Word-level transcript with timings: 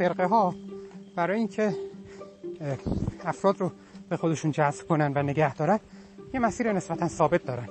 فرقه 0.00 0.24
ها 0.24 0.54
برای 1.16 1.38
اینکه 1.38 1.74
افراد 3.24 3.60
رو 3.60 3.72
به 4.08 4.16
خودشون 4.16 4.50
جذب 4.50 4.86
کنن 4.86 5.12
و 5.14 5.22
نگه 5.22 5.54
دارن 5.54 5.80
یه 6.34 6.40
مسیر 6.40 6.72
نسبتا 6.72 7.08
ثابت 7.08 7.44
دارن. 7.44 7.68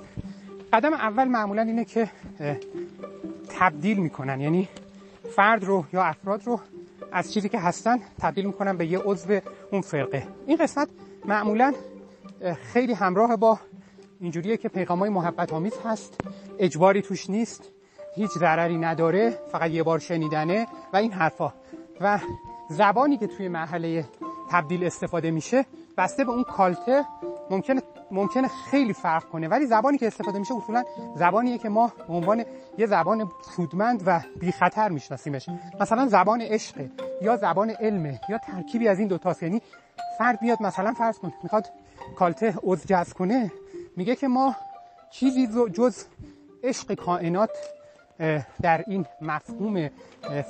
قدم 0.72 0.92
اول 0.92 1.24
معمولا 1.24 1.62
اینه 1.62 1.84
که 1.84 2.10
تبدیل 3.58 3.98
می‌کنن. 3.98 4.40
یعنی 4.40 4.68
فرد 5.36 5.64
رو 5.64 5.84
یا 5.92 6.02
افراد 6.02 6.46
رو 6.46 6.60
از 7.12 7.32
چیزی 7.32 7.48
که 7.48 7.58
هستن 7.58 7.98
تبدیل 8.20 8.46
می‌کنن 8.46 8.76
به 8.76 8.86
یه 8.86 8.98
عضو 8.98 9.40
اون 9.72 9.80
فرقه. 9.80 10.26
این 10.46 10.56
قسمت 10.56 10.88
معمولا 11.24 11.74
خیلی 12.72 12.92
همراه 12.92 13.36
با 13.36 13.60
اینجوریه 14.20 14.56
که 14.56 14.68
پیغام 14.68 14.98
های 14.98 15.10
محبت 15.10 15.52
آمیز 15.52 15.74
هست. 15.84 16.20
اجباری 16.58 17.02
توش 17.02 17.30
نیست. 17.30 17.70
هیچ 18.14 18.30
ضرری 18.30 18.78
نداره. 18.78 19.38
فقط 19.52 19.70
یه 19.70 19.82
بار 19.82 19.98
شنیدنه 19.98 20.66
و 20.92 20.96
این 20.96 21.12
حرفا. 21.12 21.52
و 22.00 22.18
زبانی 22.68 23.16
که 23.16 23.26
توی 23.26 23.48
مرحله 23.48 24.04
تبدیل 24.50 24.84
استفاده 24.84 25.30
میشه 25.30 25.64
بسته 25.96 26.24
به 26.24 26.30
اون 26.30 26.44
کالته 26.44 27.04
ممکنه 27.50 27.82
ممکنه 28.10 28.48
خیلی 28.48 28.92
فرق 28.92 29.24
کنه. 29.24 29.48
ولی 29.48 29.66
زبانی 29.66 29.98
که 29.98 30.06
استفاده 30.06 30.38
میشه 30.38 30.54
اصولا 30.54 30.84
زبانیه 31.16 31.58
که 31.58 31.68
ما 31.68 31.92
به 32.08 32.14
عنوان 32.14 32.44
یه 32.78 32.86
زبان 32.86 33.30
سودمند 33.56 34.02
و 34.06 34.20
بی 34.40 34.52
خطر 34.52 34.88
میشناسیمش. 34.88 35.48
مثلا 35.80 36.06
زبان 36.06 36.40
عشق 36.40 36.88
یا 37.22 37.36
زبان 37.36 37.70
علمه 37.70 38.20
یا 38.28 38.38
ترکیبی 38.38 38.88
از 38.88 38.98
این 38.98 39.08
دو 39.08 39.18
تاست. 39.18 39.42
یعنی 39.42 39.62
فرد 40.18 40.42
میاد 40.42 40.62
مثلا 40.62 40.92
فرض 40.92 41.18
کن 41.18 41.32
می‌خواد 41.42 41.66
کالته 42.16 42.54
عضو 42.62 43.04
کنه 43.18 43.52
میگه 43.96 44.16
که 44.16 44.28
ما 44.28 44.56
چیزی 45.10 45.46
جز 45.72 46.04
عشق 46.64 46.94
کائنات 46.94 47.50
در 48.62 48.84
این 48.86 49.06
مفهوم 49.20 49.88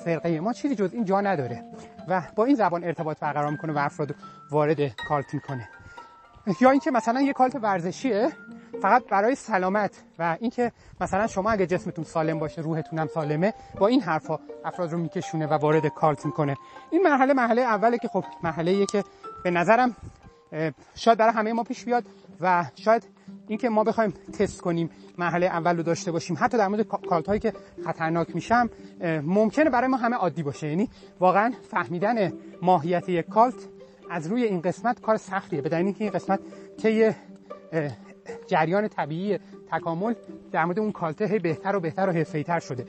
فرقه 0.05 0.41
ما 0.41 0.53
چیزی 0.53 0.75
جز 0.75 0.95
این 0.95 1.05
جا 1.05 1.21
نداره 1.21 1.65
و 2.09 2.23
با 2.37 2.45
این 2.45 2.57
زبان 2.57 2.85
ارتباط 2.85 3.19
برقرار 3.19 3.51
می‌کنه 3.51 3.73
و 3.73 3.79
افراد 3.79 4.15
وارد 4.51 4.89
کالت 5.09 5.35
می‌کنه. 5.35 5.69
یا 6.61 6.71
اینکه 6.71 6.91
مثلا 6.91 7.21
یه 7.21 7.33
کالت 7.33 7.57
ورزشیه 7.57 8.29
فقط 8.83 9.05
برای 9.05 9.35
سلامت 9.35 10.03
و 10.19 10.37
اینکه 10.41 10.73
مثلا 11.01 11.27
شما 11.27 11.51
اگه 11.51 11.67
جسمتون 11.67 12.05
سالم 12.05 12.39
باشه 12.39 12.63
روحتون 12.63 12.99
هم 12.99 13.07
سالمه 13.07 13.55
با 13.79 13.87
این 13.87 14.01
حرفا 14.01 14.39
افراد 14.65 14.93
رو 14.93 14.99
میکشونه 14.99 15.47
و 15.47 15.53
وارد 15.53 15.87
کالت 15.87 16.27
می‌کنه. 16.27 16.57
این 16.91 17.03
مرحله 17.03 17.35
مرحله 17.35 17.63
اوله 17.63 17.99
که 17.99 18.09
خب 18.09 18.25
مرحله 18.43 18.87
که 18.87 19.05
به 19.45 19.51
نظرم 19.51 19.97
شاید 20.95 21.19
برای 21.19 21.33
همه 21.33 21.53
ما 21.53 21.63
پیش 21.63 21.85
بیاد 21.85 22.05
و 22.41 22.65
شاید 22.75 23.03
اینکه 23.51 23.69
ما 23.69 23.85
بخوایم 23.85 24.11
تست 24.39 24.61
کنیم 24.61 24.91
مرحله 25.19 25.47
اول 25.47 25.77
رو 25.77 25.83
داشته 25.83 26.13
باشیم. 26.13 26.37
حتی 26.41 26.59
در 26.59 26.69
مورد 26.69 26.83
کالت 26.83 27.27
هایی 27.27 27.41
که 27.41 27.53
خطرناک 27.85 28.35
میشم 28.35 28.71
ممکنه 29.25 29.71
برای 29.71 29.89
ما 29.89 29.97
همه 29.97 30.17
عادی 30.17 30.43
باشه. 30.43 30.69
یعنی 30.69 30.89
واقعا 31.21 31.53
فهمیدن 31.71 32.33
ماهیت 32.63 33.09
یک 33.09 33.27
کالت 33.27 33.55
از 34.11 34.27
روی 34.27 34.45
این 34.45 34.61
قسمت 34.61 35.01
کار 35.01 35.17
سختیه. 35.17 35.61
به 35.61 35.77
اینکه 35.77 36.05
این 36.05 36.13
قسمت 36.13 36.41
طی 36.83 37.11
جریان 38.47 38.89
طبیعی 38.89 39.39
تکامل 39.73 40.15
در 40.53 40.65
مورد 40.65 40.79
اون 40.79 40.93
کالته 40.93 41.27
هی 41.27 41.39
بهتر 41.39 41.77
و 41.77 41.81
بهتر 41.81 42.09
و 42.09 42.13
حرفه‌ای‌تر 42.13 42.61
شده. 42.61 42.87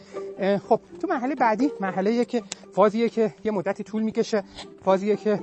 خب 0.57 0.81
تو 1.01 1.07
مرحله 1.07 1.35
بعدی 1.35 1.71
مرحله 1.79 2.25
که 2.25 2.43
فازیه 2.73 3.09
که 3.09 3.33
یه 3.43 3.51
مدتی 3.51 3.83
طول 3.83 4.01
می‌کشه. 4.01 4.43
فازیه 4.81 5.15
که 5.15 5.39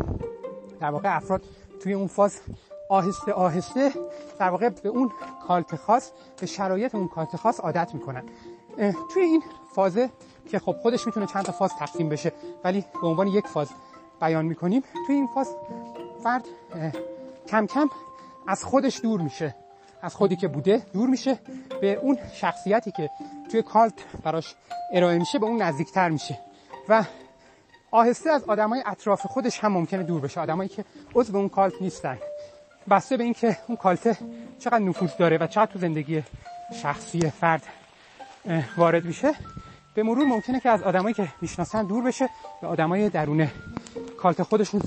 در 0.80 0.90
واقع 0.90 1.16
افراد 1.16 1.44
توی 1.82 1.92
اون 1.92 2.06
فاز 2.06 2.40
آهسته 2.88 3.32
آهسته 3.32 3.92
در 4.38 4.50
واقع 4.50 4.68
به 4.68 4.88
اون 4.88 5.10
کالت 5.46 5.76
خاص 5.76 6.10
به 6.40 6.46
شرایط 6.46 6.94
اون 6.94 7.08
کالت 7.08 7.36
خاص 7.36 7.60
عادت 7.60 7.94
می‌کنن. 7.94 8.24
توی 9.12 9.22
این 9.22 9.42
فازه 9.74 10.10
که 10.50 10.58
خب 10.58 10.72
خودش 10.82 11.06
می‌تونه 11.06 11.26
چند 11.26 11.44
تا 11.44 11.52
فاز 11.52 11.70
تقسیم 11.78 12.08
بشه 12.08 12.32
ولی 12.64 12.84
به 13.00 13.06
عنوان 13.06 13.26
یک 13.26 13.46
فاز 13.46 13.68
بیان 14.20 14.44
می‌کنیم 14.44 14.82
توی 15.06 15.14
این 15.14 15.26
فاز 15.34 15.56
فرد 16.22 16.44
کم 17.48 17.66
کم 17.66 17.90
از 18.46 18.64
خودش 18.64 19.00
دور 19.02 19.20
میشه. 19.20 19.54
از 20.02 20.14
خودی 20.14 20.36
که 20.36 20.48
بوده 20.48 20.86
دور 20.92 21.08
میشه 21.08 21.38
به 21.80 21.94
اون 21.94 22.18
شخصیتی 22.34 22.90
که 22.90 23.10
توی 23.50 23.62
کالت 23.62 24.22
براش 24.22 24.54
ارائه 24.92 25.18
میشه 25.18 25.38
به 25.38 25.46
اون 25.46 25.62
نزدیکتر 25.62 26.08
میشه. 26.08 26.38
و 26.88 27.04
آهسته 27.90 28.30
از 28.30 28.44
آدمای 28.44 28.82
اطراف 28.86 29.26
خودش 29.26 29.58
هم 29.58 29.72
ممکنه 29.72 30.02
دور 30.02 30.20
بشه. 30.20 30.40
آدمایی 30.40 30.68
که 30.68 30.84
عضو 31.14 31.36
اون 31.36 31.48
کالت 31.48 31.72
نیستن. 31.80 32.18
بسته 32.90 33.16
به 33.16 33.24
اینکه 33.24 33.56
اون 33.66 33.76
کالته 33.76 34.16
چقدر 34.58 34.78
نفوذ 34.78 35.16
داره 35.18 35.38
و 35.38 35.46
چقدر 35.46 35.72
تو 35.72 35.78
زندگی 35.78 36.22
شخصی 36.82 37.20
فرد 37.30 37.62
وارد 38.76 39.04
میشه 39.04 39.32
به 39.94 40.02
مرور 40.02 40.26
ممکنه 40.26 40.60
که 40.60 40.70
از 40.70 40.82
آدمایی 40.82 41.14
که 41.14 41.28
می‌شناسن 41.40 41.86
دور 41.86 42.04
بشه 42.04 42.28
به 42.60 42.66
آدمای 42.66 43.08
درون 43.08 43.48
کالت 44.18 44.42
خودشون 44.42 44.82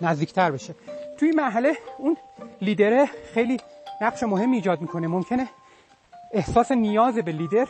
نزدیکتر 0.00 0.50
بشه. 0.50 0.74
توی 1.18 1.30
مرحله 1.30 1.76
اون 1.98 2.16
لیدره 2.62 3.06
خیلی 3.34 3.56
نقش 4.02 4.22
مهمی 4.22 4.56
ایجاد 4.56 4.80
می‌کنه. 4.80 5.06
ممکنه 5.08 5.48
احساس 6.32 6.72
نیاز 6.72 7.14
به 7.14 7.32
لیدر 7.32 7.66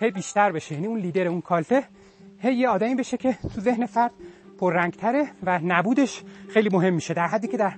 هی 0.00 0.10
بیشتر 0.10 0.52
بشه. 0.52 0.74
یعنی 0.74 0.86
اون 0.86 0.98
لیدر 0.98 1.26
اون 1.28 1.40
کالته 1.40 1.84
هی 2.42 2.54
یه 2.54 2.68
آدمی 2.68 2.94
بشه 2.94 3.16
که 3.16 3.38
تو 3.54 3.60
ذهن 3.60 3.86
فرد 3.86 4.10
پررنگتره 4.60 5.30
و 5.42 5.58
نبودش 5.62 6.22
خیلی 6.50 6.68
مهم 6.68 6.94
میشه. 6.94 7.14
در 7.14 7.26
حدی 7.26 7.48
که 7.48 7.56
در 7.56 7.72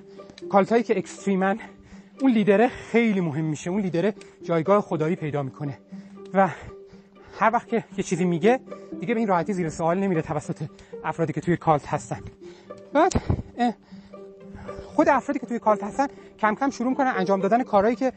کالتایی 0.48 0.82
که 0.82 0.98
اکستریمن 0.98 1.58
اون 2.20 2.32
لیدره 2.32 2.68
خیلی 2.68 3.20
مهم 3.20 3.44
میشه. 3.44 3.70
اون 3.70 3.80
لیدره 3.80 4.14
جایگاه 4.42 4.80
خدایی 4.80 5.16
پیدا 5.16 5.42
می‌کنه. 5.42 5.78
و 6.34 6.48
هر 7.38 7.50
وقت 7.52 7.68
که 7.68 7.84
یه 7.96 8.04
چیزی 8.04 8.24
میگه 8.24 8.60
دیگه 9.00 9.14
به 9.14 9.20
این 9.20 9.28
راحتی 9.28 9.52
زیر 9.52 9.68
سوال 9.68 9.98
نمیره 9.98 10.22
توسط 10.22 10.62
افرادی 11.04 11.32
که 11.32 11.40
توی 11.40 11.56
کالت 11.56 11.86
هستن. 11.86 12.20
بعد 12.92 13.12
خود 14.94 15.08
افرادی 15.08 15.38
که 15.38 15.46
توی 15.46 15.58
کالت 15.58 15.84
هستن 15.84 16.06
کم 16.38 16.54
کم 16.54 16.70
شروع 16.70 16.94
کنن 16.94 17.12
انجام 17.16 17.40
دادن 17.40 17.62
کارهایی 17.62 17.96
که 17.96 18.12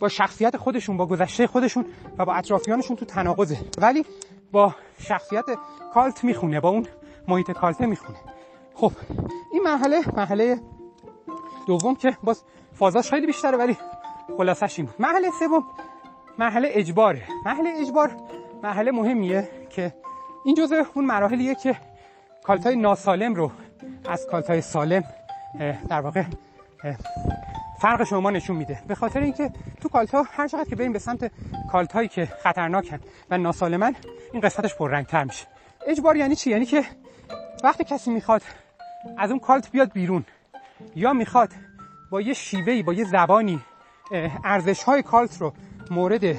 با 0.00 0.08
شخصیت 0.08 0.56
خودشون 0.56 0.96
با 0.96 1.06
گذشته 1.06 1.46
خودشون 1.46 1.84
و 2.18 2.24
با 2.24 2.34
اطرافیانشون 2.34 2.96
تو 2.96 3.04
تناقضه. 3.04 3.58
ولی 3.78 4.04
با 4.52 4.74
شخصیت 4.98 5.44
کالت 5.94 6.24
می‌خونه 6.24 6.60
با 6.60 6.68
اون 6.68 6.86
محیط 7.28 7.50
کالته 7.50 7.86
می‌خونه. 7.86 8.18
خب 8.74 8.92
این 9.52 9.62
مرحله 9.62 10.00
مرحله 10.16 10.60
دوم 11.68 11.96
که 11.96 12.16
باز 12.22 12.42
فازاش 12.72 13.10
خیلی 13.10 13.26
بیشتره 13.26 13.56
ولی 13.56 13.76
خلاصش 14.36 14.78
این 14.78 14.86
بود. 14.86 14.94
مرحله 14.98 15.30
سوم 15.38 15.64
مرحله 16.38 16.68
اجباره 16.72 17.22
مرحله 17.44 17.70
اجبار 17.80 18.16
مرحله 18.62 18.90
مهمیه 18.90 19.48
که 19.70 19.94
این 20.44 20.54
جزء 20.54 20.82
اون 20.94 21.04
مراحلیه 21.04 21.54
که 21.54 21.76
cult 22.42 22.69
ای 22.69 22.76
ناسالم 22.76 23.34
رو 23.34 23.50
از 24.08 24.26
cult 24.26 24.53
ای 24.53 24.60
سالم 24.60 25.04
در 25.88 26.00
واقع 26.00 26.24
فرق 27.80 28.04
شما 28.04 28.30
نشون 28.30 28.56
میده. 28.56 28.82
به 28.88 28.94
خاطر 28.94 29.20
اینکه 29.20 29.50
تو 29.80 29.88
cult 29.88 30.17
ا 30.17 30.24
هر 30.30 30.48
چقدر 30.48 30.64
که 30.70 30.76
بریم 30.76 30.92
به 30.92 30.98
سمت 30.98 31.30
cult 31.72 31.96
ایی 31.96 32.08
که 32.08 32.26
خطرناکن 32.26 32.98
و 33.30 33.38
ناسالمن 33.38 33.94
این 34.32 34.42
قسمتش 34.42 34.74
پررنگتر 34.74 35.24
میشه. 35.24 35.46
اجبار 35.86 36.16
یعنی 36.16 36.36
چی؟ 36.36 36.50
یعنی 36.50 36.66
که 36.66 36.84
وقتی 37.64 37.84
کسی 37.84 38.10
می‌خواد 38.10 38.42
از 39.18 39.30
اون 39.30 39.40
cult 39.40 39.70
بیاد 39.70 39.92
بیرون 39.92 40.24
یا 40.96 41.12
می‌خواد 41.12 41.50
با 42.10 42.20
یه 42.20 42.34
شیوهی 42.34 42.82
با 42.82 42.92
یه 42.92 43.04
زبانی 43.04 43.60
ارزش 44.44 44.82
های 44.82 45.02
cult 45.02 45.40
رو 45.40 45.52
مورد 45.90 46.36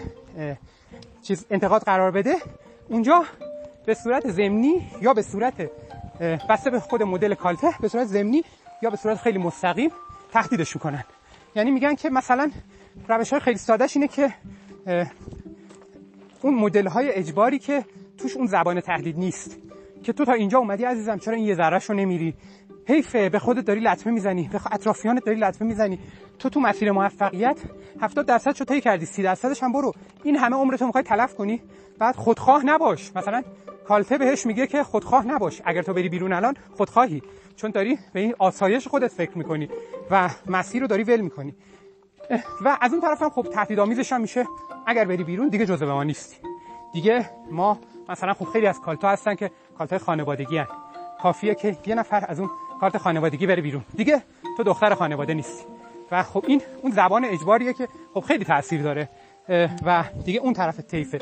چیز 1.22 1.46
انتقاد 1.50 1.84
قرار 1.84 2.12
بده 2.12 2.36
اونجا 2.90 3.26
به 3.86 3.94
صورت 3.94 4.32
زمینی 4.32 4.88
یا 5.02 5.14
به 5.14 5.22
صورت 5.22 5.54
بسته 6.50 6.70
به 6.70 6.80
خود 6.80 7.04
مدل 7.04 7.34
کالته 7.34 7.68
به 7.82 7.88
صورت 7.88 8.08
زمینی 8.08 8.44
یا 8.82 8.90
به 8.90 8.98
صورت 8.98 9.18
خیلی 9.18 9.38
مستقیم 9.38 9.92
تهدیدش 10.32 10.76
می‌کنن. 10.76 11.04
یعنی 11.56 11.72
میگن 11.72 11.96
که 11.96 12.10
مثلا 12.10 12.52
روش 13.08 13.30
های 13.30 13.40
خیلی 13.40 13.58
سادهش 13.58 13.96
اینه 13.96 14.08
که 14.08 14.34
اون 16.42 16.56
مدل 16.56 16.88
های 16.88 17.12
اجباری 17.12 17.60
که 17.60 17.86
توش 18.18 18.38
اون 18.38 18.48
زبان 18.48 18.82
تهدید 18.82 19.18
نیست. 19.18 19.58
که 20.04 20.14
تو 20.14 20.26
تا 20.26 20.34
اینجا 20.34 20.60
اومدی 20.60 20.84
عزیزم 20.84 21.18
چرا 21.18 21.36
این 21.36 21.46
یه 21.46 21.56
ذرهش 21.56 21.90
رو 21.90 21.96
نمیری؟ 21.96 22.34
حیفه 22.90 23.30
به 23.30 23.40
خودت 23.40 23.66
داری 23.66 23.80
لطمه 23.80 24.14
می‌زنی 24.14 24.50
به 24.52 24.60
اطرافیانت 24.72 25.26
داری 25.26 25.40
لطمه 25.40 25.68
می‌زنی. 25.68 26.00
تو 26.40 26.50
تو 26.50 26.60
مسیر 26.60 26.92
موفقیت 26.92 27.58
70 28.02 28.26
درصد 28.26 28.56
شو 28.56 28.66
طی 28.66 28.82
کردی 28.82 29.06
30 29.06 29.24
درصدش 29.24 29.64
هم 29.64 29.72
برو. 29.72 29.94
این 30.24 30.36
همه 30.36 30.56
عمرتو 30.56 30.86
می‌خوای 30.86 31.04
تلف 31.04 31.36
کنی. 31.36 31.62
بعد 32.00 32.16
خودخواه 32.16 32.66
نباش. 32.66 33.16
مثلا 33.16 33.44
کالته 33.88 34.18
بهش 34.18 34.46
میگه 34.46 34.68
که 34.68 34.84
خودخواه 34.84 35.28
نباش. 35.28 35.62
اگر 35.66 35.82
تو 35.82 35.94
بری 35.94 36.10
بیرون 36.10 36.34
الان 36.34 36.54
خودخواهی. 36.78 37.22
چون 37.56 37.72
داری 37.72 38.00
به 38.14 38.20
این 38.20 38.36
آسایش 38.40 38.88
خودت 38.88 39.12
فکر 39.12 39.38
می‌کنی 39.38 39.70
و 40.12 40.30
مسیر 40.48 40.82
رو 40.82 40.88
داری 40.88 41.04
ول 41.04 41.22
می‌کنی. 41.22 41.56
و 42.62 42.78
از 42.82 42.92
اون 42.92 43.02
طرف 43.02 43.22
هم 43.22 43.30
خب 43.30 43.48
تهدیدآمیزش 43.54 44.14
هم 44.14 44.22
میشه. 44.22 44.46
اگر 44.88 45.06
بری 45.06 45.24
بیرون 45.24 45.48
دیگه 45.48 45.66
جزء 45.66 45.86
ما 45.86 46.04
نیستی. 46.04 46.38
دیگه 46.94 47.30
ما 47.52 47.80
مثلا 48.10 48.34
خب 48.34 48.46
خیلی 48.46 48.68
از 48.68 48.80
کالتا 48.82 49.10
هستن 49.10 49.36
که 49.36 49.52
کالتای 49.78 50.00
خانوادگی 50.00 50.58
هن. 50.58 50.68
کافیه 51.22 51.56
که 51.56 51.78
یه 51.86 51.96
نفر 51.96 52.26
از 52.28 52.40
اون 52.40 52.50
کارت 52.80 52.98
خانوادگی 52.98 53.48
بره 53.48 53.62
بیرون. 53.62 53.84
دیگه 53.96 54.22
تو 54.58 54.64
دختر 54.64 54.94
خانواده 54.94 55.34
نیستی. 55.34 55.66
و 56.12 56.24
خب 56.24 56.44
این 56.48 56.62
اون 56.82 56.92
زبان 56.92 57.26
اجباریه 57.26 57.74
که 57.74 57.88
خب 58.14 58.20
خیلی 58.20 58.46
تاثیر 58.46 58.82
داره. 58.82 59.10
و 59.86 60.04
دیگه 60.26 60.40
اون 60.40 60.54
طرف 60.54 60.80
طیفه. 60.80 61.20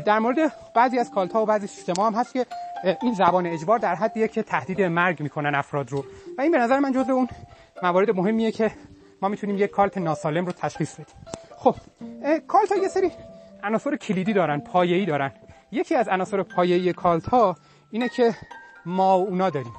در 0.00 0.18
مورد 0.18 0.52
بعضی 0.74 0.98
از 0.98 1.10
کالتا 1.10 1.42
و 1.42 1.46
بعضی 1.46 1.66
سیستما 1.66 2.06
هم 2.06 2.14
هست 2.14 2.32
که 2.32 2.46
این 3.02 3.14
زبان 3.14 3.46
اجبار 3.46 3.78
در 3.78 3.94
حدیه 3.94 4.28
که 4.28 4.42
تهدید 4.42 4.82
مرگ 4.82 5.22
می‌کنن 5.22 5.54
افراد 5.54 5.92
رو. 5.92 6.04
و 6.38 6.40
این 6.40 6.52
به 6.52 6.58
نظر 6.58 6.78
من 6.78 6.92
جزء 6.92 7.12
اون 7.12 7.28
موارد 7.82 8.10
مهمیه 8.10 8.52
که 8.52 8.70
ما 9.22 9.28
می‌تونیم 9.28 9.58
یک 9.58 9.70
کالت 9.70 9.98
ناسالم 9.98 10.46
رو 10.46 10.52
تشخیص 10.52 10.94
بدیم. 10.94 11.14
خب 11.56 11.74
کالت 12.48 12.72
ها 12.72 12.78
یه 12.78 12.88
سری 12.88 13.10
عناصر 13.62 13.96
کلیدی 13.96 14.32
دارن 14.32 14.60
پایه‌ای 14.60 15.06
دارن. 15.06 15.32
یکی 15.72 15.94
از 15.94 16.08
عناصر 16.08 16.42
پایه‌ای 16.42 16.92
کالت 16.92 17.26
ها 17.26 17.56
اینه 17.90 18.08
که 18.08 18.34
ما 18.86 19.14
اونا 19.14 19.50
داریم. 19.50 19.72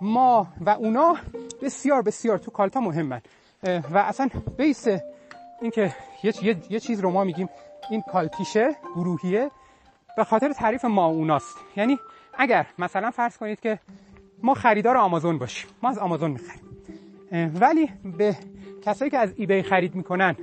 ما 0.00 0.46
و 0.60 0.70
اونا 0.70 1.16
بسیار 1.62 2.02
بسیار 2.02 2.38
تو 2.38 2.50
کالتا 2.50 2.80
مهمن. 2.80 3.20
و 3.64 3.98
اصلا 3.98 4.28
بیس 4.56 4.86
اینکه 5.60 5.94
یه،, 6.22 6.44
یه،, 6.44 6.56
یه 6.70 6.80
چیز 6.80 7.00
رو 7.00 7.10
ما 7.10 7.24
میگیم 7.24 7.48
این 7.90 8.02
کالتیشه 8.12 8.76
گروهیه 8.94 9.50
به 10.16 10.24
خاطر 10.24 10.52
تعریف 10.52 10.84
ما 10.84 11.06
اوناست. 11.06 11.56
یعنی 11.76 11.98
اگر 12.38 12.66
مثلا 12.78 13.10
فرض 13.10 13.36
کنید 13.36 13.60
که 13.60 13.78
ما 14.42 14.54
خریدار 14.54 14.96
آمازون 14.96 15.38
باشیم 15.38 15.70
ما 15.82 15.88
از 15.88 15.98
آمازون 15.98 16.30
می‌خریم. 16.30 16.62
ولی 17.60 17.90
به 18.04 18.36
کسایی 18.82 19.10
که 19.10 19.18
از 19.18 19.32
ایبی 19.36 19.62
خرید 19.62 19.94
می‌کنن 19.94 20.36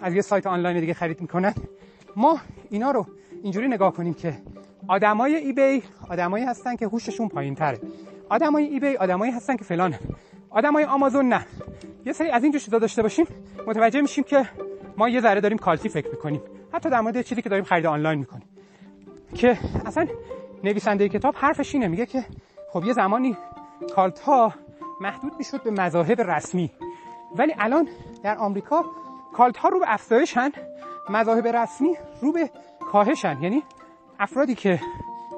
از 0.00 0.14
یه 0.14 0.20
سایت 0.20 0.46
آنلاین 0.46 0.80
دیگه 0.80 0.94
خرید 0.94 1.20
می‌کنن 1.20 1.54
ما 2.16 2.38
اینا 2.70 2.90
رو 2.90 3.06
اینجوری 3.42 3.68
نگاه 3.68 3.92
کنیم 3.92 4.14
که 4.14 4.34
آدمای 4.88 5.34
ایبی 5.34 5.82
آدمایی 6.08 6.44
هستن 6.44 6.76
که 6.76 6.86
هوششون 6.86 7.28
پایین 7.28 7.54
تره 7.54 7.78
آدمای 8.32 8.64
ایبی 8.64 8.96
آدمایی 8.96 9.32
هستن 9.32 9.56
که 9.56 9.64
فلانه. 9.64 10.00
آدمای 10.50 10.84
آمازون 10.84 11.28
نه. 11.28 11.46
یه 12.06 12.12
سری 12.12 12.30
از 12.30 12.42
این 12.42 12.52
چیزا 12.52 12.78
داشته 12.78 13.02
باشیم 13.02 13.26
متوجه 13.66 14.00
میشیم 14.00 14.24
که 14.24 14.48
ما 14.96 15.08
یه 15.08 15.20
ذره 15.20 15.40
داریم 15.40 15.58
کالتی 15.58 15.88
فکر 15.88 16.10
می‌کنیم. 16.10 16.40
حتی 16.72 16.90
در 16.90 17.00
مورد 17.00 17.22
چیزی 17.22 17.42
که 17.42 17.48
داریم 17.48 17.64
خرید 17.64 17.86
آنلاین 17.86 18.18
می‌کنیم. 18.18 18.48
که 19.34 19.58
اصلا 19.86 20.06
نویسنده 20.64 21.08
کتاب 21.08 21.34
حرفش 21.36 21.74
اینه 21.74 21.88
میگه 21.88 22.06
که 22.06 22.24
خب 22.72 22.84
یه 22.84 22.92
زمانی 22.92 23.36
کالت 23.94 24.20
ها 24.20 24.54
محدود 25.00 25.32
می‌شد 25.38 25.62
به 25.62 25.70
مذاهب 25.70 26.20
رسمی. 26.20 26.70
ولی 27.36 27.54
الان 27.58 27.88
در 28.22 28.38
آمریکا 28.38 28.84
کالت 29.32 29.56
ها 29.56 29.68
رو 29.68 29.78
به 29.78 29.86
افزایشن 29.88 30.50
مذاهب 31.10 31.46
رسمی 31.46 31.94
رو 32.22 32.32
به 32.32 32.50
کاهشن. 32.92 33.42
یعنی 33.42 33.62
افرادی 34.20 34.54
که 34.54 34.80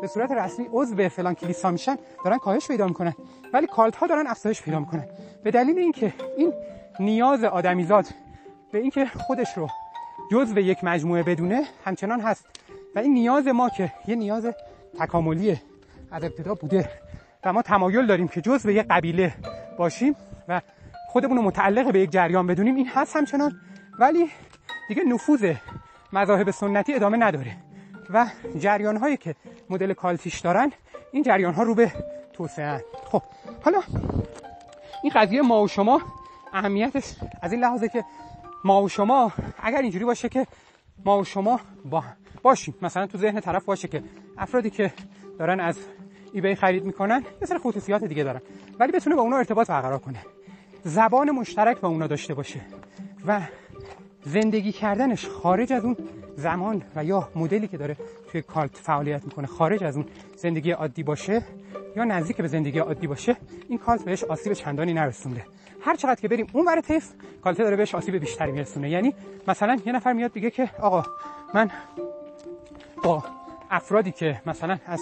به 0.05 0.09
صورت 0.09 0.33
رسمی 0.33 0.69
عضو 0.73 1.09
فلان 1.09 1.35
کلیسا 1.35 1.71
میشن 1.71 1.97
دارن 2.25 2.39
کاهش 2.39 2.69
پیدا 2.69 2.87
می‌کنن. 2.87 3.15
ولی 3.53 3.67
کالت 3.67 3.97
ها 3.97 4.06
دارن 4.06 4.27
افزایش 4.27 4.62
پیدا 4.62 4.81
می‌کنن. 4.81 5.06
به 5.45 5.51
دلیل 5.51 5.79
اینکه 5.79 6.12
این 6.37 6.53
نیاز 7.01 7.45
آدمیزاد 7.45 8.06
به 8.73 8.79
اینکه 8.79 9.06
خودش 9.06 9.56
رو 9.56 9.69
جزو 10.33 10.59
یک 10.59 10.85
مجموعه 10.85 11.23
بدونه 11.23 11.65
همچنان 11.85 12.21
هست. 12.21 12.47
و 12.95 12.99
این 12.99 13.12
نیاز 13.12 13.47
ما 13.47 13.69
که 13.69 13.93
یه 14.06 14.15
نیاز 14.15 14.47
تکاملی 14.99 15.61
از 16.11 16.25
ابتدا 16.25 16.55
بوده. 16.55 16.91
و 17.45 17.53
ما 17.53 17.62
تمایل 17.62 18.07
داریم 18.07 18.29
که 18.29 18.41
جزو 18.41 18.71
یک 18.71 18.87
قبیله 18.91 19.35
باشیم 19.79 20.17
و 20.49 20.61
خودمون 21.09 21.37
رو 21.37 21.43
متعلق 21.43 21.93
به 21.93 22.00
یک 22.00 22.11
جریان 22.11 22.47
بدونیم. 22.47 22.77
این 22.77 22.89
هست 22.89 23.17
همچنان 23.17 23.53
ولی 23.99 24.31
دیگه 24.89 25.03
نفوذ 25.05 25.53
مذاهب 26.12 26.50
سنتی 26.50 26.95
ادامه 26.95 27.17
نداره. 27.17 27.57
و 28.11 28.27
جریان 28.59 28.97
هایی 28.97 29.17
که 29.17 29.35
مدل 29.71 29.93
کالتیش 29.93 30.41
دارن 30.41 30.73
این 31.12 31.23
جریان 31.23 31.55
ها 31.55 31.62
رو 31.62 31.75
به 31.75 31.93
توسعه. 32.33 32.85
خب 33.05 33.23
حالا 33.65 33.83
این 35.03 35.12
قضیه 35.15 35.43
ما 35.43 35.62
و 35.62 35.69
شما 35.69 36.03
اهمیتش 36.53 37.15
از 37.43 37.53
این 37.53 37.61
لحاظه 37.61 37.89
که 37.89 38.05
ما 38.65 38.83
و 38.83 38.89
شما 38.89 39.33
اگر 39.62 39.83
اینجوری 39.83 40.05
باشه 40.05 40.29
که 40.29 40.47
ما 41.05 41.21
و 41.21 41.25
شما 41.25 41.61
با 41.85 42.05
باشیم. 42.43 42.75
مثلا 42.83 43.06
تو 43.06 43.19
ذهن 43.19 43.41
طرف 43.41 43.65
باشه 43.65 43.89
که 43.89 44.03
افرادی 44.39 44.71
که 44.71 44.93
دارن 45.39 45.61
از 45.61 45.79
ایبی 46.33 46.55
خرید 46.55 46.85
می‌کنن 46.85 47.25
یه 47.41 47.47
سر 47.47 47.59
خصوصیات 47.59 48.05
دیگه 48.05 48.25
دارن 48.25 48.41
ولی 48.79 48.93
بتونه 48.93 49.17
با 49.17 49.23
اونا 49.23 49.37
ارتباط 49.37 49.67
برقرار 49.69 49.99
کنه. 49.99 50.19
زبان 50.85 51.31
مشترک 51.31 51.81
با 51.81 51.89
اونا 51.89 52.07
داشته 52.07 52.35
باشه 52.35 52.61
و 53.27 53.41
زندگی 54.25 54.73
کردنش 54.73 55.29
خارج 55.29 55.73
از 55.73 55.85
اون 55.85 55.97
زمان 56.37 56.83
و 56.97 57.05
یا 57.05 57.29
مدلی 57.35 57.69
که 57.69 57.77
داره 57.77 57.97
توی 58.33 58.43
کالت 58.43 58.77
فعالیت 58.77 59.25
می‌کنه 59.25 59.47
خارج 59.47 59.85
از 59.85 59.97
اون 59.97 60.07
زندگی 60.37 60.71
عادی 60.71 61.03
باشه 61.03 61.43
یا 61.97 62.05
نزدیک 62.05 62.37
به 62.37 62.49
زندگی 62.49 62.79
عادی 62.79 63.07
باشه 63.07 63.37
این 63.69 63.79
کالت 63.79 64.05
بهش 64.05 64.25
آسیب 64.25 64.53
چندانی 64.53 64.95
نرسونده. 64.95 65.45
هر 65.81 65.97
چقدر 65.97 66.21
که 66.21 66.29
بریم 66.29 66.47
اون 66.53 66.67
ور 66.67 66.81
طیف 66.81 67.13
کالت 67.43 67.59
داره 67.59 67.77
بهش 67.77 67.95
آسیب 67.95 68.17
بیشتری 68.17 68.53
میرسونه. 68.53 68.91
یعنی 68.91 69.15
مثلا 69.49 69.79
یه 69.87 69.93
نفر 69.93 70.13
میاد 70.13 70.33
دیگه 70.33 70.51
که 70.51 70.71
آقا 70.81 71.05
من 71.55 71.71
با 73.03 73.25
افرادی 73.71 74.13
که 74.13 74.43
مثلا 74.47 74.79
از 74.87 75.01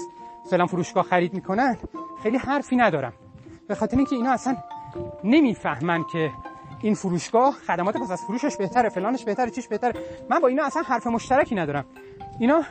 فلان 0.51 0.67
فروشگاه 0.67 1.05
خرید 1.05 1.35
می‌کنن 1.35 1.77
خیلی 2.23 2.37
حرفی 2.37 2.77
ندارم. 2.77 3.13
به 3.69 3.75
خاطر 3.75 3.97
اینکه 3.97 4.17
اینا 4.17 4.31
اصلا 4.31 4.57
نمی‌فهمن 5.25 6.05
که 6.13 6.31
این 6.83 6.95
فروشگاه 6.95 7.53
خدمات 7.53 7.97
پس 7.97 8.11
از 8.11 8.23
فروشش 8.23 8.57
بهتره 8.57 8.89
فلانش 8.89 9.25
بهتره 9.25 9.51
چیش 9.51 9.69
بهتره. 9.69 9.93
من 10.31 10.39
با 10.39 10.49
اینا 10.49 10.65
اصلا 10.65 10.83
حرف 10.83 11.07
مشترکی 11.07 11.55
ندارم. 11.55 11.85
اینا 12.39 12.63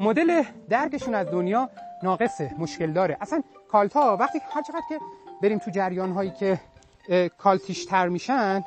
مدل 0.00 0.42
درکشون 0.68 1.14
از 1.14 1.26
دنیا 1.26 1.70
ناقصه 2.02 2.54
مشکل 2.58 2.92
داره. 2.92 3.16
اصلا 3.20 3.42
کالتا 3.68 4.16
وقتی 4.20 4.38
هر 4.54 4.62
چقدر 4.62 4.82
که 4.88 4.98
بریم 5.42 5.58
تو 5.58 5.70
جریان 5.70 6.12
هایی 6.12 6.30
که 6.30 6.60
کالتیش 7.38 7.84
تر 7.84 8.08
میشن 8.08 8.64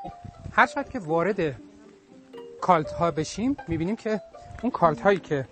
هر 0.51 0.67
چقدر 0.67 0.89
که 0.89 0.99
وارد 0.99 1.55
کالت 2.61 2.91
ها 2.91 3.11
بشیم 3.11 3.57
می‌بینیم 3.67 3.95
که 3.95 4.21
اون 4.61 4.71
کالت 4.71 5.01
هایی 5.01 5.19
که 5.19 5.45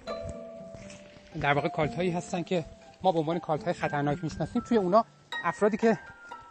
در 1.41 1.53
واقع 1.53 1.67
کالت 1.67 1.95
هایی 1.95 2.11
هستن 2.11 2.43
که 2.43 2.65
ما 3.03 3.11
به 3.11 3.19
عنوان 3.19 3.39
کالت 3.39 3.63
های 3.63 3.73
خطرناک 3.73 4.23
می‌شناسیم 4.23 4.61
توی 4.61 4.77
اونا 4.77 5.05
افرادی 5.45 5.77
که 5.77 5.99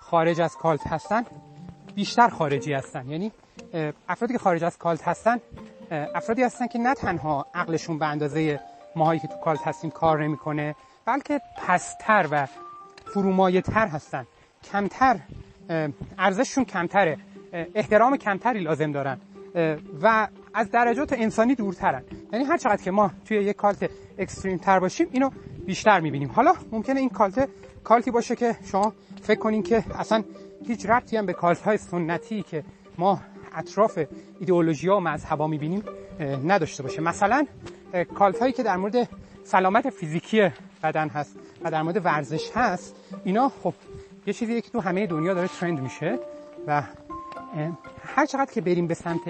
خارج 0.00 0.40
از 0.40 0.56
کالت 0.56 0.86
هستن 0.86 1.24
بیشتر 1.94 2.28
خارجی 2.28 2.72
هستن. 2.72 3.08
یعنی 3.08 3.32
افرادی 4.08 4.32
که 4.32 4.38
خارج 4.38 4.64
از 4.64 4.78
کالت 4.78 5.08
هستن 5.08 5.40
افرادی 5.90 6.42
هستن 6.42 6.66
که 6.66 6.78
نه 6.78 6.94
تنها 6.94 7.46
عقلشون 7.54 7.98
به 7.98 8.06
اندازه 8.06 8.60
ماهایی 8.96 9.20
که 9.20 9.28
تو 9.28 9.34
کالت 9.44 9.66
هستیم 9.66 9.90
کار 9.90 10.24
نمی‌کنه 10.24 10.74
بلکه 11.04 11.40
پستر 11.66 12.28
و 12.30 12.46
فرومایه 13.04 13.60
تر 13.60 13.86
هستن. 13.86 14.26
کمتر 14.72 15.16
ارزششون 16.18 16.64
کمتره. 16.64 17.18
احترام 17.52 18.16
کمتری 18.16 18.60
لازم 18.60 18.92
دارن. 18.92 19.20
و 20.02 20.28
از 20.54 20.70
درجات 20.70 21.12
انسانی 21.12 21.54
دورترن. 21.54 22.04
یعنی 22.32 22.44
هر 22.44 22.56
چقدر 22.56 22.82
که 22.82 22.90
ما 22.90 23.10
توی 23.24 23.36
یک 23.36 23.56
کالت 23.56 23.90
اکستریم 24.18 24.58
تر 24.58 24.80
باشیم 24.80 25.08
اینو 25.12 25.30
بیشتر 25.66 26.00
می‌بینیم. 26.00 26.30
حالا 26.30 26.54
ممکنه 26.72 27.00
این 27.00 27.08
کالت 27.08 27.48
کالتی 27.84 28.10
باشه 28.10 28.36
که 28.36 28.56
شما 28.64 28.92
فکر 29.22 29.38
کنین 29.38 29.62
که 29.62 29.84
اصلا 29.98 30.24
هیچ 30.66 30.86
ربطی 30.86 31.16
هم 31.16 31.26
به 31.26 31.32
کالت 31.32 31.60
های 31.60 31.76
سنتی 31.76 32.42
که 32.42 32.64
ما 32.98 33.20
اطراف 33.54 33.98
ایدئولوژی 34.40 34.88
ها 34.88 34.96
و 34.96 35.00
مذهبا 35.00 35.46
می‌بینیم 35.46 35.82
نداشته 36.20 36.82
باشه. 36.82 37.02
مثلا 37.02 37.46
کالت 38.14 38.38
هایی 38.38 38.52
که 38.52 38.62
در 38.62 38.76
مورد 38.76 39.08
سلامت 39.44 39.90
فیزیکی 39.90 40.50
بدن 40.82 41.08
هست 41.08 41.36
و 41.62 41.70
در 41.70 41.82
مورد 41.82 42.06
ورزش 42.06 42.50
هست 42.54 42.96
اینا 43.24 43.48
خب 43.62 43.74
یه 44.26 44.32
چیزیه 44.32 44.60
که 44.60 44.70
تو 44.70 44.80
همه 44.80 45.06
دنیا 45.06 45.34
داره 45.34 45.48
ترند 45.48 45.80
میشه 45.80 46.18
و 46.66 46.82
هر 48.04 48.26
چقدر 48.26 48.52
که 48.52 48.60
بریم 48.60 48.86
به 48.86 48.94
سمت 48.94 49.20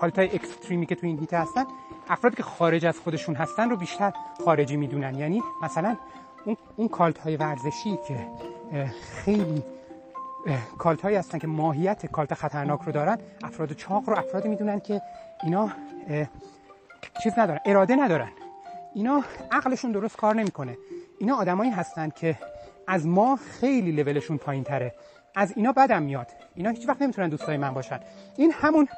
کالت 0.00 0.18
های 0.18 0.28
اکستریمی 0.28 0.86
که 0.86 0.94
تو 0.94 1.06
این 1.06 1.18
هیته 1.18 1.38
هستن 1.38 1.64
افرادی 2.08 2.36
که 2.36 2.42
خارج 2.42 2.86
از 2.86 2.98
خودشون 2.98 3.34
هستن 3.34 3.70
رو 3.70 3.76
بیشتر 3.76 4.12
خارجی 4.44 4.76
می‌دونن. 4.76 5.14
یعنی 5.14 5.42
مثلا 5.62 5.96
اون, 6.44 6.56
اون 6.76 6.88
کالت 6.88 7.18
های 7.18 7.36
ورزشی 7.36 7.98
که 8.08 8.26
خیلی 9.24 9.62
کالت 10.78 11.00
هایی 11.02 11.16
هستن 11.16 11.38
که 11.38 11.46
ماهیت 11.46 12.06
کالت 12.06 12.34
خطرناک 12.34 12.80
رو 12.80 12.92
دارن. 12.92 13.18
افراد 13.44 13.72
چاق 13.72 14.08
رو 14.08 14.18
افرادی 14.18 14.48
می‌دونن 14.48 14.80
که 14.80 15.02
اینا 15.42 15.70
چیز 17.22 17.38
ندارن 17.38 17.60
اراده 17.66 17.96
ندارن. 17.96 18.30
اینا 18.94 19.24
عقلشون 19.50 19.92
درست 19.92 20.16
کار 20.16 20.34
نمی‌کنه. 20.34 20.76
اینا 21.18 21.36
آدمایی 21.36 21.70
هستن 21.70 22.10
که 22.10 22.38
از 22.88 23.06
ما 23.06 23.38
خیلی 23.60 23.92
لولشون 23.92 24.38
پایین 24.38 24.64
تره 24.64 24.94
از 25.34 25.52
اینا 25.56 25.72
بدم 25.72 26.02
میاد. 26.02 26.26
اینا 26.54 26.70
هیچ 26.70 26.88
وقت 26.88 27.02
نمی‌تونن 27.02 27.28
دوستای 27.28 27.56
من 27.56 27.74
باشن. 27.74 28.00
این 28.36 28.52
همون 28.52 28.88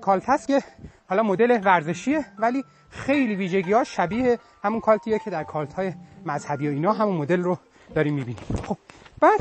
کالت 0.00 0.28
هست 0.28 0.48
که 0.48 0.62
حالا 1.08 1.22
مدل 1.22 1.60
ورزشیه 1.64 2.24
ولی 2.38 2.64
خیلی 2.90 3.34
ویژگی 3.34 3.72
ها 3.72 3.84
شبیه 3.84 4.38
همون 4.64 4.80
کالتیه 4.80 5.18
که 5.18 5.30
در 5.30 5.44
کالت 5.44 5.72
های 5.72 5.92
مذهبی 6.26 6.68
و 6.68 6.70
اینا 6.70 6.92
همون 6.92 7.16
مدل 7.16 7.42
رو 7.42 7.58
داریم 7.94 8.14
می‌بینیم. 8.14 8.44
خب 8.64 8.76
بعد 9.20 9.40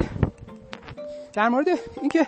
در 1.33 1.49
مورد 1.49 1.67
اینکه 2.01 2.27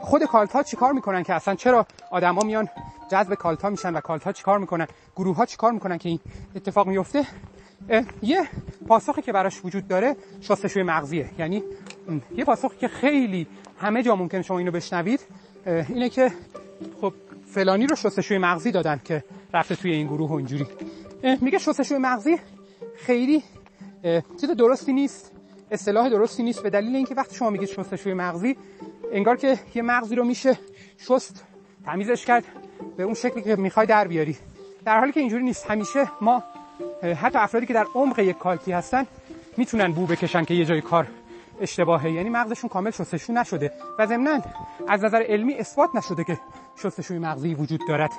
خود 0.00 0.24
کالت 0.24 0.52
ها 0.52 0.62
چیکار 0.62 0.92
می‌کنن 0.92 1.22
که 1.22 1.34
اصلا 1.34 1.54
چرا 1.54 1.86
آدما 2.10 2.42
میان 2.42 2.68
جذب 3.10 3.34
کالت 3.34 3.62
ها 3.62 3.70
میشن 3.70 3.92
و 3.94 4.00
کالت 4.00 4.24
ها 4.24 4.32
چیکار 4.32 4.58
می‌کنن؟ 4.58 4.86
گروه 5.16 5.36
ها 5.36 5.46
چیکار 5.46 5.72
می‌کنن 5.72 5.98
که 5.98 6.08
این 6.08 6.20
اتفاق 6.56 6.86
میفته 6.86 7.26
یه 8.22 8.48
پاسخی 8.88 9.22
که 9.22 9.32
براش 9.32 9.64
وجود 9.64 9.88
داره 9.88 10.16
شستشوی 10.40 10.82
مغزیه. 10.82 11.30
یعنی 11.38 11.62
یه 12.36 12.44
پاسخی 12.44 12.76
که 12.76 12.88
خیلی 12.88 13.46
همه 13.80 14.02
جا 14.02 14.16
ممکن 14.16 14.42
شما 14.42 14.58
اینو 14.58 14.70
بشنوید 14.70 15.20
اینه 15.66 16.08
که 16.08 16.32
خب 17.00 17.12
فلانی 17.46 17.86
رو 17.86 17.96
شستشوی 17.96 18.38
مغزی 18.38 18.70
دادن 18.70 19.00
که 19.04 19.24
رفته 19.54 19.76
توی 19.76 19.92
این 19.92 20.06
گروه 20.06 20.30
و 20.30 20.34
اینجوری. 20.34 20.66
میگه 21.40 21.58
شستشوی 21.58 21.98
مغزی 21.98 22.38
خیلی 22.96 23.42
چیز 24.40 24.50
درستی 24.50 24.92
نیست. 24.92 25.32
اصطلاح 25.70 26.08
درستی 26.08 26.42
نیست 26.42 26.62
به 26.62 26.70
دلیل 26.70 26.96
اینکه 26.96 27.14
وقتی 27.14 27.36
شما 27.36 27.50
میگید 27.50 27.68
شستشوی 27.68 28.14
مغزی 28.14 28.56
انگار 29.12 29.36
که 29.36 29.58
یه 29.74 29.82
مغزی 29.82 30.14
رو 30.14 30.24
میشه 30.24 30.58
شست 30.98 31.44
تمیزش 31.84 32.24
کرد 32.24 32.44
به 32.96 33.02
اون 33.02 33.14
شکلی 33.14 33.42
که 33.42 33.56
می‌خوای 33.56 33.86
در 33.86 34.08
بیاری. 34.08 34.36
در 34.84 34.98
حالی 34.98 35.12
که 35.12 35.20
اینجوری 35.20 35.44
نیست. 35.44 35.70
همیشه 35.70 36.10
ما 36.20 36.42
حتی 37.02 37.38
افرادی 37.38 37.66
که 37.66 37.74
در 37.74 37.86
عمق 37.94 38.18
یک 38.18 38.38
کالتی 38.38 38.72
هستن 38.72 39.06
می‌تونن 39.56 39.92
بو 39.92 40.06
بکشن 40.06 40.44
که 40.44 40.54
یه 40.54 40.64
جای 40.64 40.80
کار 40.80 41.06
اشتباهه. 41.60 42.10
یعنی 42.10 42.28
مغزشون 42.30 42.70
کامل 42.70 42.90
شستشو 42.90 43.32
نشده 43.32 43.72
و 43.98 44.06
ضمنا 44.06 44.40
از 44.88 45.04
نظر 45.04 45.22
علمی 45.22 45.54
اثبات 45.54 45.90
نشده 45.94 46.24
که 46.24 46.38
شستشوی 46.76 47.18
مغزی 47.18 47.54
وجود 47.54 47.80
دارد. 47.88 48.10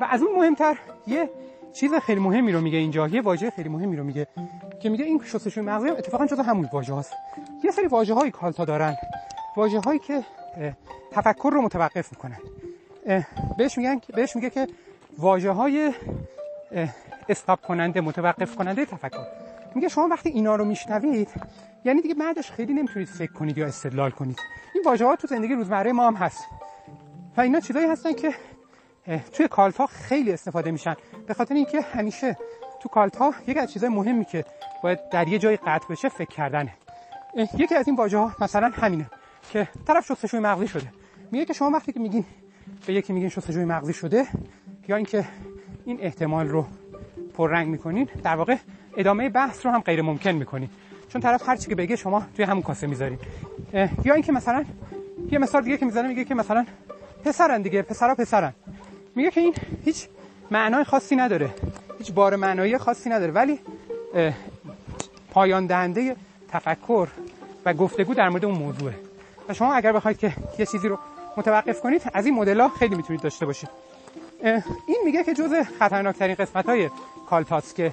و 0.00 0.08
از 0.10 0.22
اون 0.22 0.38
مهمتر 0.38 0.78
یه 1.06 1.30
چیز 1.72 1.94
خیلی 1.94 2.20
مهمی 2.20 2.52
رو 2.52 2.60
میگه 2.60 2.78
اینجا 2.78 3.08
یه 3.08 3.20
واژه 3.20 3.50
خیلی 3.50 3.68
مهمی 3.68 3.96
رو 3.96 4.04
میگه 4.04 4.26
که 4.80 4.88
میگه 4.88 5.04
این 5.04 5.20
شستشوی 5.24 5.64
مغزی 5.64 5.88
هم 5.88 5.96
اتفاقا 5.96 6.26
جزو 6.26 6.42
همون 6.42 6.68
واژه 6.72 6.92
هاست. 6.92 7.12
یه 7.64 7.70
سری 7.70 7.86
واژه 7.86 8.14
های 8.14 8.30
کالتا 8.30 8.64
دارن 8.64 8.96
واژه 9.56 9.80
هایی 9.80 9.98
که 9.98 10.24
تفکر 11.10 11.50
رو 11.52 11.62
متوقف 11.62 12.12
می‌کنن. 12.12 12.38
بهش 13.58 13.78
میگن 13.78 14.00
بهش 14.14 14.36
میگه 14.36 14.50
که 14.50 14.68
واژه 15.18 15.50
های 15.50 15.92
استاپ 17.28 17.60
کننده 17.60 18.00
متوقف 18.00 18.56
کننده 18.56 18.84
تفکر. 18.84 19.26
میگه 19.74 19.88
شما 19.88 20.08
وقتی 20.08 20.28
اینا 20.28 20.56
رو 20.56 20.64
میشنوید 20.64 21.28
یعنی 21.84 22.02
دیگه 22.02 22.14
بعدش 22.14 22.50
خیلی 22.50 22.74
نمی‌تونید 22.74 23.08
فکر 23.08 23.32
کنید 23.32 23.58
یا 23.58 23.66
استدلال 23.66 24.10
کنید. 24.10 24.38
این 24.74 24.84
واژه 24.86 25.06
ها 25.06 25.16
تو 25.16 25.26
زندگی 25.26 25.54
روزمره 25.54 25.92
ما 25.92 26.06
هم 26.06 26.14
هست. 26.14 26.44
و 27.36 27.40
اینا 27.40 27.60
چیزایی 27.60 27.86
هستن 27.86 28.12
که 28.12 28.34
توی 29.32 29.48
کالتا 29.48 29.86
خیلی 29.86 30.32
استفاده 30.32 30.70
میشن. 30.70 30.94
به 31.26 31.34
خاطر 31.34 31.54
اینکه 31.54 31.80
همیشه 31.80 32.36
تو 32.80 32.88
کالتا 32.88 33.34
یکی 33.46 33.58
از 33.58 33.72
چیزای 33.72 33.88
مهمی 33.88 34.24
که 34.24 34.44
باید 34.82 34.98
در 35.12 35.28
یه 35.28 35.38
جای 35.38 35.56
قطع 35.56 35.88
بشه 35.90 36.08
فکر 36.08 36.28
کردنه. 36.28 36.72
یکی 37.58 37.74
از 37.74 37.88
این 37.88 37.96
واژه 37.96 38.18
ها 38.18 38.32
مثلا 38.40 38.70
همینه 38.74 39.06
که 39.52 39.68
طرف 39.86 40.06
شستشوی 40.06 40.40
مغزی 40.40 40.68
شده. 40.68 40.86
میگه 41.30 41.44
که 41.44 41.52
شما 41.52 41.70
وقتی 41.70 41.92
که 41.92 42.00
میگین 42.00 42.24
به 42.86 42.92
یکی 42.92 43.12
میگین 43.12 43.28
شستشوی 43.28 43.64
مغزی 43.64 43.92
شده 43.92 44.26
یا 44.88 44.96
اینکه 44.96 45.24
این 45.84 45.98
احتمال 46.00 46.48
رو 46.48 46.66
پررنگ 47.34 47.68
می‌کنین 47.68 48.08
در 48.24 48.36
واقع 48.36 48.56
ادامه 48.96 49.28
بحث 49.28 49.66
رو 49.66 49.72
هم 49.72 49.80
غیر 49.80 50.02
ممکن 50.02 50.30
می‌کنین. 50.30 50.70
چون 51.08 51.20
طرف 51.20 51.48
هر 51.48 51.56
چی 51.56 51.68
که 51.68 51.74
بگه 51.74 51.96
شما 51.96 52.26
توی 52.36 52.44
همون 52.44 52.62
کاسه 52.62 52.86
می‌ذارین. 52.86 53.18
یا 54.04 54.14
اینکه 54.14 54.32
مثلا 54.32 54.64
یه 55.30 55.38
مثال 55.38 55.62
دیگه 55.62 55.76
که 55.76 55.86
می‌زنه 55.86 56.08
میگه 56.08 56.24
که 56.24 56.34
مثلا 56.34 56.66
پسرن 57.24 57.62
دیگه 57.62 57.82
پسرا 57.82 58.14
پسرن. 58.14 58.52
میگه 59.20 59.30
که 59.30 59.40
این 59.40 59.54
هیچ 59.84 60.08
معنای 60.50 60.84
خاصی 60.84 61.16
نداره. 61.16 61.50
هیچ 61.98 62.12
بار 62.12 62.36
معنایی 62.36 62.78
خاصی 62.78 63.10
نداره. 63.10 63.32
ولی 63.32 63.58
پایان 65.30 65.66
دهنده 65.66 66.16
تفکر 66.48 67.08
و 67.64 67.74
گفتگو 67.74 68.14
در 68.14 68.28
مورد 68.28 68.44
اون 68.44 68.58
موضوعه. 68.58 68.94
و 69.48 69.54
شما 69.54 69.74
اگر 69.74 69.92
بخواید 69.92 70.18
که 70.18 70.32
یه 70.58 70.66
چیزی 70.66 70.88
رو 70.88 70.98
متوقف 71.36 71.80
کنید 71.80 72.02
از 72.14 72.26
این 72.26 72.34
مدل 72.34 72.60
ها 72.60 72.68
خیلی 72.68 72.94
می‌تونید 72.94 73.22
داشته 73.22 73.46
باشید. 73.46 73.68
این 74.86 75.02
میگه 75.04 75.24
که 75.24 75.34
جزء 75.34 75.62
خطرناکترین 75.78 76.34
قسمت 76.34 76.66
های 76.66 76.90
کالتاس 77.30 77.74
که 77.74 77.92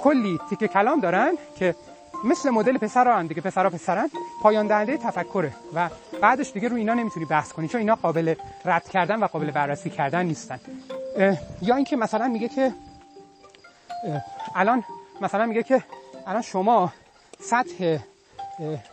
کلی 0.00 0.38
تیکه 0.50 0.68
کلام 0.68 1.00
دارن 1.00 1.32
که 1.58 1.74
مثل 2.24 2.50
مدل 2.50 2.78
پسر 2.78 3.08
هم 3.08 3.26
دیگه. 3.26 3.40
پسرا 3.40 3.70
پسرن. 3.70 4.10
پایان 4.42 4.66
دهنده 4.66 4.96
تفکره. 4.96 5.52
و 5.74 5.90
بعدش 6.22 6.52
دیگه 6.52 6.68
رو 6.68 6.76
اینا 6.76 6.94
نمی‌تونی 6.94 7.26
بحث 7.26 7.52
کنی 7.52 7.68
چون 7.68 7.80
اینا 7.80 7.94
قابل 7.94 8.34
رد 8.64 8.88
کردن 8.88 9.22
و 9.22 9.26
قابل 9.26 9.50
بررسی 9.50 9.90
کردن 9.90 10.26
نیستن. 10.26 10.60
یا 11.62 11.76
اینکه 11.76 11.96
مثلا 11.96 12.28
میگه 12.28 12.48
که 12.48 12.72
الان 14.54 14.84
مثلا 15.20 15.46
میگه 15.46 15.62
که 15.62 15.82
الان 16.26 16.42
شما 16.42 16.92
سطح 17.40 17.98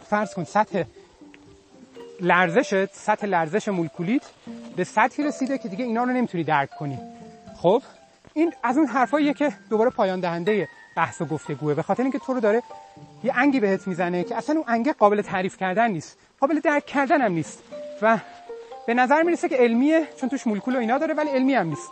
فرض 0.10 0.34
کن 0.34 0.44
سطح 0.44 0.84
لرزشت 2.22 2.94
سطح 2.94 3.28
لرزش 3.28 3.68
مولکولیت 3.68 4.22
به 4.76 4.84
سطحی 4.84 5.24
رسیده 5.24 5.58
که 5.58 5.70
دیگه 5.70 5.86
اینا 5.86 6.04
رو 6.04 6.10
نمی‌تونی 6.10 6.44
درک 6.44 6.70
کنی. 6.80 7.00
خب؟ 7.58 7.82
این 8.34 8.54
از 8.64 8.78
اون 8.78 8.88
حرفاییه 8.88 9.34
که 9.34 9.52
دوباره 9.70 9.90
پایان 9.90 10.20
دهنده 10.20 10.68
بحث 10.98 11.22
و 11.22 11.26
گفتگوه. 11.26 11.74
به 11.74 11.82
خاطر 11.84 12.04
اینکه 12.04 12.20
تو 12.20 12.34
رو 12.34 12.40
داره 12.40 12.64
یه 13.26 13.34
انگی 13.36 13.60
بهت 13.60 13.88
می‌زنه 13.88 14.24
که 14.24 14.36
اصلا 14.36 14.56
اون 14.56 14.66
انگه 14.68 14.94
قابل 14.94 15.22
تعریف 15.22 15.58
کردن 15.58 15.92
نیست. 15.92 16.18
قابل 16.40 16.60
درک 16.60 16.86
کردن 16.86 17.22
هم 17.22 17.32
نیست. 17.32 17.64
و 18.02 18.20
به 18.88 18.94
نظر 18.94 19.24
می‌رسه 19.24 19.50
که 19.50 19.56
علمیه 19.56 20.08
چون 20.20 20.30
توش 20.30 20.48
مولکول 20.48 20.76
و 20.76 20.80
اینا 20.80 20.98
داره 20.98 21.14
ولی 21.14 21.30
علمی 21.30 21.54
هم 21.54 21.68
نیست. 21.68 21.90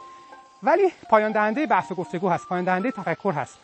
ولی 0.63 0.91
پایان 1.09 1.31
دهنده 1.31 1.65
بحث 1.65 1.91
و 1.91 1.95
گفتگو 1.95 2.29
هست 2.29 2.47
پایان 2.47 2.65
دهنده 2.65 2.91
تفکر 2.91 3.31
هست. 3.31 3.57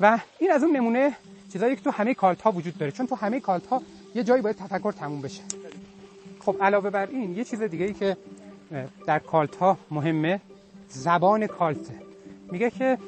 و 0.00 0.18
این 0.38 0.52
از 0.52 0.62
اون 0.62 0.76
نمونه 0.76 1.12
چیزایی 1.52 1.76
که 1.76 1.82
تو 1.82 1.90
همه 1.90 2.14
کالت 2.14 2.42
ها 2.42 2.52
وجود 2.52 2.78
داره 2.78 2.92
چون 2.92 3.06
تو 3.06 3.14
همه 3.14 3.40
کالت 3.40 3.66
ها 3.66 3.82
یه 4.14 4.24
جایی 4.24 4.42
باید 4.42 4.56
تفکر 4.56 4.92
تموم 4.92 5.22
بشه. 5.22 5.42
خب 6.40 6.56
علاوه 6.60 6.90
بر 6.90 7.06
این 7.06 7.36
یه 7.36 7.44
چیز 7.44 7.62
دیگه 7.62 7.84
ای 7.84 7.92
که 7.92 8.16
در 9.06 9.18
کالت 9.18 9.56
ها 9.56 9.78
مهمه 9.90 10.40
زبان 10.88 11.46
کالت. 11.46 11.86
میگه 12.50 12.70
که 12.70 12.98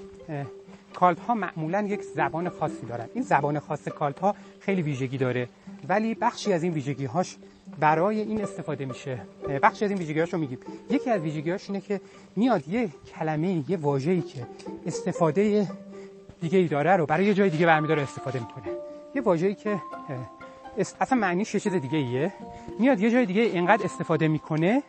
کالت 0.97 1.21
ها 1.21 1.35
معمولا 1.35 1.83
یک 1.83 2.03
زبان 2.03 2.49
خاصی 2.49 2.87
دارن. 2.87 3.09
این 3.15 3.25
زبان 3.25 3.59
خاص 3.59 3.89
کالت 3.89 4.19
ها 4.21 4.35
خیلی 4.61 4.83
ویژگی 4.83 5.19
داره. 5.19 5.49
ولی 5.89 6.15
بخشی 6.15 6.53
از 6.53 6.63
این 6.63 6.73
ویژگی 6.73 7.05
هاش 7.05 7.37
برای 7.81 8.21
این 8.21 8.43
استفاده 8.43 8.85
میشه. 8.85 9.21
بخشی 9.63 9.85
از 9.85 9.91
این 9.91 9.99
ویژگی 9.99 10.21
رو 10.21 10.39
میگیم. 10.39 10.59
یکی 10.91 11.11
از 11.11 11.21
ویژگی 11.21 11.51
هاش 11.51 11.71
اینه 11.71 11.81
که 11.81 12.01
میاد 12.37 12.69
یه 12.69 12.89
کلمه 13.15 13.65
یه 13.69 13.77
واژه‌ای 13.77 14.21
که 14.21 14.47
استفاده 14.87 15.69
دیگه 16.41 16.59
ای 16.59 16.69
داره 16.69 16.97
رو 16.97 17.07
برای 17.07 17.27
یه 17.27 17.35
جای 17.35 17.51
دیگه 17.51 17.67
برمیداره 17.67 18.03
استفاده 18.03 18.39
می‌کنه. 18.39 18.73
یه 19.15 19.23
واژه‌ای 19.23 19.55
که 19.55 19.81
اصلا 21.01 21.19
معنیش 21.19 21.55
یه 21.55 21.61
چیز 21.61 21.73
دیگه 21.73 21.99
ایه. 21.99 22.33
میاد 22.79 23.01
یه 23.01 23.11
جای 23.11 23.27
دیگه 23.27 23.43
اینقدر 23.43 23.85
استفاده 23.85 24.29
می‌کنه 24.29 24.83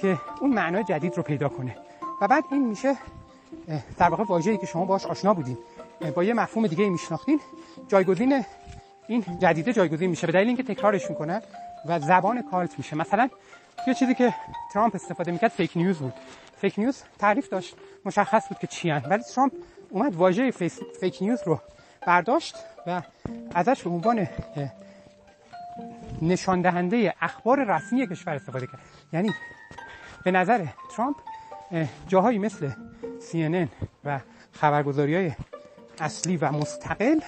که 0.00 0.18
اون 0.40 0.54
معنای 0.54 0.84
جدید 0.84 1.16
رو 1.16 1.22
پیدا 1.22 1.48
کنه. 1.48 1.76
و 2.20 2.28
بعد 2.28 2.44
این 2.52 2.68
میشه 2.68 2.96
در 3.98 4.08
واقع 4.08 4.24
واژه‌ای 4.24 4.58
که 4.58 4.66
شما 4.66 4.84
باش 4.84 5.06
آشنا 5.06 5.34
بودین. 5.34 5.58
با 6.14 6.24
یه 6.24 6.34
مفهوم 6.34 6.66
دیگه 6.66 6.88
میشناختین. 6.88 7.40
جایگزین 7.88 8.44
این 9.08 9.24
جدیده 9.38 9.72
جایگزین 9.72 10.10
میشه 10.10 10.26
به 10.26 10.32
دلیل 10.32 10.48
اینکه 10.48 10.62
تکرارش 10.62 11.10
می‌کنه 11.10 11.42
و 11.86 12.00
زبان 12.00 12.42
cult 12.50 12.78
میشه. 12.78 12.96
مثلا 12.96 13.30
یه 13.86 13.94
چیزی 13.94 14.14
که 14.14 14.34
ترامپ 14.72 14.94
استفاده 14.94 15.32
می‌کرد 15.32 15.50
fake 15.50 15.72
news 15.76 15.98
بود. 15.98 16.12
fake 16.60 16.78
news 16.78 17.02
تعریف 17.18 17.48
داشت 17.48 17.76
مشخص 18.04 18.48
بود 18.48 18.58
که 18.58 18.66
چی. 18.66 18.90
ولی 18.90 19.22
ترامپ 19.22 19.52
اومد 19.90 20.14
واژه 20.14 20.50
fake 21.00 21.18
news 21.20 21.40
رو 21.46 21.60
برداشت 22.06 22.56
و 22.86 23.02
ازش 23.54 23.82
به 23.82 23.90
عنوان 23.90 24.28
نشان 26.22 26.62
دهنده 26.62 27.14
اخبار 27.20 27.64
رسمی 27.64 28.06
کشور 28.06 28.34
استفاده 28.34 28.66
کرد. 28.66 28.80
یعنی 29.12 29.30
به 30.24 30.30
نظر 30.30 30.66
ترامپ 30.96 31.16
جاهایی 32.08 32.38
مثل 32.38 32.70
CNN 33.30 33.68
و 34.04 34.20
خبرگزاری 34.52 35.14
های 35.14 35.32
اصلی 36.00 36.36
و 36.36 36.52
مستقل 36.52 37.20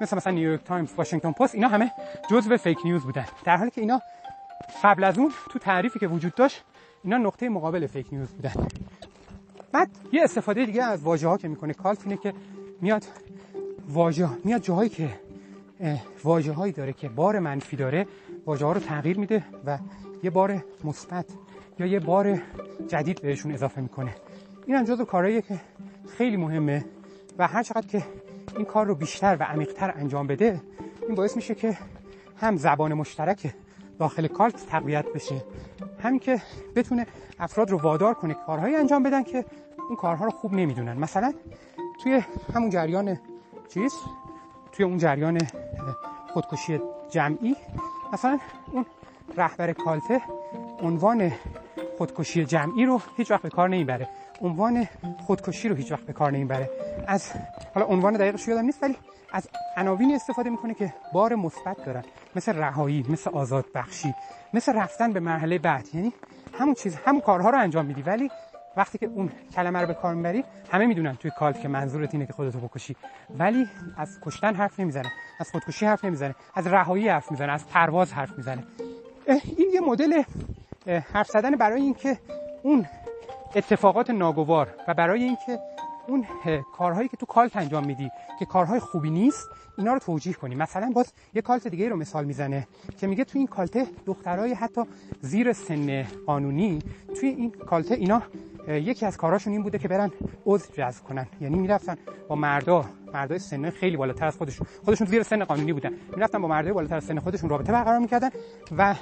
مثل 0.00 0.16
مثلا 0.16 0.32
نیویورک 0.32 0.64
تایمز 0.64 0.92
واشنگتن 0.96 1.32
پست 1.32 1.54
اینا 1.54 1.68
همه 1.68 1.92
جزء 2.30 2.56
fake 2.56 2.78
news 2.84 3.02
بودن. 3.02 3.26
در 3.44 3.56
حالی 3.56 3.70
که 3.70 3.80
اینا 3.80 4.00
قبل 4.84 5.04
از 5.04 5.18
اون 5.18 5.32
تو 5.50 5.58
تعریفی 5.58 5.98
که 5.98 6.06
وجود 6.06 6.34
داشت 6.34 6.64
اینا 7.04 7.16
نقطه 7.16 7.48
مقابل 7.48 7.86
fake 7.86 8.06
news 8.12 8.28
بودن. 8.28 8.52
بعد 9.72 9.88
یه 10.12 10.24
استفاده 10.24 10.66
دیگه 10.66 10.84
از 10.84 11.02
واژه 11.02 11.28
ها 11.28 11.36
که 11.36 11.48
می‌کنه 11.48 11.74
کالت 11.74 12.02
اینه 12.04 12.16
که 12.16 12.34
میاد 12.80 13.04
واژه 13.88 14.28
میاد 14.44 14.62
جاهایی 14.62 14.90
که 14.90 15.08
واژه 16.24 16.52
هایی 16.52 16.72
داره 16.72 16.92
که 16.92 17.08
بار 17.08 17.38
منفی 17.38 17.76
داره 17.76 18.06
واژه 18.46 18.66
ها 18.66 18.72
رو 18.72 18.80
تغییر 18.80 19.18
میده 19.18 19.44
و 19.66 19.78
یه 20.22 20.30
بار 20.30 20.64
مثبت 20.84 21.26
یا 21.78 21.86
یه 21.86 22.00
بار 22.00 22.38
جدید 22.88 23.22
بهشون 23.22 23.52
اضافه 23.52 23.80
می‌کنه. 23.80 24.14
این 24.66 24.76
هم 24.76 24.84
جزو 24.84 25.04
کارهاییه 25.04 25.42
که 25.42 25.60
خیلی 26.18 26.36
مهمه 26.36 26.84
و 27.38 27.46
هر 27.46 27.62
چقدر 27.62 27.86
که 27.86 28.02
این 28.56 28.64
کار 28.64 28.86
رو 28.86 28.94
بیشتر 28.94 29.36
و 29.40 29.42
عمیقتر 29.42 29.94
انجام 29.96 30.26
بده 30.26 30.60
این 31.06 31.14
باعث 31.14 31.36
میشه 31.36 31.54
که 31.54 31.78
هم 32.36 32.56
زبان 32.56 32.94
مشترک 32.94 33.54
داخل 33.98 34.26
کالت 34.26 34.66
تقویت 34.66 35.04
بشه. 35.14 35.44
هم 36.02 36.18
که 36.18 36.42
بتونه 36.76 37.06
افراد 37.38 37.70
رو 37.70 37.78
وادار 37.78 38.14
کنه 38.14 38.34
کارهایی 38.46 38.76
انجام 38.76 39.02
بدن 39.02 39.22
که 39.22 39.44
اون 39.88 39.96
کارها 39.96 40.24
رو 40.24 40.30
خوب 40.30 40.52
نمی‌دونن. 40.52 40.96
مثلا 40.96 41.32
توی 42.02 42.22
همون 42.54 42.70
جریان 42.70 43.18
چیز 43.68 43.94
توی 44.72 44.84
اون 44.84 44.98
جریان 44.98 45.38
خودکشی 46.32 46.80
جمعی 47.10 47.56
مثلا 48.12 48.38
اون 48.72 48.86
رهبر 49.36 49.72
کالته 49.72 50.20
عنوان 50.82 51.32
خودکشی 51.98 52.44
جمعی 52.44 52.84
رو 52.86 53.00
هیچ 53.16 53.30
وقت 53.30 53.42
به 53.42 53.48
کار 53.50 53.68
نمی‌بره. 53.68 54.08
عنوان 54.40 54.88
خودکشی 55.26 55.68
رو 55.68 55.74
هیچ 55.74 55.92
وقت 55.92 56.02
به 56.02 56.12
کار 56.12 56.32
نمی‌بره. 56.32 56.70
از 57.06 57.32
حالا 57.74 57.86
عنوان 57.86 58.12
دقیقش 58.12 58.48
یادم 58.48 58.64
نیست 58.64 58.82
ولی 58.82 58.96
از 59.32 59.48
عناوینی 59.76 60.14
استفاده 60.14 60.50
می‌کنه 60.50 60.74
که 60.74 60.94
بار 61.12 61.34
مثبت 61.34 61.84
دارن. 61.84 62.02
مثل 62.36 62.56
رهایی 62.56 63.04
مثل 63.08 63.30
آزاد 63.30 63.64
بخشی 63.74 64.14
مثل 64.54 64.72
رفتن 64.72 65.12
به 65.12 65.20
مرحله 65.20 65.58
بعد. 65.58 65.88
یعنی 65.94 66.12
همون 66.58 66.74
چیز 66.74 66.96
همون 66.96 67.20
کارها 67.20 67.50
رو 67.50 67.58
انجام 67.58 67.86
میدی. 67.86 68.02
ولی 68.02 68.30
وقتی 68.76 68.98
که 68.98 69.06
اون 69.06 69.30
کلمه 69.54 69.80
رو 69.80 69.86
به 69.86 69.94
کار 69.94 70.14
می‌بری 70.14 70.44
همه 70.70 70.86
می‌دونن 70.86 71.16
توی 71.16 71.30
کالت 71.38 71.60
که 71.60 71.68
منظورت 71.68 72.14
اینه 72.14 72.26
که 72.26 72.32
خودتو 72.32 72.58
بکشی. 72.58 72.96
ولی 73.38 73.66
از 73.96 74.18
کشتن 74.22 74.54
حرف 74.54 74.80
نمی‌زنه 74.80 75.12
از 75.40 75.50
خودکشی 75.50 75.86
حرف 75.86 76.04
نمی‌زنه 76.04 76.34
از 76.54 76.66
رهایی 76.66 77.08
حرف 77.08 77.30
می‌زنه 77.30 77.52
از 77.52 77.68
پرواز 77.68 78.12
حرف 78.12 78.36
می‌زنه. 78.36 78.64
این 79.56 79.70
یه 79.74 79.80
مدل 79.80 80.22
حرف 81.12 81.28
زدن 81.28 81.56
برای 81.56 81.82
اینکه 81.82 82.18
اون 82.62 82.86
اتفاقات 83.54 84.10
ناگوار 84.10 84.74
و 84.88 84.94
برای 84.94 85.22
اینکه 85.22 85.58
اون 86.08 86.26
کارهایی 86.76 87.08
که 87.08 87.16
تو 87.16 87.26
کالت 87.26 87.56
انجام 87.56 87.86
میدی 87.86 88.10
که 88.38 88.44
کارهای 88.44 88.80
خوبی 88.80 89.10
نیست 89.10 89.48
اینا 89.78 89.92
رو 89.92 89.98
توجیه 89.98 90.32
کنیم 90.32 90.58
مثلا 90.58 90.90
باز 90.94 91.12
یه 91.34 91.42
کالت 91.42 91.68
دیگه 91.68 91.88
رو 91.88 91.96
مثال 91.96 92.24
می‌زنه 92.24 92.68
که 92.98 93.06
میگه 93.06 93.24
تو 93.24 93.38
این 93.38 93.46
کالته 93.46 93.86
دخترای 94.06 94.54
حتی 94.54 94.82
زیر 95.20 95.52
سن 95.52 96.06
قانونی 96.26 96.78
توی 97.20 97.28
این 97.28 97.50
کالته 97.50 97.94
اینا 97.94 98.22
یکی 98.68 99.06
از 99.06 99.16
کارهاشون 99.16 99.52
این 99.52 99.62
بوده 99.62 99.78
که 99.78 99.88
برن 99.88 100.10
عضو 100.46 100.72
جذب 100.72 101.04
کنن. 101.04 101.26
یعنی 101.40 101.58
می‌رفتن 101.58 101.96
با 102.28 102.34
مردا 102.34 102.84
مردای 103.14 103.38
سن 103.38 103.70
خیلی 103.70 103.96
بالاتر 103.96 104.26
از 104.26 104.36
خودشون. 104.36 104.66
خودشون 104.84 105.06
زیر 105.06 105.22
سن 105.22 105.44
قانونی 105.44 105.72
بودن. 105.72 105.90
می‌رفتن 106.16 106.42
با 106.42 106.48
مردای 106.48 106.72
بالاتر 106.72 106.96
از 106.96 107.04
سن 107.04 107.18
خودشون 107.18 107.50
رابطه 107.50 107.72
برقرار 107.72 107.98
می‌کردن 107.98 108.30
و 108.76 108.94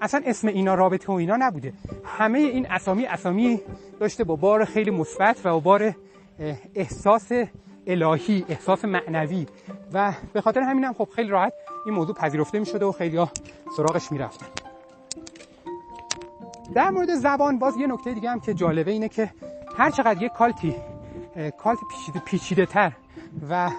اصلا 0.00 0.22
اسم 0.26 0.48
اینا 0.48 0.74
رابطه 0.74 1.12
و 1.12 1.16
اینا 1.16 1.36
نبوده. 1.36 1.72
همه 2.04 2.38
این 2.38 2.66
اسامی 2.70 3.06
اسامی 3.06 3.60
داشته 4.00 4.24
با 4.24 4.36
بار 4.36 4.64
خیلی 4.64 4.90
مثبت 4.90 5.46
و 5.46 5.50
با 5.50 5.60
بار 5.60 5.94
احساس 6.74 7.32
الهی 7.86 8.44
احساس 8.48 8.84
معنوی. 8.84 9.46
و 9.92 10.12
به 10.32 10.40
خاطر 10.40 10.60
همینم 10.60 10.92
خب 10.92 11.08
خیلی 11.16 11.28
راحت 11.28 11.52
این 11.86 11.94
موضوع 11.94 12.14
پذیرفته 12.14 12.58
می‌شده 12.58 12.84
و 12.84 12.92
خیلی 12.92 13.16
ها 13.16 13.30
سراغش 13.76 14.12
می‌رفتن. 14.12 14.46
در 16.74 16.90
مورد 16.90 17.14
زبان 17.14 17.58
باز 17.58 17.76
یه 17.76 17.86
نکته 17.86 18.14
دیگه 18.14 18.30
هم 18.30 18.40
که 18.40 18.54
جالبه 18.54 18.90
اینه 18.90 19.08
که 19.08 19.30
هر 19.76 19.90
چقدر 19.90 20.22
یه 20.22 20.28
کالتی 20.28 20.74
کالت 21.58 21.78
پیچیده, 21.90 22.24
پیچیده 22.24 22.66
تر 22.66 22.92
و 23.50 23.70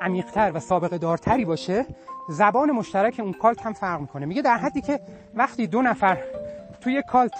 عمیقتر 0.00 0.52
و 0.54 0.60
سابقه 0.60 0.98
دارتری 0.98 1.44
باشه 1.44 1.86
زبان 2.28 2.70
مشترک 2.70 3.20
اون 3.20 3.32
کالت 3.32 3.66
هم 3.66 3.72
فرق 3.72 4.00
می‌کنه. 4.00 4.26
میگه 4.26 4.42
در 4.42 4.56
حدی 4.56 4.80
که 4.80 5.00
وقتی 5.34 5.66
دو 5.66 5.82
نفر 5.82 6.18
توی 6.80 7.02
کالت 7.08 7.34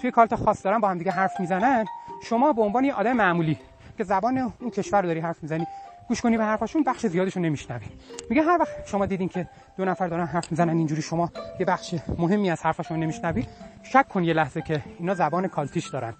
توی 0.00 0.10
کالت 0.10 0.34
خاص 0.34 0.64
دارن 0.64 0.78
با 0.78 0.88
هم 0.88 0.98
دیگه 0.98 1.10
حرف 1.10 1.40
می‌زنن 1.40 1.84
شما 2.24 2.52
به 2.52 2.62
عنوان 2.62 2.84
یه 2.84 2.94
آدم 2.94 3.12
معمولی 3.12 3.58
که 3.98 4.04
زبان 4.04 4.52
اون 4.60 4.70
کشور 4.70 5.00
رو 5.02 5.06
داری 5.06 5.20
حرف 5.20 5.42
می‌زنی 5.42 5.66
گوش 6.08 6.20
کنی 6.20 6.36
به 6.36 6.44
حرفاشون 6.44 6.82
بخش 6.82 7.06
زیادشون 7.06 7.44
نمیشنوی. 7.44 7.86
میگه 8.30 8.42
هر 8.42 8.58
وقت 8.60 8.86
شما 8.86 9.06
دیدین 9.06 9.28
که 9.28 9.48
دو 9.76 9.84
نفر 9.84 10.08
دارن 10.08 10.26
حرف 10.26 10.50
می‌زنن 10.50 10.78
اینجوری 10.78 11.02
شما 11.02 11.30
یه 11.60 11.66
بخش 11.66 11.94
مهمی 12.18 12.50
از 12.50 12.62
حرفاشون 12.62 12.98
نمیشنوی 13.00 13.46
شک 13.82 14.08
کن 14.08 14.24
یه 14.24 14.32
لحظه 14.32 14.62
که 14.62 14.82
اینا 14.98 15.14
زبان 15.14 15.48
کالتیش 15.48 15.88
دارن. 15.88 16.14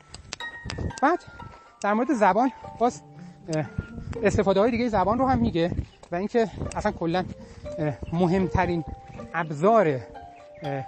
بعد 1.03 1.25
در 1.83 1.93
مورد 1.93 2.13
زبان 2.13 2.51
باز 2.79 3.03
استفاده 4.23 4.61
های 4.61 4.71
دیگه 4.71 4.89
زبان 4.89 5.19
رو 5.19 5.27
هم 5.27 5.39
میگه. 5.39 5.71
و 6.13 6.17
اینکه 6.17 6.49
اصلا 6.77 6.93
کلا 6.93 7.25
مهمترین 8.13 8.85
ابزار 9.35 10.01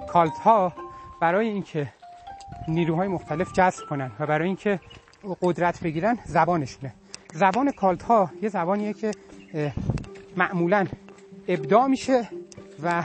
کالت 0.08 0.38
ها 0.38 0.72
برای 1.20 1.48
اینکه 1.48 1.88
نیروهای 2.68 3.08
مختلف 3.08 3.52
جذب 3.52 3.84
کنن 3.90 4.10
و 4.20 4.26
برای 4.26 4.46
اینکه 4.46 4.80
قدرت 5.42 5.80
بگیرن 5.80 6.18
زبانشونه. 6.24 6.94
زبان 7.34 7.70
کالت 7.72 8.02
ها 8.02 8.30
یه 8.42 8.48
زبانیه 8.48 8.92
که 8.92 9.10
معمولا 10.36 10.86
ابداع 11.48 11.86
میشه 11.86 12.28
و 12.82 13.02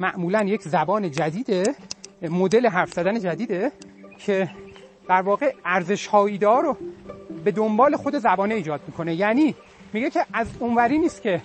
معمولا 0.00 0.42
یک 0.42 0.62
زبان 0.62 1.10
جدیده 1.10 1.74
مدل 2.22 2.66
حرف 2.66 2.92
زدن 2.92 3.20
جدیده 3.20 3.72
که 4.18 4.50
در 5.08 5.22
واقع 5.22 5.54
ارزش 5.64 6.06
رو 6.06 6.76
به 7.44 7.50
دنبال 7.50 7.96
خود 7.96 8.18
زبانه 8.18 8.54
ایجاد 8.54 8.80
می‌کنه. 8.86 9.14
یعنی 9.14 9.54
میگه 9.92 10.10
که 10.10 10.26
از 10.32 10.46
اونوری 10.58 10.98
نیست 10.98 11.22
که 11.22 11.42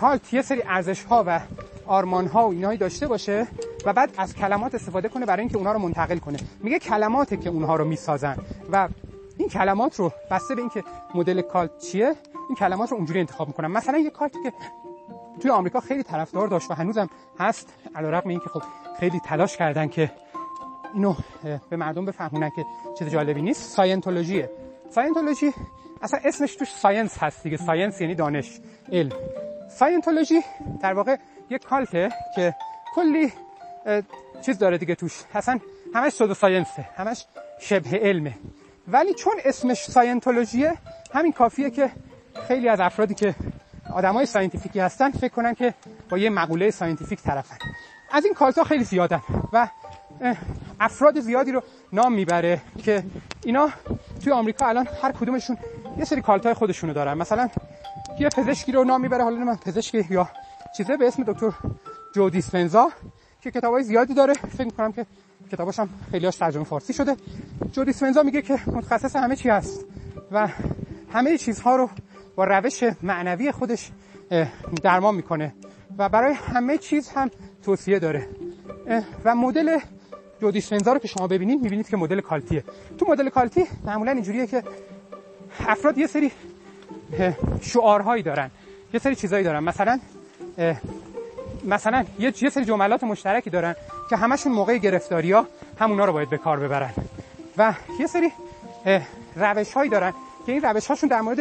کالت 0.00 0.34
یه 0.34 0.42
سری 0.42 0.62
ارزش 0.66 1.04
ها 1.04 1.24
و 1.26 1.40
آرمان 1.86 2.26
ها 2.26 2.48
و 2.48 2.52
اینایی 2.52 2.78
داشته 2.78 3.06
باشه 3.06 3.46
و 3.86 3.92
بعد 3.92 4.14
از 4.18 4.34
کلمات 4.34 4.74
استفاده 4.74 5.08
کنه 5.08 5.26
برای 5.26 5.40
اینکه 5.40 5.56
اونها 5.56 5.72
رو 5.72 5.78
منتقل 5.78 6.18
کنه. 6.18 6.38
میگه 6.60 6.78
کلماته 6.78 7.36
که 7.36 7.50
اونها 7.50 7.76
رو 7.76 7.84
می‌سازن 7.84 8.36
و 8.72 8.88
این 9.38 9.48
کلمات 9.48 9.96
رو 9.96 10.12
بسته 10.30 10.54
به 10.54 10.60
اینکه 10.60 10.84
مدل 11.14 11.40
کالت 11.40 11.78
چیه 11.78 12.14
این 12.48 12.56
کلمات 12.58 12.90
رو 12.90 12.96
اونجوری 12.96 13.20
انتخاب 13.20 13.48
می‌کنن. 13.48 13.68
مثلا 13.68 13.98
یه 13.98 14.10
کالتی 14.10 14.38
که 14.42 14.52
توی 15.40 15.50
آمریکا 15.50 15.80
خیلی 15.80 16.02
طرفدار 16.02 16.48
داشت 16.48 16.70
و 16.70 16.74
هنوزم 16.74 17.08
هست 17.38 17.74
علیرغم 17.94 18.28
اینکه 18.28 18.48
خب 18.48 18.62
خیلی 19.00 19.20
تلاش 19.20 19.56
کردن 19.56 19.88
که 19.88 20.12
اینو 20.94 21.14
به 21.70 21.76
مردم 21.76 22.04
بفهمونن 22.04 22.50
که 22.50 22.64
چیز 22.98 23.08
جالبی 23.08 23.42
نیست 23.42 23.70
ساینتولوژیه 23.70 24.50
ساینتولوژی 24.90 25.52
اصلا 26.02 26.20
اسمش 26.24 26.56
توش 26.56 26.72
science 26.72 27.18
هست 27.18 27.42
دیگه. 27.42 27.56
science 27.56 28.00
یعنی 28.00 28.14
دانش 28.14 28.60
علم. 28.92 29.12
ساینتولوژی 29.78 30.40
در 30.82 30.92
واقع 30.92 31.16
یه 31.50 31.58
cult 31.58 32.01
ه 32.01 32.12
که 32.34 32.54
کلی 32.94 33.32
چیز 34.42 34.58
داره 34.58 34.78
دیگه 34.78 34.94
توش. 34.94 35.22
اصلا 35.34 35.58
همش 35.94 36.12
pseudoscience 36.12 36.34
ه 36.34 36.88
همش 36.96 37.26
شبه 37.60 37.98
علمه. 37.98 38.34
ولی 38.88 39.14
چون 39.14 39.32
اسمش 39.44 39.84
ساینتولوژیه 39.84 40.74
همین 41.14 41.32
کافیه 41.32 41.70
که 41.70 41.90
خیلی 42.48 42.68
از 42.68 42.80
افرادی 42.80 43.14
که 43.14 43.34
آدمای 43.94 44.26
scientific 44.26 44.75
ی 44.75 44.80
هستن 44.80 45.10
فکر 45.10 45.28
کنن 45.28 45.54
که 45.54 45.74
با 46.10 46.18
یه 46.18 46.30
مقوله 46.30 46.70
scientific 46.70 47.22
طرفن. 47.22 47.56
از 48.12 48.24
این 48.24 48.34
cult 48.34 48.58
ا 48.58 48.64
خیلی 48.64 48.84
زیادن 48.84 49.22
و 49.52 49.68
افراد 50.80 51.20
زیادی 51.20 51.52
رو 51.52 51.62
نام 51.92 52.12
می‌بره 52.12 52.60
که 52.84 53.02
اینا 53.44 53.68
توی 54.24 54.32
آمریکا 54.32 54.66
الان 54.66 54.88
هر 55.02 55.12
کدومشون 55.12 55.58
یه 55.98 56.04
سری 56.04 56.22
cult 56.22 56.48
ای 56.48 56.54
خودشونو 56.54 56.92
دارن. 56.92 57.14
مثلا 57.14 57.48
یه 58.18 58.28
پزشکی 58.28 58.72
رو 58.72 58.84
نام 58.84 59.00
می‌بره 59.00 59.24
حالا 59.24 59.44
من 59.44 59.56
پزشکی 59.56 60.06
یا 60.10 60.28
چیزه 60.76 60.96
به 60.96 61.06
اسم 61.06 61.22
دکتر 61.22 61.52
جو 62.14 62.30
دیسپنزا 62.30 62.90
که 63.40 63.50
کتابای 63.50 63.82
زیادی 63.82 64.14
داره. 64.14 64.34
فکر 64.34 64.64
می‌کنم 64.64 64.92
که 64.92 65.06
کتاباش 65.52 65.78
هم 65.78 65.88
خیلیاش 66.10 66.36
ترجمه 66.36 66.64
فارسی 66.64 66.92
شده. 66.92 67.16
جو 67.72 67.84
دیسپنزا 67.84 68.22
میگه 68.22 68.42
که 68.42 68.58
متخصص 68.66 69.16
همه 69.16 69.36
چی 69.36 69.48
هست 69.48 69.84
و 70.32 70.48
همه 71.12 71.38
چیزها 71.38 71.76
رو 71.76 71.90
با 72.36 72.44
روش 72.44 72.84
معنوی 73.02 73.52
خودش 73.52 73.90
درمان 74.82 75.14
می‌کنه 75.14 75.54
و 75.98 76.08
برای 76.08 76.34
همه 76.34 76.78
چیز 76.78 77.08
هم 77.08 77.30
توصیه 77.64 77.98
داره. 77.98 78.28
و 79.24 79.34
مدل 79.34 79.78
جو 80.40 80.50
دیسپنزا 80.50 80.92
رو 80.92 80.98
که 80.98 81.08
شما 81.08 81.26
ببینید 81.26 81.62
می‌بینید 81.62 81.88
که 81.88 81.96
مدل 81.96 82.20
کالتیه. 82.20 82.64
تو 82.98 83.06
مدل 83.08 83.28
کالتی 83.28 83.64
معمولا 83.84 84.12
اینجوریه 84.12 84.46
که 84.46 84.62
افراد 85.66 85.98
یه 85.98 86.06
سری 86.06 86.32
شعارهایی 87.60 88.22
دارن. 88.22 88.50
یه 88.94 89.00
سری 89.00 89.14
چیزایی 89.14 89.44
دارن. 89.44 89.64
مثلا 89.64 90.00
مثلا 91.64 92.04
یه 92.18 92.50
سری 92.50 92.64
جملات 92.64 93.04
مشترکی 93.04 93.50
دارن 93.50 93.76
که 94.10 94.16
همشون 94.16 94.52
موقع 94.52 94.78
گرفتاری 94.78 95.32
ها 95.32 95.46
همونا 95.78 96.04
رو 96.04 96.12
باید 96.12 96.30
به 96.30 96.38
کار 96.38 96.60
ببرن. 96.60 96.92
و 97.58 97.74
یه 98.00 98.06
سری 98.06 98.32
روش 99.36 99.72
هایی 99.72 99.90
دارن 99.90 100.12
که 100.46 100.52
این 100.52 100.62
روش 100.62 100.86
هاشون 100.86 101.08
در 101.08 101.20
مورد 101.20 101.38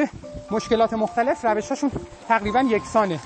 مشکلات 0.51 0.93
مختلف 0.93 1.45
روش 1.45 1.69
هاشون 1.69 1.91
تقریبا 2.27 2.61
یکسانه. 2.61 3.19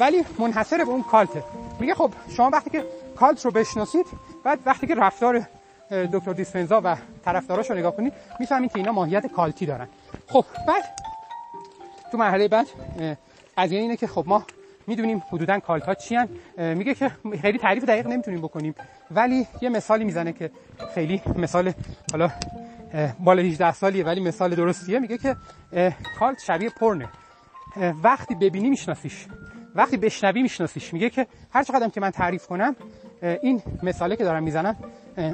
ولی 0.00 0.24
منحصر 0.38 0.76
به 0.76 0.90
اون 0.90 1.02
کالته. 1.02 1.42
میگه 1.80 1.94
خب 1.94 2.10
شما 2.36 2.50
وقتی 2.52 2.70
که 2.70 2.84
کالت 3.16 3.44
رو 3.44 3.50
بشناسید 3.50 4.06
بعد 4.44 4.58
وقتی 4.66 4.86
که 4.86 4.94
رفتار 4.94 5.46
دکتر 6.12 6.32
دیسپنزا 6.32 6.80
و 6.84 6.96
طرفداراش 7.24 7.70
رو 7.70 7.76
نگاه 7.76 7.96
کنید 7.96 8.12
می‌فهمید 8.40 8.72
که 8.72 8.78
اینا 8.78 8.92
ماهیت 8.92 9.26
کالتی 9.26 9.66
دارن. 9.66 9.88
خب 10.28 10.44
بعد 10.68 10.82
تو 12.12 12.18
مرحله 12.18 12.48
بعد 12.48 12.66
قضیه 13.58 13.80
اینه 13.80 13.96
که 13.96 14.06
خب 14.06 14.24
ما 14.26 14.46
می‌دونیم 14.86 15.22
حدودا 15.32 15.60
کالت 15.60 15.86
ها 15.86 15.94
چی 15.94 16.18
میگه 16.58 16.94
که 16.94 17.10
خیلی 17.42 17.58
تعریف 17.58 17.84
دقیق 17.84 18.06
نمی‌تونیم 18.06 18.40
بکنیم. 18.40 18.74
ولی 19.10 19.46
یه 19.60 19.68
مثالی 19.68 20.04
می‌زنه 20.04 20.32
که 20.32 20.50
خیلی 20.94 21.22
مثال 21.36 21.72
حالا 22.12 22.30
بالا 23.20 23.42
18 23.42 23.72
سالیه 23.72 24.04
ولی 24.04 24.20
مثال 24.20 24.54
درستیه. 24.54 24.98
میگه 24.98 25.18
که 25.18 25.36
کالت 26.18 26.38
شبیه 26.46 26.70
پرنه. 26.70 27.08
وقتی 28.02 28.34
ببینی 28.34 28.70
میشناسیش. 28.70 29.26
وقتی 29.74 29.96
بشنوی 29.96 30.42
میشناسیش. 30.42 30.94
میگه 30.94 31.10
که 31.10 31.26
هر 31.52 31.62
چقدر 31.62 31.88
که 31.88 32.00
من 32.00 32.10
تعریف 32.10 32.46
کنم 32.46 32.76
این 33.42 33.62
مثاله 33.82 34.16
که 34.16 34.24
دارم 34.24 34.42
می‌زنم 34.42 34.76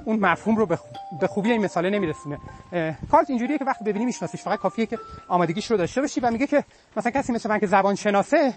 اون 0.04 0.18
مفهوم 0.18 0.56
رو 0.56 0.66
به 1.20 1.26
خوبی 1.26 1.52
این 1.52 1.64
مثاله 1.64 1.90
نمیرسونه. 1.90 2.38
کارت 3.10 3.30
اینجوریه 3.30 3.58
که 3.58 3.64
وقتی 3.64 3.84
ببینی 3.84 4.04
میشناسیش 4.04 4.42
فقط 4.42 4.58
کافیه 4.58 4.86
که 4.86 4.98
آمادگیش 5.28 5.70
رو 5.70 5.76
داشته 5.76 6.00
باشی 6.00 6.20
و 6.20 6.30
میگه 6.30 6.46
که 6.46 6.64
مثلا 6.96 7.12
کسی 7.12 7.32
مثل 7.32 7.48
من 7.48 7.58
که 7.58 7.66
زبان 7.66 7.94
شناسه 7.94 8.52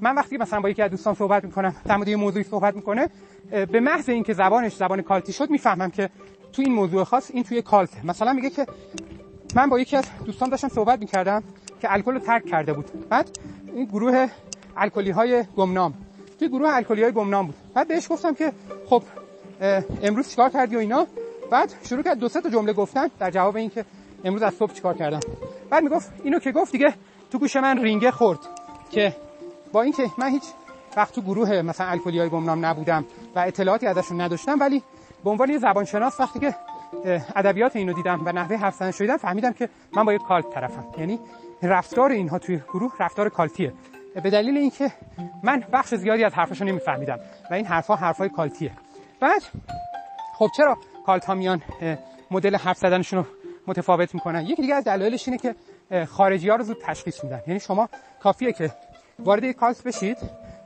من 0.00 0.14
وقتی 0.14 0.36
مثلا 0.36 0.60
با 0.60 0.68
یکی 0.70 0.82
از 0.82 0.90
دوستان 0.90 1.14
صحبت 1.14 1.44
می‌کنم 1.44 1.74
در 1.84 1.96
مورد 1.96 2.08
یه 2.08 2.16
موضوعی 2.16 2.44
صحبت 2.44 2.76
می‌کنه 2.76 3.08
به 3.50 3.80
محض 3.80 4.08
اینکه 4.08 4.32
زبانش 4.32 4.76
زبان 4.76 5.02
کالتی 5.02 5.32
شد 5.32 5.50
می‌فهمم 5.50 5.90
که 5.90 6.10
تو 6.52 6.62
این 6.62 6.72
موضوع 6.72 7.04
خاص 7.04 7.30
این 7.30 7.44
توی 7.44 7.62
کالته. 7.62 8.06
مثلا 8.06 8.32
میگه 8.32 8.50
که 8.50 8.66
من 9.54 9.68
با 9.68 9.80
یکی 9.80 9.96
از 9.96 10.04
دوستان 10.24 10.48
داشتم 10.48 10.68
صحبت 10.68 10.98
می‌کردم 10.98 11.42
که 11.80 11.92
الکل 11.92 12.12
رو 12.12 12.18
ترک 12.18 12.46
کرده 12.46 12.72
بود. 12.72 13.08
بعد 13.08 13.38
این 13.74 13.84
گروه 13.84 14.28
الکلی 14.76 15.10
های 15.10 15.44
گمنام 15.56 15.94
توی 16.38 16.48
گروه 16.48 16.74
الکلی 16.74 17.02
های 17.02 17.12
گمنام 17.12 17.46
بود. 17.46 17.54
بعد 17.74 17.88
بهش 17.88 18.06
گفتم 18.10 18.34
که 18.34 18.52
خب 18.86 19.02
امروز 20.02 20.28
چیکار 20.28 20.50
کردی 20.50 20.76
و 20.76 20.78
اینا؟ 20.78 21.06
بعد 21.50 21.74
شروع 21.88 22.02
کرد 22.02 22.18
دو 22.18 22.28
سه 22.28 22.40
تا 22.40 22.50
جمله 22.50 22.72
گفتن 22.72 23.08
در 23.18 23.30
جواب 23.30 23.56
اینکه 23.56 23.84
امروز 24.24 24.42
از 24.42 24.54
صبح 24.54 24.72
چیکار 24.72 24.94
کردم. 24.94 25.20
بعد 25.70 25.82
می‌گفت 25.82 26.12
اینو 26.24 26.38
که 26.38 26.52
گفت 26.52 26.72
دیگه 26.72 26.94
تو 27.30 27.38
گوش 27.38 27.56
من 27.56 27.82
رینگه 27.82 28.10
خورد 28.10 28.38
که 28.90 29.16
با 29.72 29.82
اینکه 29.82 30.02
من 30.18 30.28
هیچ 30.28 30.42
وقت 30.96 31.14
تو 31.14 31.20
گروه 31.20 31.62
مثلا 31.62 31.86
الکلی 31.86 32.18
های 32.18 32.28
گمنام 32.28 32.66
نبودم 32.66 33.04
و 33.34 33.38
اطلاعاتی 33.38 33.86
ازشون 33.86 34.20
نداشتم 34.20 34.60
ولی 34.60 34.82
به 35.24 35.30
عنوان 35.30 35.50
یه 35.50 35.58
زبانشناس 35.58 36.20
وقتی 36.20 36.40
که 36.40 36.54
ادبیات 37.36 37.76
اینو 37.76 37.92
دیدم 37.92 38.22
و 38.24 38.32
نحوه 38.32 38.56
حرف 38.56 38.92
زدن 38.92 39.16
فهمیدم 39.16 39.52
که 39.52 39.68
من 39.96 40.04
با 40.04 40.12
یک 40.12 40.22
کالت 40.28 40.50
طرفم. 40.50 40.84
یعنی 40.98 41.18
رفتار 41.62 42.10
اینها 42.10 42.38
توی 42.38 42.56
گروه 42.56 42.92
رفتار 43.00 43.28
کالتیه. 43.28 43.72
به 44.22 44.30
دلیل 44.30 44.56
اینکه 44.56 44.92
من 45.42 45.64
بخش 45.72 45.94
زیادی 45.94 46.24
از 46.24 46.34
حرفشو 46.34 46.64
نمیفهمیدم 46.64 47.18
و 47.50 47.54
این 47.54 47.66
حرفها 47.66 47.96
حرفای 47.96 48.28
کالتیه. 48.28 48.72
بعد 49.22 49.42
خب 50.34 50.48
چرا 50.56 50.78
کالت 51.06 51.24
ها 51.24 51.34
میان 51.34 51.62
مدل 52.30 52.56
حرف 52.56 52.78
زدنشون 52.78 53.18
رو 53.18 53.26
متفاوت 53.66 54.14
می‌کنن؟ 54.14 54.42
یکی 54.42 54.62
دیگه 54.62 54.74
از 54.74 54.84
دلایلش 54.84 55.28
اینه 55.28 55.38
که 55.38 55.54
خارجی 56.06 56.48
ها 56.48 56.56
رو 56.56 56.64
زود 56.64 56.76
تشخیص 56.82 57.24
میدن. 57.24 57.42
یعنی 57.46 57.60
شما 57.60 57.88
کافیه 58.20 58.52
که 58.52 58.70
وارد 59.18 59.44
یک 59.44 59.56
کالت 59.56 59.82
بشید 59.82 60.18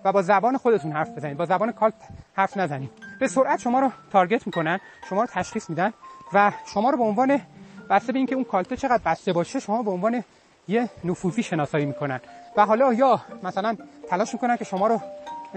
و 0.05 0.13
با 0.13 0.23
زبان 0.23 0.57
خودتون 0.57 0.93
حرف 0.93 1.11
بزنید. 1.11 1.37
با 1.37 1.45
زبان 1.45 1.73
کالت 1.73 1.95
حرف 2.35 2.57
نزنید. 2.57 2.91
به 3.21 3.29
سرعت 3.29 3.61
شما 3.61 3.81
رو 3.81 3.91
تارگت 4.13 4.47
می‌کنن 4.47 4.81
شما 5.09 5.21
رو 5.21 5.27
تشخیص 5.27 5.71
میدن 5.71 5.93
و 6.33 6.53
شما 6.75 6.91
رو 6.91 6.97
به 6.97 7.05
عنوان 7.05 7.41
بسته 7.91 8.13
به 8.13 8.19
اینکه 8.19 8.35
اون 8.35 8.45
کالته 8.45 8.77
چقدر 8.77 9.03
بسته 9.05 9.33
باشه 9.33 9.61
شما 9.61 9.83
به 9.83 9.91
عنوان 9.91 10.25
یه 10.69 10.91
نفوذی 11.05 11.43
شناسایی 11.43 11.87
می‌کنن. 11.87 12.21
و 12.57 12.67
حالا 12.67 12.93
یا 12.93 13.21
مثلا 13.43 13.77
تلاش 14.09 14.35
می‌کنن 14.35 14.57
که 14.57 14.65
شما 14.65 14.87
رو 14.87 15.01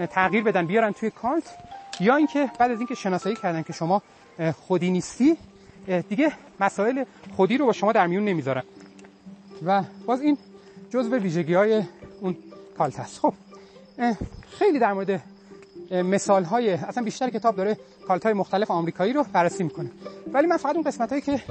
تغییر 0.06 0.44
بدن 0.44 0.66
بیارن 0.66 0.92
توی 0.92 1.10
کالت 1.10 1.56
یا 2.00 2.16
اینکه 2.16 2.50
بعد 2.58 2.70
از 2.70 2.78
اینکه 2.78 2.94
شناسایی 2.94 3.36
کردن 3.36 3.62
که 3.62 3.72
شما 3.72 4.02
خودی 4.66 4.90
نیستی 4.90 5.36
دیگه 6.08 6.32
مسائل 6.60 7.04
خودی 7.36 7.58
رو 7.58 7.66
با 7.66 7.72
شما 7.72 7.92
در 7.92 8.06
میون 8.06 8.24
نمی‌ذارن. 8.24 8.62
و 9.66 9.82
باز 10.06 10.20
این 10.20 10.38
جزء 10.90 11.18
ویژگی 11.18 11.54
های 11.54 11.82
اون 12.20 12.36
کالت 12.78 13.00
هست 13.00 13.18
خب 13.18 13.34
خیلی 14.58 14.78
در 14.78 14.92
مورد 14.92 15.22
مثال 15.90 16.44
های 16.44 16.70
اصلا 16.70 17.04
بیشتر 17.04 17.30
کتاب 17.30 17.56
داره 17.56 17.76
کالت 18.06 18.24
های 18.24 18.32
مختلف 18.32 18.70
آمریکایی 18.70 19.12
رو 19.12 19.24
بررسی 19.32 19.64
می‌کنه. 19.64 19.90
ولی 20.32 20.46
من 20.46 20.56
فقط 20.56 20.74
اون 20.74 20.84
قسمت 20.84 21.10
هایی 21.10 21.22
که 21.22 21.42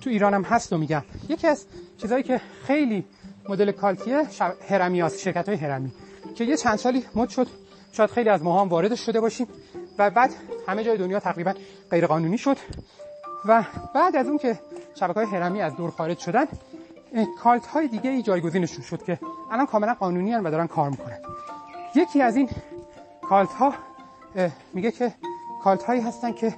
تو 0.00 0.10
ایرانم 0.10 0.42
هست 0.42 0.72
رو 0.72 0.78
میگم. 0.78 1.02
یکی 1.28 1.46
از 1.46 1.66
چیزهایی 1.98 2.22
که 2.22 2.40
خیلی 2.66 3.04
مدل 3.48 3.72
cult 3.72 4.05
یه 4.05 4.22
هرمی 4.68 5.00
هست 5.00 5.18
شرکت 5.18 5.48
های 5.48 5.58
هرمی. 5.58 5.92
که 6.34 6.44
یه 6.44 6.56
چند 6.56 6.76
سالی 6.76 7.04
مد 7.14 7.28
شد. 7.28 7.46
شاید 7.92 8.10
خیلی 8.10 8.28
از 8.28 8.42
ما 8.42 8.60
هم 8.60 8.68
وارد 8.68 8.94
شده 8.94 9.20
باشیم. 9.20 9.46
و 9.98 10.10
بعد 10.10 10.30
همه 10.68 10.84
جای 10.84 10.98
دنیا 10.98 11.20
تقریبا 11.20 11.54
غیر 11.90 12.06
قانونی 12.06 12.38
شد 12.38 12.56
و 13.44 13.64
بعد 13.94 14.16
از 14.16 14.28
اون 14.28 14.38
که 14.38 14.58
شبکه 14.94 15.20
های 15.20 15.26
هرمی 15.26 15.60
از 15.60 15.76
دور 15.76 15.90
خارج 15.90 16.18
شدن 16.18 16.46
cult 17.42 17.66
های 17.66 17.88
دیگه 17.88 18.10
ای 18.10 18.22
جایگزینشون 18.22 18.84
شد 18.84 19.02
که 19.02 19.18
الان 19.50 19.66
کاملا 19.66 19.94
قانونی 19.94 20.32
هن 20.32 20.46
و 20.46 20.50
دارن 20.50 20.66
کار 20.66 20.90
می‌کنن. 20.90 21.18
یکی 21.94 22.22
از 22.22 22.36
این 22.36 22.50
cult 23.22 23.52
ها 23.52 23.74
میگه 24.74 24.90
که 24.90 25.14
cult 25.62 25.82
هایی 25.82 26.00
هستن 26.00 26.32
که 26.32 26.54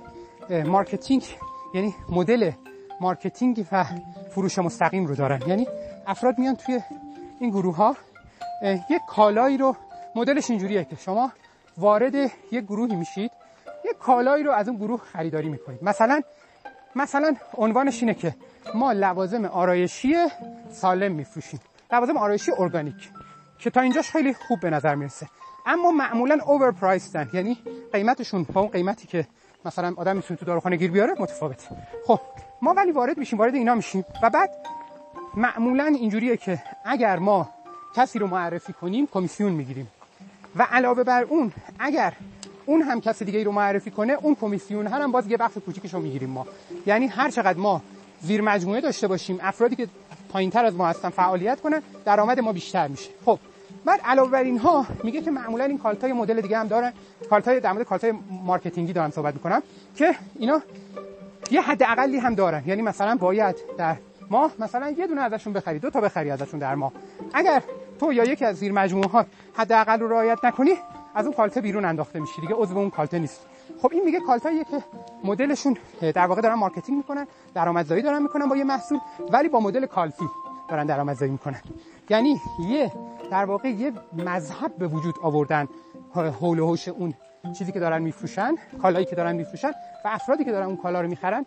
marketing 0.66 1.36
یعنی 1.74 1.94
مدل 2.08 2.50
marketing 3.00 3.66
و 3.72 3.84
فروش 4.30 4.58
مستقیم 4.58 5.06
رو 5.06 5.14
دارن. 5.14 5.40
یعنی 5.46 5.66
افراد 6.06 6.38
میان 6.38 6.56
توی 6.56 6.80
این 7.40 7.50
گروه 7.50 7.76
ها 7.76 7.96
یک 8.90 9.02
کالایی 9.08 9.56
رو 9.56 9.76
مدلش 10.16 10.50
اینجوریه 10.50 10.84
که 10.84 10.96
شما 10.96 11.32
وارد 11.80 12.14
یک 12.14 12.64
گروهی 12.70 12.96
میشید 12.96 13.30
یک 13.84 13.98
کالایی 13.98 14.44
رو 14.44 14.52
از 14.52 14.68
اون 14.68 14.76
گروه 14.76 15.00
خریداری 15.12 15.48
می‌کنید. 15.48 15.84
مثلا 15.84 16.20
مثلا 16.96 17.34
عنوانش 17.54 18.02
اینه 18.02 18.14
که 18.14 18.34
ما 18.74 18.92
لوازم 18.92 19.44
آرایشی 19.44 20.14
سالم 20.70 21.12
میفروشیم. 21.12 21.60
لوازم 21.92 22.16
آرایشی 22.16 22.52
ارگانیک 22.58 23.10
که 23.58 23.70
تا 23.70 23.80
اینجاش 23.80 24.10
خیلی 24.10 24.34
خوب 24.34 24.60
به 24.60 24.70
نظر 24.70 24.94
می‌رسه. 24.94 25.26
اما 25.66 25.90
معمولا 25.90 26.38
overpriced 26.46 26.72
ن 26.72 27.28
یعنی 27.32 27.58
قیمتشون 27.92 28.42
با 28.52 28.60
اون 28.60 28.70
قیمتی 28.70 29.06
که 29.06 29.26
مثلا 29.64 29.94
آدم 29.96 30.16
می‌تونه 30.16 30.40
تو 30.40 30.46
داروخانه 30.46 30.76
گیر 30.76 30.90
بیاره 30.90 31.14
متفاوت 31.18 31.68
خب 32.06 32.20
ما 32.62 32.74
ولی 32.74 32.92
وارد 32.92 33.18
میشیم 33.18 33.38
وارد 33.38 33.54
اینا 33.54 33.74
میشیم 33.74 34.04
و 34.22 34.30
بعد 34.30 34.50
معمولا 35.36 35.84
اینجوریه 35.84 36.36
که 36.36 36.62
اگر 36.84 37.18
ما 37.18 37.48
کسی 37.96 38.18
رو 38.18 38.26
معرفی 38.26 38.72
کنیم 38.72 39.06
کمیسیون 39.06 39.52
می‌گیریم. 39.52 39.88
و 40.56 40.66
علاوه 40.70 41.02
بر 41.04 41.22
اون 41.22 41.52
اگر 41.78 42.12
اون 42.66 42.82
هم 42.82 43.00
کسی 43.00 43.24
دیگه 43.24 43.44
رو 43.44 43.52
معرفی 43.52 43.90
کنه 43.90 44.12
اون 44.12 44.34
کمیسیون 44.34 44.86
هر 44.86 45.00
هم 45.00 45.12
باز 45.12 45.30
یه 45.30 45.36
بخش 45.36 45.58
کوچیکش 45.66 45.94
رو 45.94 46.00
می‌گیریم 46.00 46.30
ما. 46.30 46.46
یعنی 46.86 47.06
هر 47.06 47.30
چقدر 47.30 47.58
ما 47.58 47.82
زیر 48.20 48.40
مجموعه 48.40 48.80
داشته 48.80 49.08
باشیم 49.08 49.38
افرادی 49.42 49.76
که 49.76 49.88
پایین 50.32 50.50
تر 50.50 50.64
از 50.64 50.74
ما 50.74 50.86
هستن 50.86 51.08
فعالیت 51.08 51.60
کنن 51.60 51.82
درآمد 52.04 52.40
ما 52.40 52.52
بیشتر 52.52 52.88
میشه. 52.88 53.10
خب 53.24 53.38
بعد 53.84 54.00
علاوه 54.04 54.30
بر 54.30 54.42
اینها 54.42 54.86
میگه 55.04 55.20
که 55.20 55.30
معمولا 55.30 55.64
این 55.64 55.78
کالتای 55.78 56.12
مدل 56.12 56.40
دیگه 56.40 56.58
هم 56.58 56.68
دارن. 56.68 56.92
cult 57.30 57.54
ای 57.54 57.60
در 57.60 57.72
مورد 57.72 57.86
cult 57.86 58.12
ای 58.44 58.49
marketing 58.49 58.88
ی 58.88 58.92
دارم 58.92 59.10
صحبت 59.10 59.34
می‌کنم 59.34 59.62
که 59.96 60.14
اینا 60.38 60.62
یه 61.50 61.60
حد 61.60 61.82
اقلی 61.82 62.18
هم 62.18 62.34
دارن. 62.34 62.62
یعنی 62.66 62.82
مثلا 62.82 63.16
باید 63.16 63.56
در 63.78 63.96
ماه 64.30 64.52
مثلا 64.58 64.90
یه 64.90 65.06
دونه 65.06 65.20
ازشون 65.20 65.52
بخری 65.52 65.78
دو 65.78 65.90
تا 65.90 66.00
بخری 66.00 66.30
ازشون 66.30 66.60
در 66.60 66.74
ماه. 66.74 66.92
اگر 67.34 67.62
تو 68.00 68.12
یا 68.12 68.24
یکی 68.24 68.44
از 68.44 68.56
زیر 68.56 68.72
مجموعه 68.72 69.08
ها 69.08 69.26
حداقل 69.54 70.00
رو 70.00 70.08
رعایت 70.08 70.44
نکنی 70.44 70.70
از 71.14 71.24
اون 71.26 71.34
cult 71.34 71.55
ه 71.55 71.60
بیرون 71.60 71.84
انداخته 71.84 72.20
میشی 72.20 72.40
دیگه 72.40 72.54
عضو 72.54 72.78
اون 72.78 72.90
cult 72.90 73.13
ه 73.13 73.18
نیست. 73.18 73.46
خب 73.82 73.88
این 73.92 74.04
میگه 74.04 74.20
cult 74.20 74.45
اییه 74.45 74.64
که 74.64 74.84
مدلشون 75.24 75.76
در 76.00 76.26
واقع 76.26 76.40
دارن 76.40 76.54
marketing 76.54 76.98
می‌کنن 76.98 77.26
درآمدزایی 77.54 78.02
دارن 78.02 78.22
می‌کنن 78.22 78.48
با 78.48 78.56
یه 78.56 78.64
محصول 78.64 78.98
ولی 79.32 79.48
با 79.48 79.60
مدل 79.60 79.86
cult 79.86 80.17
ی 80.17 80.24
دارن 80.68 80.86
درآمدزایی 80.86 81.30
می‌کنن. 81.30 81.60
یعنی 82.10 82.40
یه 82.68 82.92
در 83.30 83.44
واقع 83.44 83.68
یه 83.68 83.92
مذهب 84.12 84.76
به 84.78 84.86
وجود 84.86 85.14
آوردن 85.22 85.68
حول 86.14 86.58
و 86.58 86.66
حوش 86.66 86.88
اون 86.88 87.14
چیزی 87.58 87.72
که 87.72 87.80
دارن 87.80 88.02
میفروشن 88.02 88.54
کالایی 88.82 89.06
که 89.06 89.16
دارن 89.16 89.36
میفروشن 89.36 89.70
و 90.04 90.08
افرادی 90.08 90.44
که 90.44 90.52
دارن 90.52 90.66
اون 90.66 90.76
کالا 90.76 91.00
رو 91.00 91.08
می‌خرن 91.08 91.46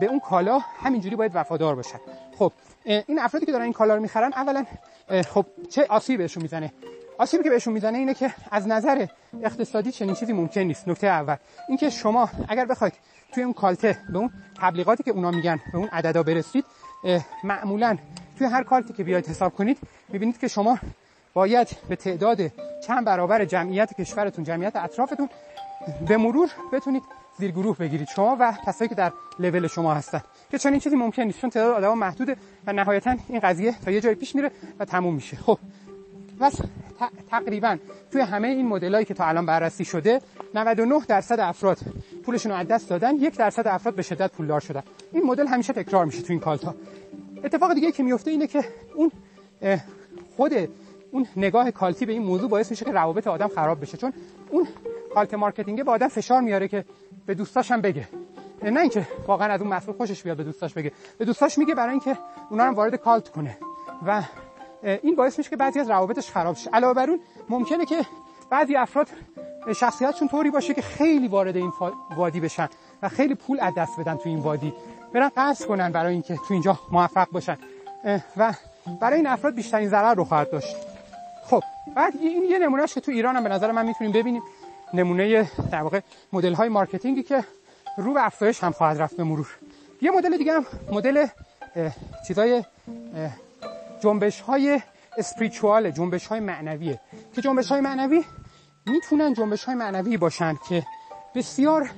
به 0.00 0.06
اون 0.08 0.20
کالا 0.20 0.58
همینجوری 0.58 1.16
باید 1.16 1.32
وفادار 1.34 1.74
باشن. 1.74 1.98
خب 2.38 2.52
این 2.88 3.18
افرادی 3.18 3.46
که 3.46 3.52
دارن 3.52 3.64
این 3.64 3.72
کالا 3.72 3.94
رو 3.94 4.02
می‌خرن 4.02 4.32
اولا 4.32 4.66
خب 5.28 5.46
چه 5.70 5.86
آسیبی 5.88 6.16
بهشون 6.16 6.42
می‌زنه؟ 6.42 6.72
آسیبی 7.18 7.44
که 7.44 7.50
بهشون 7.50 7.72
می‌زنه 7.72 7.98
اینه 7.98 8.14
که 8.14 8.34
از 8.50 8.68
نظر 8.68 9.06
اقتصادی 9.42 9.92
چنین 9.92 10.14
چیزی 10.14 10.32
ممکن 10.32 10.60
نیست. 10.60 10.88
نکته 10.88 11.06
اول 11.06 11.36
اینکه 11.68 11.90
شما 11.90 12.30
اگر 12.48 12.64
بخواید 12.64 12.94
توی 13.32 13.42
اون 13.42 13.52
کالته 13.52 13.98
به 14.12 14.18
اون 14.18 14.30
تبلیغاتی 14.60 15.02
که 15.02 15.10
اونا 15.10 15.30
میگن 15.30 15.60
به 15.72 15.78
اون 15.78 15.88
عددا 15.88 16.22
برسید 16.22 16.64
معمولا 17.44 17.98
توی 18.38 18.46
هر 18.46 18.62
کالتی 18.62 18.92
که 18.92 19.04
بیاید 19.04 19.26
حساب 19.26 19.54
کنید 19.54 19.78
می‌بینید 20.08 20.38
که 20.38 20.48
شما 20.48 20.78
باید 21.34 21.68
به 21.88 21.96
تعداد 21.96 22.38
چند 22.86 23.04
برابر 23.04 23.44
جمعیت 23.44 23.94
کشورتون 23.94 24.44
جمعیت 24.44 24.76
اطرافتون 24.76 25.28
به 26.08 26.16
مرور 26.16 26.50
بتونید 26.72 27.02
زیر 27.38 27.50
گروه 27.50 27.76
بگیرید. 27.76 28.08
شما 28.08 28.36
و 28.40 28.54
کسایی 28.66 28.88
که 28.88 28.94
در 28.94 29.12
لول 29.38 29.66
شما 29.66 29.94
هستن. 29.94 30.20
که 30.50 30.58
چون 30.58 30.72
این 30.72 30.80
چیزی 30.80 30.96
ممکن 30.96 31.22
نیست 31.22 31.40
چون 31.40 31.50
تعداد 31.50 31.84
آدم 31.84 31.98
محدوده 31.98 32.36
و 32.66 32.72
نهایتا 32.72 33.16
این 33.28 33.40
قضیه 33.40 33.74
تا 33.84 33.90
یه 33.90 34.00
جای 34.00 34.14
پیش 34.14 34.34
میره 34.34 34.50
و 34.78 34.84
تموم 34.84 35.14
میشه. 35.14 35.36
خب 35.36 35.58
پس 36.40 36.60
تقریبا 37.30 37.76
توی 38.12 38.20
همه 38.20 38.48
این 38.48 38.66
مدلایی 38.66 39.04
که 39.04 39.14
تا 39.14 39.24
الان 39.24 39.46
بررسی 39.46 39.84
شده 39.84 40.20
99 40.54 41.00
درصد 41.08 41.40
افراد 41.40 41.78
پولشون 42.24 42.52
رو 42.52 42.58
از 42.58 42.68
دست 42.68 42.88
دادن 42.88 43.16
یک 43.16 43.36
درصد 43.36 43.66
افراد 43.68 43.94
به 43.94 44.02
شدت 44.02 44.32
پولدار 44.32 44.60
شدن. 44.60 44.82
این 45.12 45.26
مدل 45.26 45.46
همیشه 45.46 45.72
تکرار 45.72 46.04
میشه 46.04 46.22
تو 46.22 46.32
این 46.32 46.40
cult 46.40 46.67
ا. 46.67 46.74
اتفاق 47.44 47.74
دیگه 47.74 47.92
که 47.92 48.02
میفته 48.02 48.30
اینه 48.30 48.46
که 48.46 48.64
اون 48.94 49.10
خود 50.36 50.52
اون 51.10 51.26
نگاه 51.36 51.70
cult 51.70 51.99
ی 51.99 52.06
به 52.06 52.12
این 52.12 52.22
موضوع 52.22 52.50
باعث 52.50 52.70
میشه 52.70 52.84
که 52.84 52.92
روابط 52.92 53.26
آدم 53.26 53.48
خراب 53.48 53.80
بشه. 53.80 53.96
چون 53.96 54.12
اون 54.50 54.66
cult 55.14 55.34
marketing 55.34 55.84
به 55.84 55.90
آدم 55.90 56.08
فشار 56.08 56.40
میاره 56.40 56.68
که 56.68 56.84
به 57.26 57.34
دوستاش 57.34 57.70
هم 57.70 57.80
بگه. 57.80 58.08
نه 58.62 58.80
اینکه 58.80 59.08
واقعا 59.26 59.52
از 59.52 59.60
اون 59.60 59.70
محصول 59.70 59.96
خوشش 59.96 60.22
بیاد 60.22 60.36
به 60.36 60.44
دوستاش 60.44 60.74
بگه. 60.74 60.92
به 61.18 61.24
دوستاش 61.24 61.58
میگه 61.58 61.74
برای 61.74 61.90
اینکه 61.90 62.18
اونا 62.50 62.64
هم 62.64 62.74
وارد 62.74 62.96
cult 62.96 63.28
کنه. 63.28 63.58
و 64.06 64.22
این 64.82 65.16
باعث 65.16 65.38
میشه 65.38 65.50
که 65.50 65.56
بعضی 65.56 65.80
از 65.80 65.90
روابطش 65.90 66.30
خراب 66.30 66.56
شه. 66.56 66.70
علاوه 66.70 66.94
بر 66.94 67.10
اون 67.10 67.20
ممکنه 67.48 67.86
که 67.86 68.06
بعضی 68.50 68.76
افراد 68.76 69.08
شخصیتشون 69.76 70.28
طوری 70.28 70.50
باشه 70.50 70.74
که 70.74 70.82
خیلی 70.82 71.28
وارد 71.28 71.56
این 71.56 71.72
وادی 72.16 72.40
بشن 72.40 72.68
و 73.02 73.08
خیلی 73.08 73.34
پول 73.34 73.60
از 73.60 73.74
دست 73.74 74.00
بدن 74.00 74.16
تو 74.16 74.28
این 74.28 74.38
وادی. 74.38 74.74
برن 75.12 75.28
قرض 75.28 75.66
کنن 75.66 75.92
برای 75.92 76.12
اینکه 76.12 76.36
تو 76.36 76.54
اینجا 76.54 76.78
موفق 76.92 77.28
باشن. 77.30 77.56
و 78.36 78.54
برای 79.00 79.16
این 79.16 79.26
افراد 79.26 79.54
بیشترین 79.54 79.88
ضرر 79.88 80.14
رو 80.14 80.24
خواهد 80.24 80.50
داشت. 80.50 80.76
خب 81.44 81.62
بعد 81.96 82.12
این 82.20 82.44
یه 82.44 82.58
نمونهش 82.58 82.94
که 82.94 83.00
تو 83.00 83.12
ایران 83.12 83.36
هم 83.36 83.42
به 83.42 83.48
نظر 83.48 83.72
من 83.72 83.86
می‌تونیم 83.86 84.12
ببینیم. 84.12 84.42
نمونه 84.94 85.50
در 85.72 85.82
واقع 85.82 86.00
مدل 86.32 86.54
های 86.54 86.68
marketing 86.68 87.17
ی 87.17 87.22
که 87.22 87.44
رو 87.96 88.14
به 88.14 88.26
افزایش 88.26 88.64
هم 88.64 88.72
خواهد 88.72 89.02
رفت 89.02 89.16
به 89.16 89.24
مرور 89.24 89.58
یه 90.02 90.10
مدل 90.10 90.36
دیگه 90.36 90.52
هم 90.52 90.66
مدل 90.92 91.26
چیزای 92.28 92.64
جنبش 94.00 94.40
های 94.40 94.80
spiritual 95.18 95.90
جنبش 95.90 96.26
های 96.26 96.40
معنویه 96.40 97.00
که 97.34 97.40
جنبش 97.40 97.68
های 97.68 97.80
معنوی 97.80 98.24
می‌تونن 98.86 99.34
جنبش 99.34 99.64
های 99.64 99.74
معنوی 99.74 100.16
باشن 100.16 100.58
که 100.68 100.86
بسیار 101.34 101.90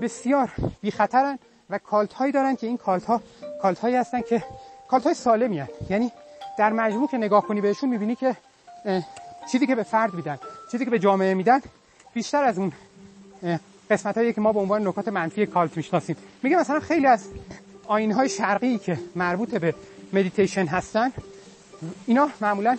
بسیار 0.00 0.52
بی 0.80 0.90
خطرن 0.90 1.38
و 1.70 1.78
کالت 1.78 2.12
هایی 2.12 2.32
دارن 2.32 2.56
که 2.56 2.66
این 2.66 2.76
کالت 2.76 3.04
ها 3.04 3.22
کالت 3.62 3.78
هایی 3.78 3.96
هستن 3.96 4.20
که 4.20 4.44
کالت 4.88 5.04
های 5.04 5.14
سالمی 5.14 5.58
هستن. 5.58 5.86
یعنی 5.90 6.12
در 6.58 6.72
مجموع 6.72 7.08
که 7.08 7.16
نگاه 7.16 7.46
کنی 7.46 7.60
بهشون 7.60 7.88
می‌بینی 7.90 8.14
که 8.14 8.36
چیزی 9.52 9.66
که 9.66 9.74
به 9.74 9.82
فرد 9.82 10.14
میدن 10.14 10.38
چیزی 10.72 10.84
که 10.84 10.90
به 10.90 10.98
جامعه 10.98 11.34
میدن 11.34 11.60
بیشتر 12.18 12.44
از 12.44 12.58
اون 12.58 12.72
قسمت 13.90 14.16
هایی 14.18 14.32
که 14.32 14.40
ما 14.40 14.52
به 14.52 14.60
عنوان 14.60 14.88
نکات 14.88 15.08
منفی 15.08 15.46
کالت 15.46 15.76
می‌شناسیم. 15.76 16.16
میگه 16.42 16.56
مثلا 16.56 16.80
خیلی 16.80 17.06
از 17.06 17.24
آین 17.86 18.12
های 18.12 18.28
شرقی 18.28 18.78
که 18.78 18.98
مربوط 19.16 19.54
به 19.54 19.74
مدیتیشن 20.12 20.66
هستن 20.66 21.12
اینا 22.06 22.28
معمولا 22.40 22.78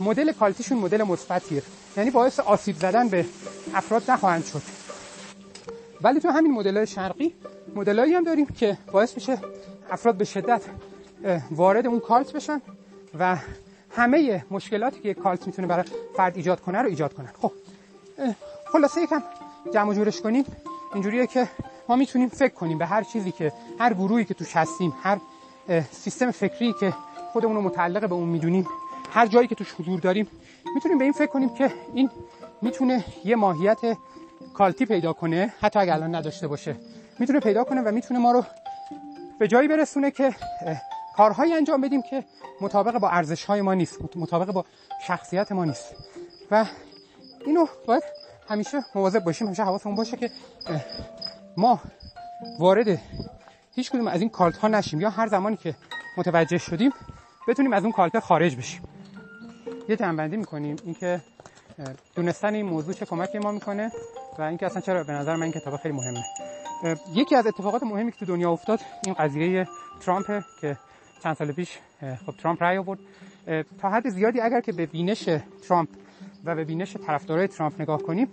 مدل 0.00 0.32
cult 0.32 0.52
یشون 0.52 0.78
مدل 0.78 1.02
مثبتیه. 1.02 1.62
یعنی 1.96 2.10
باعث 2.10 2.40
آسیب 2.40 2.76
زدن 2.76 3.08
به 3.08 3.26
افراد 3.74 4.10
نخواهند 4.10 4.44
شد. 4.44 4.62
ولی 6.02 6.20
تو 6.20 6.28
همین 6.28 6.52
مدل 6.52 6.84
شرقی 6.84 7.34
مدلایی 7.74 8.14
هم 8.14 8.24
داریم 8.24 8.46
که 8.46 8.78
باعث 8.92 9.14
میشه 9.14 9.38
افراد 9.90 10.14
به 10.14 10.24
شدت 10.24 10.62
وارد 11.50 11.86
اون 11.86 12.00
cult 12.00 12.32
بشن 12.32 12.60
و 13.18 13.36
همه 13.90 14.44
مشکلاتی 14.50 15.00
که 15.00 15.14
cult 15.14 15.46
می‌تونه 15.46 15.68
برای 15.68 15.84
فرد 16.16 16.36
ایجاد 16.36 16.60
کنه 16.60 16.78
رو 16.82 16.88
ایجاد 16.88 17.12
کنن. 17.14 17.32
خب 17.42 17.52
خلاصه 18.72 19.02
یکم 19.02 19.22
جمع 19.74 19.94
جورش 19.94 20.20
کنیم. 20.20 20.44
اینجوریه 20.94 21.26
که 21.26 21.48
ما 21.88 21.96
می‌تونیم 21.96 22.28
فکر 22.28 22.54
کنیم 22.54 22.78
به 22.78 22.86
هر 22.86 23.02
چیزی 23.02 23.32
که 23.32 23.52
هر 23.78 23.94
گروهی 23.94 24.24
که 24.24 24.34
توش 24.34 24.56
هستیم 24.56 24.94
هر 25.02 25.18
سیستم 25.92 26.30
فکری 26.30 26.74
که 26.80 26.94
خودمون 27.32 27.56
رو 27.56 27.62
متعلق 27.62 28.08
به 28.08 28.14
اون 28.14 28.28
می‌دونیم 28.28 28.66
هر 29.10 29.26
جایی 29.26 29.48
که 29.48 29.54
توش 29.54 29.74
حضور 29.80 30.00
داریم 30.00 30.28
می‌تونیم 30.74 30.98
به 30.98 31.04
این 31.04 31.12
فکر 31.12 31.26
کنیم 31.26 31.54
که 31.54 31.72
این 31.94 32.10
می‌تونه 32.62 33.04
یه 33.24 33.36
ماهیت 33.36 33.78
کالتی 34.54 34.86
پیدا 34.86 35.12
کنه 35.12 35.52
حتی 35.60 35.78
اگر 35.78 35.92
الان 35.92 36.14
نداشته 36.14 36.48
باشه. 36.48 36.76
می‌تونه 37.18 37.40
پیدا 37.40 37.64
کنه 37.64 37.80
و 37.80 37.92
می‌تونه 37.92 38.20
ما 38.20 38.32
رو 38.32 38.44
به 39.38 39.48
جایی 39.48 39.68
برسونه 39.68 40.10
که 40.10 40.34
کارهایی 41.16 41.54
انجام 41.54 41.80
بدیم 41.80 42.02
که 42.02 42.24
مطابق 42.60 42.98
با 42.98 43.08
ارزش 43.08 43.44
های 43.44 43.62
ما 43.62 43.74
نیست 43.74 44.16
مطابق 44.16 44.52
با 44.52 44.64
شخصیت 45.06 45.52
ما 45.52 45.64
نیست. 45.64 45.94
و 46.50 46.64
اینو 47.48 47.66
باید 47.86 48.02
همیشه 48.48 48.78
مواظب 48.94 49.24
باشیم 49.24 49.46
همیشه 49.46 49.62
حواسمون 49.62 49.94
باشه 49.94 50.16
که 50.16 50.30
ما 51.56 51.80
وارد 52.58 53.00
هیچ 53.74 53.90
کدوم 53.90 54.08
از 54.08 54.20
این 54.20 54.30
کالت 54.30 54.56
ها 54.56 54.68
نشیم 54.68 55.00
یا 55.00 55.10
هر 55.10 55.26
زمانی 55.26 55.56
که 55.56 55.74
متوجه 56.16 56.58
شدیم 56.58 56.92
بتونیم 57.48 57.72
از 57.72 57.82
اون 57.82 57.92
کالت 57.92 58.18
خارج 58.18 58.56
بشیم. 58.56 58.82
یه 59.88 59.96
جنبندی 59.96 60.36
می‌کنیم 60.36 60.76
اینکه 60.84 61.20
دونستن 62.14 62.54
این 62.54 62.66
موضوع 62.66 62.94
چه 62.94 63.06
کمکی 63.06 63.38
ما 63.38 63.52
می‌کنه 63.52 63.92
و 64.38 64.42
اینکه 64.42 64.66
اصلا 64.66 64.80
چرا 64.80 65.04
به 65.04 65.12
نظر 65.12 65.36
من 65.36 65.42
این 65.42 65.52
کتاب 65.52 65.76
خیلی 65.76 65.94
مهمه. 65.94 66.24
یکی 67.14 67.36
از 67.36 67.46
اتفاقات 67.46 67.82
مهمی 67.82 68.12
که 68.12 68.18
تو 68.18 68.26
دنیا 68.26 68.52
افتاد 68.52 68.80
این 69.04 69.14
قضیه 69.14 69.68
ترامپ 70.00 70.42
که 70.60 70.76
چند 71.22 71.36
سال 71.36 71.52
پیش 71.52 71.78
خب 72.26 72.34
ترامپ 72.42 72.62
رای 72.62 72.78
آورد. 72.78 72.98
تا 73.80 73.90
حد 73.90 74.08
زیادی 74.08 74.40
اگر 74.40 74.60
که 74.60 74.72
به 74.72 74.86
بینش 74.86 75.28
ترامپ 75.68 75.88
و 76.48 76.54
به 76.54 76.64
بینش 76.64 76.96
طرفدارای 76.96 77.48
ترامپ 77.48 77.80
نگاه 77.80 78.02
کنیم 78.02 78.28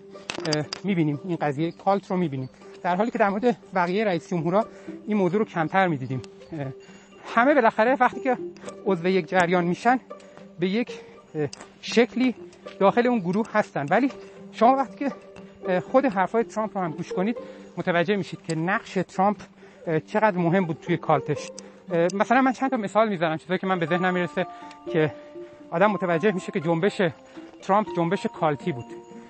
می‌بینیم. 0.84 1.20
این 1.26 1.38
قضیه 1.42 1.72
کالت 1.72 2.12
رو 2.12 2.18
می‌بینیم. 2.18 2.50
در 2.84 2.96
حالی 2.96 3.12
که 3.12 3.18
در 3.18 3.30
مورد 3.30 3.58
بقیه 3.76 4.06
رئیس 4.06 4.30
جمهورها 4.30 4.66
این 5.08 5.18
موضوع 5.18 5.40
رو 5.40 5.46
کمتر 5.46 5.88
می‌دیدیم. 5.88 6.22
همه 7.36 7.54
بالاخره 7.54 7.98
وقتی 8.00 8.20
که 8.20 8.38
عضو 8.86 9.08
یک 9.08 9.30
جریان 9.30 9.66
میشن 9.66 10.00
به 10.60 10.68
یک 10.68 11.00
شکلی 11.82 12.36
داخل 12.80 13.08
اون 13.08 13.20
گروه 13.20 13.48
هستن. 13.54 13.86
ولی 13.90 14.12
شما 14.52 14.76
وقتی 14.76 14.98
که 14.98 15.12
خود 15.92 16.06
حرفای 16.06 16.44
ترامپ 16.44 16.78
رو 16.78 16.84
هم 16.84 16.92
گوش 16.92 17.14
کنید 17.14 17.38
متوجه 17.78 18.16
میشید 18.16 18.42
که 18.42 18.56
نقش 18.56 18.94
ترامپ 18.94 19.38
چقدر 20.08 20.38
مهم 20.38 20.66
بود 20.66 20.78
توی 20.82 20.98
کالتش. 20.98 21.52
مثلا 22.14 22.42
من 22.42 22.54
چند 22.54 22.72
تا 22.72 22.78
مثال 22.78 23.10
می‌زنم 23.10 23.38
چیزایی 23.38 23.60
که 23.60 23.68
من 23.68 23.80
به 23.80 23.86
ذهنم 23.86 24.14
می‌رسه 24.14 24.48
که 24.92 25.12
آدم 25.72 25.92
متوجه 25.92 26.32
میشه 26.32 26.52
که 26.52 26.60
جنبش 26.60 27.02
ترامپ 27.68 27.88
جنبش 27.96 28.28
کالتی 28.28 28.72
بود. 28.72 28.86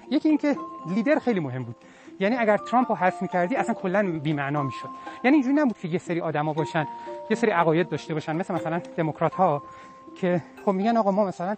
یکی 0.10 0.30
اینکه 0.30 0.56
لیدر 0.96 1.20
خیلی 1.20 1.40
مهم 1.40 1.64
بود. 1.64 1.76
یعنی 2.20 2.36
اگر 2.36 2.58
ترامپ 2.58 2.92
رو 2.92 2.98
حذف 2.98 3.22
می‌کردی 3.22 3.56
اصلا 3.56 3.74
کلا 3.76 4.20
بی‌معنا 4.20 4.64
می‌شد. 4.64 4.90
یعنی 5.24 5.36
اینجوری 5.36 5.56
نبود 5.56 5.78
که 5.78 5.88
یه 5.88 6.00
سری 6.00 6.22
آدما 6.22 6.54
باشن 6.54 6.88
یه 7.30 7.36
سری 7.36 7.52
عقاید 7.52 7.90
داشته 7.90 8.14
باشن. 8.14 8.36
مثل 8.36 8.54
مثلا 8.54 8.80
دموکرات 8.98 9.34
ها 9.34 9.64
که 10.22 10.44
خب 10.66 10.72
میگن 10.72 10.98
آقا 10.98 11.12
ما 11.12 11.26
مثلا 11.26 11.56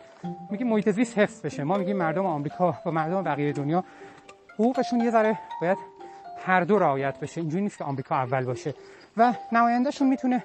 میگیم 0.52 0.68
محیط 0.68 0.90
زیست 0.90 1.18
حفظ 1.18 1.42
بشه. 1.42 1.64
ما 1.64 1.78
میگیم 1.78 1.98
مردم 1.98 2.26
آمریکا 2.26 2.76
و 2.86 2.92
مردم 2.92 3.24
بقیه 3.24 3.54
دنیا 3.54 3.84
حقوقشون 4.54 5.00
یه 5.00 5.12
ذره 5.12 5.40
باید 5.62 5.78
هر 6.46 6.62
دو 6.62 6.80
رعایت 6.80 7.20
بشه. 7.20 7.42
اینجوری 7.42 7.64
نیست 7.64 7.78
که 7.78 7.84
آمریکا 7.84 8.16
اول 8.16 8.46
باشه. 8.46 8.74
و 9.18 9.34
نمایندهشون 9.52 10.08
می‌تونه 10.08 10.44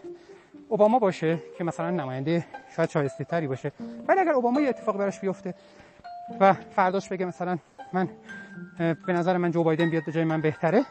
اوباما 0.68 0.98
باشه 0.98 1.38
که 1.58 1.64
مثلا 1.64 1.90
نماینده 1.90 2.44
شاید 2.76 2.90
شایسته 2.90 3.24
تری 3.24 3.46
باشه. 3.46 3.72
ولی 4.08 4.20
اگر 4.20 4.32
اوباما 4.32 4.60
یه 4.60 4.68
اتفاق 4.68 4.96
براش 4.96 5.20
بیفته 5.20 5.54
و 6.40 6.52
فرداش 6.52 7.08
بگه 7.08 7.26
مثلا 7.26 7.58
من 7.92 8.08
به 8.78 9.12
نظر 9.12 9.36
من 9.36 9.50
جو 9.50 9.64
بایدن 9.64 9.90
بیاد 9.90 10.04
به 10.04 10.12
جای 10.12 10.24
من 10.24 10.40
بهتره. 10.40 10.84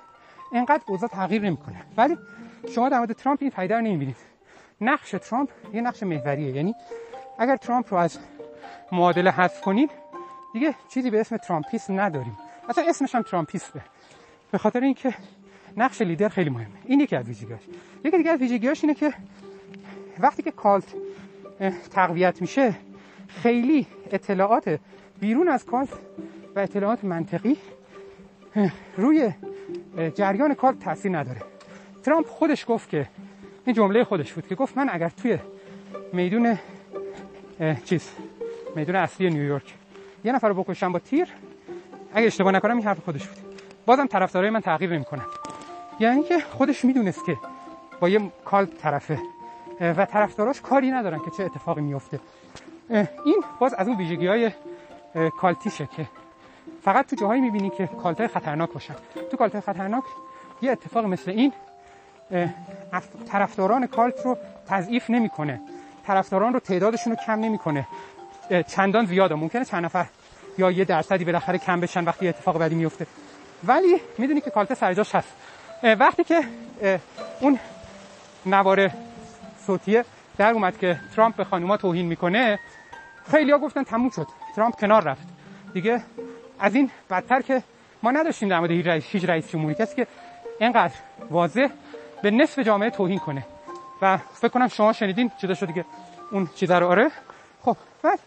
اینقدر 0.51 0.83
اوضاع 0.87 1.09
تغییر 1.09 1.41
نمی‌کنه. 1.41 1.81
ولی 1.97 2.17
شما 2.75 2.89
در 2.89 2.97
مورد 2.97 3.13
ترامپ 3.13 3.39
این 3.41 3.51
فایده 3.51 3.75
رو 3.75 3.81
نمی‌بینید. 3.81 4.15
نقش 4.81 5.11
ترامپ 5.11 5.49
یه 5.73 5.81
نقش 5.81 6.03
محوریه. 6.03 6.51
یعنی 6.51 6.75
اگر 7.39 7.55
ترامپ 7.55 7.93
رو 7.93 7.99
از 7.99 8.19
معادله 8.91 9.31
حذف 9.31 9.61
کنید 9.61 9.89
دیگه 10.53 10.75
چیزی 10.89 11.09
به 11.09 11.19
اسم 11.19 11.37
ترامپیسم 11.37 11.99
نداریم. 11.99 12.37
اصلا 12.69 12.83
اسمش 12.87 13.15
هم 13.15 13.21
ترامپیسمه 13.21 13.81
به 14.51 14.57
خاطر 14.57 14.79
اینکه 14.79 15.13
نقش 15.77 16.01
لیدر 16.01 16.29
خیلی 16.29 16.49
مهمه. 16.49 16.77
این 16.85 16.99
یکی 16.99 17.15
از 17.15 17.25
ویژگیاش 17.25 17.61
یکی 18.05 18.17
دیگه 18.17 18.31
از 18.31 18.39
ویژگیاش 18.39 18.83
اینه 18.83 18.93
که 18.93 19.13
وقتی 20.19 20.43
که 20.43 20.51
کالت 20.51 20.83
تقویت 21.91 22.41
میشه 22.41 22.73
خیلی 23.27 23.87
اطلاعات 24.11 24.79
بیرون 25.21 25.47
از 25.47 25.65
کالت 25.65 25.89
و 26.55 26.59
اطلاعات 26.59 27.03
منطقی 27.03 27.57
روی 28.97 29.31
جریان 30.15 30.53
کالت 30.53 30.79
تاثیر 30.79 31.17
نداره. 31.17 31.41
ترامپ 32.03 32.27
خودش 32.27 32.65
گفت 32.67 32.89
که 32.89 33.07
این 33.65 33.75
جمله 33.75 34.03
خودش 34.03 34.33
بود 34.33 34.47
که 34.47 34.55
گفت 34.55 34.77
من 34.77 34.89
اگر 34.91 35.09
توی 35.09 35.37
میدون 36.13 36.57
چیز 37.85 38.09
میدون 38.75 38.95
اصلی 38.95 39.29
نیویورک 39.29 39.73
یه 40.23 40.31
نفر 40.31 40.47
رو 40.47 40.63
بکشم 40.63 40.91
با 40.91 40.99
تیر 40.99 41.27
اگه 42.13 42.27
اشتباه 42.27 42.51
نکنم 42.51 42.77
این 42.77 42.85
حرف 42.85 42.99
خودش 42.99 43.27
بود. 43.27 43.37
بازم 43.85 44.05
طرفدارای 44.05 44.49
من 44.49 44.59
تغییر 44.59 44.93
نمی‌کنن. 44.93 45.25
یعنی 45.99 46.23
که 46.23 46.39
خودش 46.39 46.85
می‌دونست 46.85 47.25
که 47.25 47.37
با 47.99 48.09
یه 48.09 48.31
cult 48.45 48.65
طرفه 48.65 49.19
و 49.79 50.05
طرفداراش 50.05 50.61
کاری 50.61 50.91
ندارن 50.91 51.19
که 51.19 51.31
چه 51.37 51.43
اتفاقی 51.43 51.81
میفته 51.81 52.19
این 53.25 53.43
باز 53.59 53.73
از 53.73 53.87
اون 53.87 53.97
ویژگی 53.97 54.27
های 54.27 54.51
cultish 55.37 55.83
ه 55.83 55.89
که 55.97 56.07
فقط 56.83 57.09
تو 57.09 57.15
جاهایی 57.15 57.41
می‌بینی 57.41 57.69
که 57.69 57.89
cult 58.03 58.22
ای 58.22 58.27
خطرناک 58.27 58.73
باشن. 58.73 58.95
تو 59.31 59.37
cult 59.37 59.56
ای 59.56 59.61
خطرناک 59.61 60.03
یه 60.61 60.71
اتفاق 60.71 61.05
مثل 61.05 61.31
این 61.31 61.53
طرفداران 63.31 63.87
کالت 63.87 64.25
رو 64.25 64.37
تضعیف 64.67 65.09
نمی‌کنه. 65.09 65.61
طرفداران 66.07 66.53
رو 66.53 66.59
تعدادشون 66.59 67.13
رو 67.13 67.19
کم 67.25 67.39
نمی‌کنه. 67.39 67.87
چندان 68.67 69.05
زیاده. 69.05 69.35
ممکنه 69.35 69.65
چند 69.65 69.85
نفر 69.85 70.05
یا 70.57 70.71
یه 70.71 70.85
درصدی 70.85 71.25
بالاخره 71.25 71.57
کم 71.57 71.79
بشن 71.79 72.03
وقتی 72.03 72.27
اتفاق 72.27 72.59
بدی 72.59 72.75
میفته 72.75 73.07
ولی 73.63 74.01
می‌دونی 74.17 74.41
که 74.41 74.49
کالت 74.49 74.73
سرجاش 74.73 75.15
هست. 75.15 75.33
وقتی 75.83 76.23
که 76.23 76.43
اون 77.39 77.59
نوار 78.45 78.91
صوتیه 79.65 80.05
در 80.37 80.51
اومد 80.51 80.77
که 80.77 80.99
ترامپ 81.15 81.35
به 81.35 81.43
خانوما 81.43 81.77
توهین 81.77 82.05
می‌کنه 82.05 82.59
خیلی 83.31 83.51
ها 83.51 83.57
گفتن 83.57 83.83
تموم 83.83 84.09
شد. 84.09 84.27
ترامپ 84.55 84.79
کنار 84.79 85.03
رفت. 85.03 85.27
دیگه 85.73 86.01
از 86.59 86.75
این 86.75 86.91
بدتر 87.09 87.41
که 87.41 87.63
ما 88.03 88.11
نداشتیم 88.11 88.49
در 88.49 88.59
مورد 88.59 88.71
هیچ 88.71 89.25
رئیس 89.25 89.49
جمهوری 89.49 89.75
کسی 89.75 89.95
که 89.95 90.07
اینقدر 90.59 90.93
واضح 91.29 91.67
به 92.23 92.31
نصف 92.31 92.59
جامعه 92.59 92.89
توهین 92.89 93.19
کنه. 93.19 93.45
و 94.01 94.17
فکر 94.17 94.47
کنم 94.47 94.67
شما 94.67 94.93
شنیدین 94.93 95.31
چیزا 95.41 95.53
شده 95.53 95.73
که 95.73 95.85
اون 96.31 96.49
چیزا 96.55 96.79
رو. 96.79 96.87
آره. 96.87 97.11
خب 97.61 97.77
بعد 98.03 98.19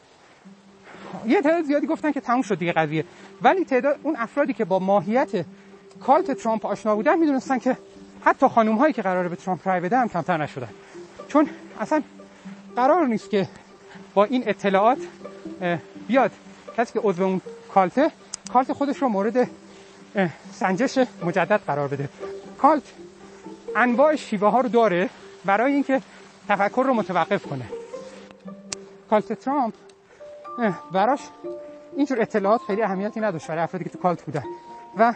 یه 1.26 1.42
تعداد 1.42 1.64
زیادی 1.64 1.86
گفتن 1.86 2.12
که 2.12 2.20
تموم 2.20 2.42
شد 2.42 2.58
دیگه 2.58 2.72
قضیه. 2.72 3.04
ولی 3.42 3.64
تعداد 3.64 3.98
اون 4.02 4.16
افرادی 4.18 4.52
که 4.52 4.64
با 4.64 4.78
ماهیت 4.78 5.44
کالت 6.00 6.30
ترامپ 6.30 6.66
آشنا 6.66 6.96
بودن 6.96 7.18
می‌دونستن 7.18 7.58
که 7.58 7.76
حتی 8.24 8.48
خانم 8.48 8.76
هایی 8.76 8.92
که 8.92 9.02
قراره 9.02 9.28
به 9.28 9.36
ترامپ 9.36 9.68
رای 9.68 9.80
بدن 9.80 10.08
کمتر 10.08 10.36
نشدن. 10.36 10.68
چون 11.28 11.48
اصلا 11.80 12.02
قرار 12.76 13.06
نیست 13.06 13.30
که 13.30 13.48
با 14.14 14.24
این 14.24 14.44
اطلاعات 14.46 14.98
بیاد 16.06 16.30
کسی 16.76 16.92
که 16.92 17.00
عضو 17.00 17.22
اون 17.22 17.40
cult 17.74 18.10
ه 18.52 18.56
cult 18.56 18.72
خودش 18.72 19.02
رو 19.02 19.08
مورد 19.08 19.50
سنجش 20.52 20.98
مجدد 21.24 21.60
قرار 21.66 21.88
بده. 21.88 22.08
cult 22.58 22.82
انواع 23.76 24.16
شیوه 24.16 24.48
ها 24.48 24.60
رو 24.60 24.68
داره 24.68 25.10
برای 25.44 25.72
اینکه 25.72 26.02
تفکر 26.48 26.82
رو 26.86 26.94
متوقف 26.94 27.46
کنه. 27.46 27.64
cult 29.10 29.32
ترامپ 29.32 29.74
براش 30.92 31.20
اینجور 31.96 32.20
اطلاعات 32.20 32.60
خیلی 32.66 32.82
اهمیتی 32.82 33.20
نداشت 33.20 33.46
برای 33.46 33.62
افرادی 33.62 33.84
که 33.84 33.90
تو 33.90 33.98
cult 33.98 34.22
بودن. 34.22 34.44
و 34.96 35.14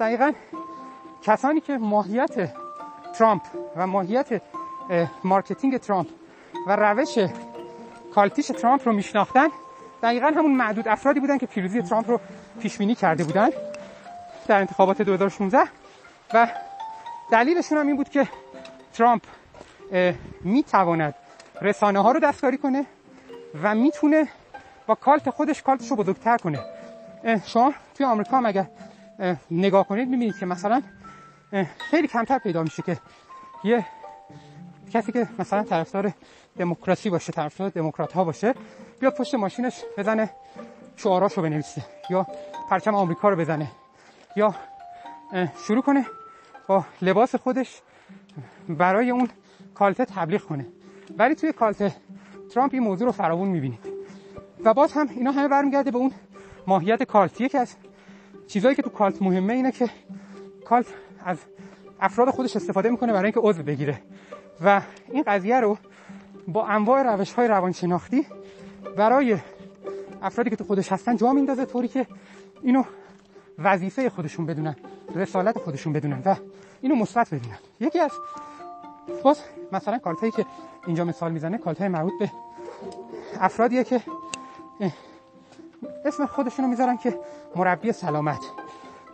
دقیقا 0.00 0.32
کسانی 1.22 1.60
که 1.60 1.78
ماهیت 1.78 2.52
ترامپ 3.18 3.42
و 3.76 3.86
ماهیت 3.86 4.42
marketing 5.24 5.78
ترامپ 5.78 6.08
و 6.66 6.76
روش 6.76 7.18
کالتیش 8.14 8.46
ترامپ 8.46 8.88
رو 8.88 8.92
میشناختن 8.92 9.48
دقیقا 10.04 10.26
همون 10.26 10.52
معدود 10.52 10.88
افرادی 10.88 11.20
بودن 11.20 11.38
که 11.38 11.46
پیروزی 11.46 11.82
ترامپ 11.82 12.10
رو 12.10 12.20
پیش 12.60 12.78
بینی 12.78 12.94
کرده 12.94 13.24
بودن 13.24 13.48
در 14.46 14.60
انتخابات 14.60 15.02
2016 15.02 15.58
و 16.34 16.48
دلیلشون 17.32 17.78
هم 17.78 17.86
این 17.86 17.96
بود 17.96 18.08
که 18.08 18.28
ترامپ 18.92 19.22
می‌تواند 20.40 21.14
رسانه 21.62 22.02
ها 22.02 22.12
رو 22.12 22.20
دستکاری 22.20 22.58
کنه 22.58 22.86
و 23.62 23.74
می‌تونه 23.74 24.28
با 24.86 24.94
کالت 24.94 25.30
خودش 25.30 25.62
کالتش 25.62 25.90
رو 25.90 25.96
بزرگتر 25.96 26.36
کنه. 26.36 26.60
شما 27.46 27.74
توی 27.94 28.06
آمریکا 28.06 28.36
هم 28.36 28.46
اگر 28.46 28.66
نگاه 29.50 29.88
کنید 29.88 30.08
می‌بینید 30.08 30.38
که 30.38 30.46
مثلا 30.46 30.82
خیلی 31.90 32.08
کمتر 32.08 32.38
پیدا 32.38 32.62
میشه 32.62 32.82
که 32.82 32.96
یه 33.64 33.86
کسی 34.92 35.12
که 35.12 35.28
مثلا 35.38 35.62
طرفدار 35.62 36.12
دموکراسی 36.58 37.10
باشه 37.10 37.32
طرفدار 37.32 37.68
دموکرات 37.68 38.12
ها 38.12 38.24
باشه 38.24 38.54
بیاد 39.00 39.14
پشت 39.14 39.34
ماشینش 39.34 39.84
بزنه 39.98 40.30
شعاراشو 40.96 41.42
بنویسه 41.42 41.84
یا 42.10 42.26
پرچم 42.70 42.94
آمریکا 42.94 43.28
رو 43.28 43.36
بزنه 43.36 43.68
یا 44.36 44.54
شروع 45.66 45.82
کنه 45.82 46.06
با 46.66 46.84
لباس 47.02 47.34
خودش 47.34 47.80
برای 48.68 49.10
اون 49.10 49.28
کالته 49.74 50.04
تبلیغ 50.04 50.40
کنه. 50.40 50.66
ولی 51.18 51.34
توی 51.34 51.52
کالته 51.52 51.94
ترامپ 52.54 52.74
این 52.74 52.82
موضوع 52.82 53.06
رو 53.06 53.12
فراوون 53.12 53.48
می‌بینید 53.48 53.88
و 54.64 54.74
باز 54.74 54.92
هم 54.92 55.08
اینا 55.08 55.30
همه 55.32 55.48
برمیگرده 55.48 55.90
به 55.90 55.98
اون 55.98 56.12
ماهیت 56.66 57.02
کالت. 57.02 57.50
که 57.50 57.58
از 57.58 57.76
چیزایی 58.48 58.74
که 58.76 58.82
تو 58.82 58.90
کالت 58.90 59.22
مهمه 59.22 59.52
اینه 59.52 59.72
که 59.72 59.90
کالت 60.64 60.86
از 61.24 61.38
افراد 62.00 62.30
خودش 62.30 62.56
استفاده 62.56 62.90
می‌کنه 62.90 63.12
برای 63.12 63.24
اینکه 63.24 63.40
عضو 63.40 63.62
بگیره. 63.62 64.02
و 64.64 64.80
این 65.12 65.24
قضیه 65.26 65.60
رو 65.60 65.78
با 66.48 66.66
انواع 66.66 67.02
روش 67.02 67.32
های 67.32 67.48
روانشناختی 67.48 68.26
برای 68.96 69.38
افرادی 70.22 70.50
که 70.50 70.56
تو 70.56 70.64
خودش 70.64 70.92
هستن 70.92 71.16
جا 71.16 71.32
میندازه 71.32 71.64
طوری 71.64 71.88
که 71.88 72.06
اینو 72.62 72.84
وظیفه 73.58 74.10
خودشون 74.10 74.46
بدونن 74.46 74.76
رسالت 75.14 75.58
خودشون 75.58 75.92
بدونن 75.92 76.22
و 76.24 76.36
اینو 76.80 76.94
مثبت 76.94 77.34
بدونن. 77.34 77.58
یکی 77.80 78.00
از 78.00 78.12
باز 79.22 79.40
مثلا 79.72 79.98
کالتایی 79.98 80.32
که 80.32 80.46
اینجا 80.86 81.04
مثال 81.04 81.32
می‌زنه 81.32 81.58
کالتای 81.58 81.88
مربوط 81.88 82.12
به 82.18 82.30
افرادیه 83.40 83.84
که 83.84 84.00
اسم 86.04 86.26
خودشونو 86.26 86.68
می‌ذارن 86.68 86.96
که 86.96 87.18
مربی 87.56 87.92
سلامت. 87.92 88.40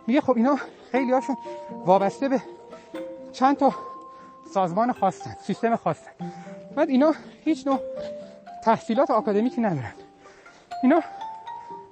میگه 0.07 0.21
خب 0.21 0.33
اینا 0.35 0.57
خیلی 0.91 1.11
هاشون 1.11 1.37
وابسته 1.85 2.29
به 2.29 2.41
چند 3.31 3.57
تا 3.57 3.73
سازمان 4.53 4.91
خواستن 4.91 5.35
سیستم 5.41 5.75
خواستن 5.75 6.11
بعد 6.75 6.89
اینا 6.89 7.13
هیچ 7.43 7.67
نوع 7.67 7.79
تحصیلات 8.63 9.11
آکادمیکی 9.11 9.61
ندارن. 9.61 9.93
اینا 10.83 11.01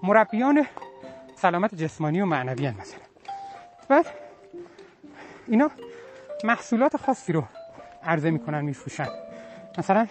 مربیان 0.04 0.65
سلامت 1.36 1.76
جسمانی 1.76 2.22
و 2.22 2.26
معنوی 2.26 2.65
هن 2.65 2.76
مثلا. 2.80 3.00
بعد 3.89 4.06
اینا 5.48 5.72
محصولات 6.44 6.98
خاصی 6.98 7.34
رو 7.34 7.44
عرضه 8.04 8.30
می‌کنن 8.30 8.62
میفروشن. 8.62 9.08
مثلا 9.78 10.08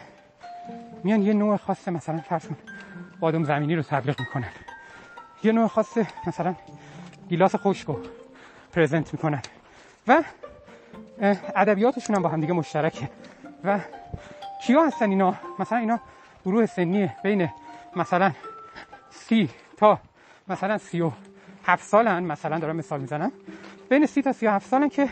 میان 1.05 1.23
یه 1.23 1.33
نوع 1.33 1.57
خاص 1.57 1.89
مثلا 1.89 2.19
فرض 2.19 2.47
بادم 3.21 3.45
زمینی 3.45 3.77
رو 3.77 3.83
تبلیغ 3.83 4.21
می‌کنن. 4.21 4.51
یه 5.43 5.53
نوع 5.53 5.69
خاص 5.69 5.99
مثلا 6.27 6.55
گیلاس 7.29 7.57
خشک 7.57 7.87
رو 7.87 8.01
پرزنت 8.73 9.13
می‌کنن. 9.13 9.43
و 10.09 10.23
ادبیاتشون 11.57 12.17
هم 12.17 12.23
با 12.23 12.29
هم 12.29 12.41
دیگه 12.41 12.53
مشترکه. 12.53 13.11
و 13.65 13.81
کیا 14.61 14.85
هستن 14.85 15.11
اینا 15.11 15.35
مثلا 15.59 15.79
اینا 15.79 16.01
گروه 16.45 16.67
سنی 16.67 17.11
بین 17.23 17.49
مثلا 17.97 18.33
سی 19.11 19.49
تا 19.77 19.99
مثلا 20.49 20.79
سی 20.79 21.01
و 21.01 21.11
هفت 21.65 21.85
سالن 21.85 22.25
مثلا 22.25 22.59
دارم 22.59 22.77
مثال 22.77 23.01
می‌زنم 23.01 23.33
بین 23.91 24.07
سی 24.07 24.23
تا 24.23 24.33
سی 24.33 24.47
و 24.47 24.51
هفت 24.51 24.67
سالن 24.67 24.89
که 24.89 25.09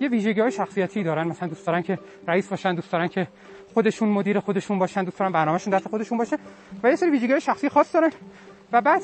یه 0.00 0.08
ویژگی 0.08 0.40
های 0.40 0.50
شخصیتی 0.50 1.02
دارن 1.02 1.28
مثلا 1.28 1.48
دوست 1.48 1.66
دارن 1.66 1.82
که 1.82 1.98
رئیس 2.28 2.48
باشن 2.48 2.74
دوست 2.74 2.92
دارن 2.92 3.08
که 3.08 3.28
خودشون 3.74 4.08
مدیر 4.08 4.40
خودشون 4.40 4.78
باشن 4.78 5.04
دوست 5.04 5.18
دارن 5.18 5.32
برنامهشون 5.32 5.72
دست 5.72 5.88
خودشون 5.88 6.18
باشه 6.18 6.38
و 6.82 6.88
یه 6.88 6.96
سری 6.96 7.10
ویژگی 7.10 7.40
شخصی 7.40 7.68
خاص 7.68 7.94
دارن 7.94 8.10
و 8.72 8.80
بعد 8.80 9.02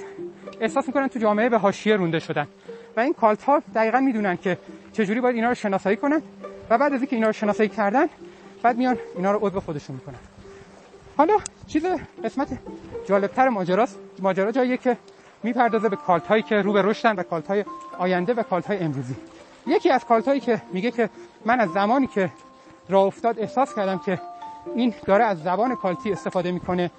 احساس 0.61 0.87
می‌کنن 0.87 1.09
تو 1.09 1.19
جامعه 1.19 1.49
به 1.49 1.59
حاشیه 1.59 1.97
رونده 1.97 2.19
شدن 2.19 2.47
و 2.97 3.01
این 3.01 3.13
کالت 3.13 3.43
ها 3.43 3.63
دقیقا 3.75 4.01
می‌دونن 4.01 4.37
که 4.37 4.59
چجوری 4.93 5.21
باید 5.21 5.37
اینا 5.37 5.49
رو 5.49 5.55
شناسایی 5.55 5.97
کنن 5.97 6.23
و 6.71 6.79
بعد 6.79 6.93
از 6.93 7.01
اینکه 7.01 7.17
اینا 7.17 7.27
رو 7.27 7.33
شناسایی 7.33 7.69
کردن 7.69 8.07
بعد 8.63 8.77
میان 8.77 8.99
اینا 9.17 9.33
رو 9.33 9.39
عضو 9.47 9.61
خودشون 9.61 9.97
می‌کنن. 9.97 10.19
حالا 11.17 11.39
چیز 11.67 11.87
قسمت 12.25 12.49
جالبتر 13.07 13.49
ماجراست. 13.49 13.99
ماجرا 14.19 14.53
جاییه 14.53 14.77
که 14.77 14.97
می‌پردازه 15.43 15.89
به 15.89 15.97
کالت 15.97 16.27
هایی 16.27 16.43
که 16.43 16.63
رو 16.63 16.73
به 16.73 16.83
رشدن 16.83 17.17
و 17.17 17.23
کالت 17.23 17.47
های 17.47 17.65
آینده 17.99 18.35
و 18.35 18.43
کالت 18.43 18.67
های 18.67 18.79
امروزی. 18.79 19.17
یکی 19.67 19.91
از 19.91 20.05
کالت 20.05 20.29
هایی 20.29 20.41
که 20.41 20.63
میگه 20.73 20.91
که 20.91 21.11
من 21.45 21.61
از 21.61 21.71
زمانی 21.71 22.07
که 22.07 22.31
راه 22.89 23.05
افتاد 23.05 23.39
احساس 23.39 23.75
کردم 23.75 23.99
که 23.99 24.21
این 24.75 24.95
داره 25.07 25.25
از 25.25 25.43
زبان 25.43 25.77
کالتی 25.77 26.13
استفاده 26.13 26.53
می‌کنه 26.53 26.91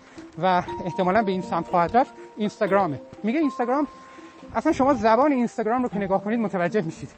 و 0.42 0.64
احتمالا 0.86 1.24
به 1.24 1.32
این 1.32 1.42
سمت 1.42 1.68
خواهد 1.68 1.98
رفت 1.98 2.14
اینستاگرامه. 2.38 3.02
میگه 3.24 3.40
اینستاگرام 3.40 3.88
اصلا 4.56 4.72
شما 4.72 4.94
زبان 4.94 5.32
اینستاگرام 5.32 5.84
رو 5.84 5.90
که 5.90 5.98
نگاه 5.98 6.24
کنید 6.24 6.40
متوجه 6.40 6.82
میشید 6.82 7.10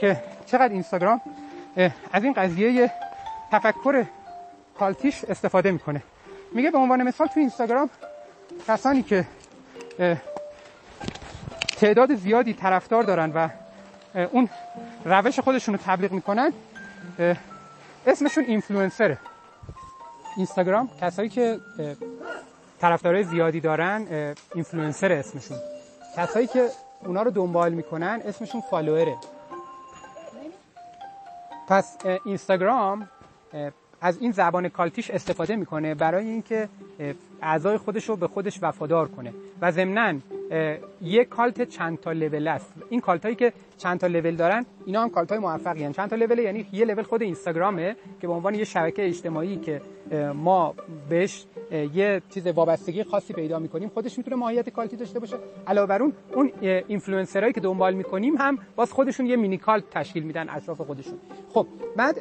که 0.00 0.22
چقدر 0.46 0.72
اینستاگرام 0.72 1.20
از 2.12 2.24
این 2.24 2.32
قضیه 2.32 2.90
تفکر 3.52 4.04
کالتیش 4.78 5.24
استفاده 5.24 5.70
می‌کنه. 5.70 6.02
میگه 6.52 6.70
به 6.70 6.78
عنوان 6.78 7.02
مثال 7.02 7.26
تو 7.26 7.40
اینستاگرام 7.40 7.90
کسانی 8.68 9.02
که 9.02 9.26
تعداد 11.76 12.14
زیادی 12.14 12.54
طرفدار 12.54 13.02
دارن 13.02 13.32
و 13.32 13.48
اون 14.32 14.48
روش 15.04 15.40
خودشون 15.40 15.74
رو 15.74 15.80
تبلیغ 15.84 16.12
می‌کنن 16.12 16.52
اسمشون 18.06 18.44
اینفلوئنسره 18.44 19.18
اینستاگرام 20.36 20.90
کسایی 21.00 21.28
که 21.28 21.60
طرفدارای 22.80 23.24
زیادی 23.24 23.60
دارن 23.60 24.34
اینفلوئنسر 24.54 25.12
اسمشون. 25.12 25.58
کسایی 26.16 26.46
که 26.46 26.68
اونا 27.00 27.22
رو 27.22 27.30
دنبال 27.30 27.72
می‌کنن 27.72 28.22
اسمشون 28.26 28.60
follower 28.60 29.10
ه 29.10 29.16
پس 31.68 31.96
اینستاگرام 32.24 33.08
از 34.00 34.18
این 34.20 34.32
زبان 34.32 34.68
cultish 34.68 35.10
استفاده 35.10 35.56
می‌کنه 35.56 35.94
برای 35.94 36.26
اینکه 36.26 36.68
اعضای 37.42 37.76
خودش 37.76 38.08
رو 38.08 38.16
به 38.16 38.28
خودش 38.28 38.58
وفادار 38.62 39.08
کنه. 39.08 39.32
و 39.62 39.70
ضمناً 39.70 40.14
یک 41.02 41.28
cult 41.28 41.62
چند 41.68 42.00
تا 42.00 42.12
level 42.12 42.48
است. 42.48 42.72
این 42.88 43.00
cult 43.00 43.22
هایی 43.24 43.36
که 43.36 43.52
چند 43.78 44.00
تا 44.00 44.06
level 44.06 44.36
دارن 44.36 44.66
اینا 44.86 45.02
هم 45.02 45.10
cult 45.10 45.30
های 45.30 45.38
موفقی 45.38 45.84
هن. 45.84 45.92
چند 45.92 46.10
تا 46.10 46.16
لول 46.16 46.38
یعنی 46.38 46.66
یه 46.72 46.84
لول 46.84 47.02
خود 47.02 47.22
اینستاگرامه 47.22 47.96
که 48.20 48.26
به 48.26 48.32
عنوان 48.32 48.54
یه 48.54 48.64
شبکه 48.64 49.06
اجتماعی 49.06 49.56
که 49.56 49.80
ما 50.34 50.74
بهش 51.08 51.44
یه 51.94 52.22
چیز 52.30 52.46
وابستگی 52.46 53.04
خاصی 53.04 53.32
پیدا 53.32 53.58
می‌کنیم 53.58 53.88
خودش 53.88 54.18
می‌تونه 54.18 54.36
ماهیت 54.36 54.70
cult 54.70 54.91
ی 54.91 54.96
داشته 54.96 55.20
باشه. 55.20 55.36
علاوه 55.66 55.86
بر 55.86 56.02
اون 56.02 56.12
اون 56.34 56.52
اینفلوئنسرایی 56.62 57.52
که 57.52 57.60
دنبال 57.60 57.94
می‌کنیم 57.94 58.36
هم 58.36 58.58
باز 58.76 58.92
خودشون 58.92 59.26
یه 59.26 59.36
mini 59.36 59.58
cult 59.58 59.90
تشکیل 59.90 60.22
میدن 60.22 60.48
اطراف 60.48 60.80
خودشون. 60.80 61.18
خب 61.54 61.66
بعد 61.96 62.16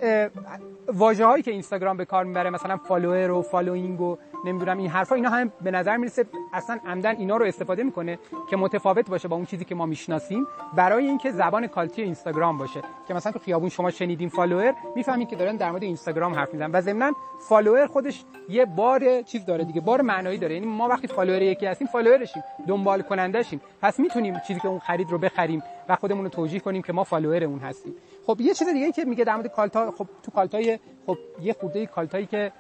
واژه 0.94 1.26
هایی 1.26 1.44
که 1.44 1.52
اینستاگرام 1.52 1.98
به 1.98 2.06
کار 2.06 2.26
می‌بره 2.26 2.50
مثلا 2.50 2.78
follower 2.78 3.32
و 3.32 3.41
following 3.41 4.02
و 4.02 4.17
نمی‌دونم 4.46 4.71
این 4.78 4.90
حرفا 4.90 5.16
اینا 5.16 5.30
هم 5.30 5.52
به 5.62 5.72
نظر 5.72 5.98
می‌رسه 5.98 6.26
اصلا 6.54 6.80
عمدن 6.86 7.16
اینا 7.16 7.38
رو 7.38 7.46
استفاده 7.46 7.84
می‌کنه 7.84 8.20
که 8.50 8.58
متفاوت 8.58 9.10
باشه 9.10 9.28
با 9.28 9.36
اون 9.36 9.46
چیزی 9.46 9.66
که 9.66 9.76
ما 9.76 9.86
می‌شناسیم 9.86 10.48
برای 10.76 11.08
اینکه 11.08 11.32
زبان 11.32 11.68
cult 11.67 11.95
ی 11.95 12.02
اینستاگرام 12.02 12.58
باشه. 12.58 12.82
که 13.08 13.14
مثلا 13.14 13.32
تو 13.32 13.40
خیابون 13.40 13.70
شما 13.70 13.92
شنیدین 13.92 14.30
follower 14.30 14.74
می‌فهمید 14.96 15.30
که 15.30 15.36
دارن 15.36 15.56
در 15.56 15.72
مورد 15.72 15.84
اینستاگرام 15.84 16.34
حرف 16.34 16.54
می‌زنن. 16.54 16.72
و 16.72 16.82
ضمن 16.82 17.13
follower 17.50 17.88
خودش 17.88 18.24
یه 18.50 18.65
بار 18.65 19.22
چیز 19.22 19.46
داره 19.46 19.63
دیگه 19.63 19.82
بار 19.82 20.02
معنایی 20.02 20.38
داره. 20.38 20.54
یعنی 20.54 20.65
ما 20.65 20.88
وقتی 20.88 21.08
follower 21.08 21.42
یکی 21.42 21.65
هستیم 21.65 21.88
follower 21.88 22.25
شیم 22.25 22.44
دنبال 22.67 23.02
کننده 23.02 23.44
شیم 23.44 23.62
پس 23.82 24.00
می‌تونیم 24.00 24.40
چیزی 24.48 24.60
که 24.60 24.67
اون 24.67 24.80
خرید 24.80 25.10
رو 25.10 25.17
بخریم 25.17 25.63
و 25.90 25.96
خودمون 25.96 26.24
رو 26.24 26.30
توجیه 26.30 26.60
کنیم 26.60 26.82
که 26.82 26.94
ما 26.94 27.04
follower 27.04 27.44
اون 27.44 27.60
هستیم. 27.60 27.94
خب 28.28 28.42
یه 28.42 28.54
چیز 28.54 28.67
دیگه 28.67 28.92
که 28.92 29.06
میگه 29.06 29.24
در 29.24 29.36
مورد 29.36 29.48
کالتا 29.48 29.92
خب 29.92 30.08
تو 30.24 30.32
کالتای 30.32 30.80
خب 31.06 31.17
یه 31.42 31.54
خورده 31.54 31.86
کالتایی 31.86 32.26
که 32.26 32.52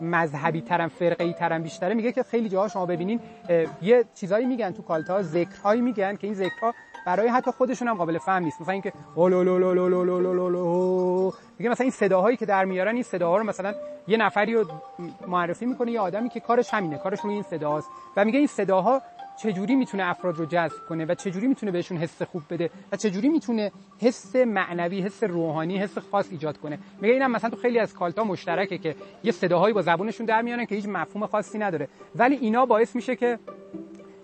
مذهبی 0.00 0.60
ترم 0.60 0.88
فرقه 0.88 1.32
ترم 1.32 1.62
بیشتره. 1.62 1.94
میگه 1.94 2.12
که 2.12 2.22
خیلی 2.22 2.48
جاها 2.48 2.68
شما 2.68 2.86
ببینین 2.86 3.20
یه 3.82 4.04
چیزایی 4.14 4.46
میگن 4.46 4.70
تو 4.70 4.82
کالتا 4.82 5.22
ذکرهایی 5.22 5.80
میگن 5.80 6.16
که 6.16 6.26
این 6.26 6.34
ذکرها 6.34 6.74
برای 7.06 7.28
حتی 7.28 7.50
خودشون 7.50 7.88
هم 7.88 7.94
قابل 7.94 8.18
فهم 8.18 8.42
نیست. 8.42 8.60
مثلا 8.60 8.72
اینکه 8.72 8.92
میگه 11.58 11.70
مثلا 11.70 11.84
این 11.84 11.90
صداهایی 11.90 12.36
که 12.36 12.46
در 12.46 12.64
میارن 12.64 12.94
این 12.94 13.02
صداها 13.02 13.36
رو 13.36 13.44
مثلا 13.44 13.74
یه 14.08 14.16
نفری 14.16 14.54
رو 14.54 14.64
معرفی 15.26 15.66
می‌کنه 15.66 15.92
یه 15.92 16.00
آدمی 16.00 16.28
که 16.28 16.40
کارش 16.40 16.74
همینه 16.74 16.98
کارش 16.98 17.20
روی 17.20 17.34
این 17.34 17.42
صداست 17.42 17.88
و 18.16 18.24
میگه 18.24 18.38
این 18.38 18.46
صداها 18.46 19.02
چجوری 19.36 19.76
می‌تونه 19.76 20.04
افراد 20.04 20.36
رو 20.36 20.46
جذب 20.46 20.86
کنه 20.88 21.04
و 21.04 21.14
چجوری 21.14 21.46
می‌تونه 21.46 21.72
بهشون 21.72 21.98
حس 21.98 22.22
خوب 22.22 22.42
بده 22.50 22.70
و 22.92 22.96
چجوری 22.96 23.28
می‌تونه 23.28 23.72
حس 23.98 24.36
معنوی 24.36 25.00
حس 25.00 25.24
روحانی 25.24 25.78
حس 25.78 25.98
خاص 25.98 26.26
ایجاد 26.30 26.58
کنه؟ 26.58 26.78
میگه 27.00 27.14
اینم 27.14 27.30
مثلا 27.30 27.50
تو 27.50 27.56
خیلی 27.56 27.78
از 27.78 27.94
کالتا 27.94 28.24
مشترکه 28.24 28.78
که 28.78 28.94
یه 29.24 29.32
صداهایی 29.32 29.74
با 29.74 29.82
زبونشون 29.82 30.26
در 30.26 30.42
میانن 30.42 30.66
که 30.66 30.74
هیچ 30.74 30.86
مفهوم 30.88 31.26
خاصی 31.26 31.58
نداره. 31.58 31.88
ولی 32.14 32.36
اینا 32.36 32.66
باعث 32.66 32.96
میشه 32.96 33.16
که 33.16 33.38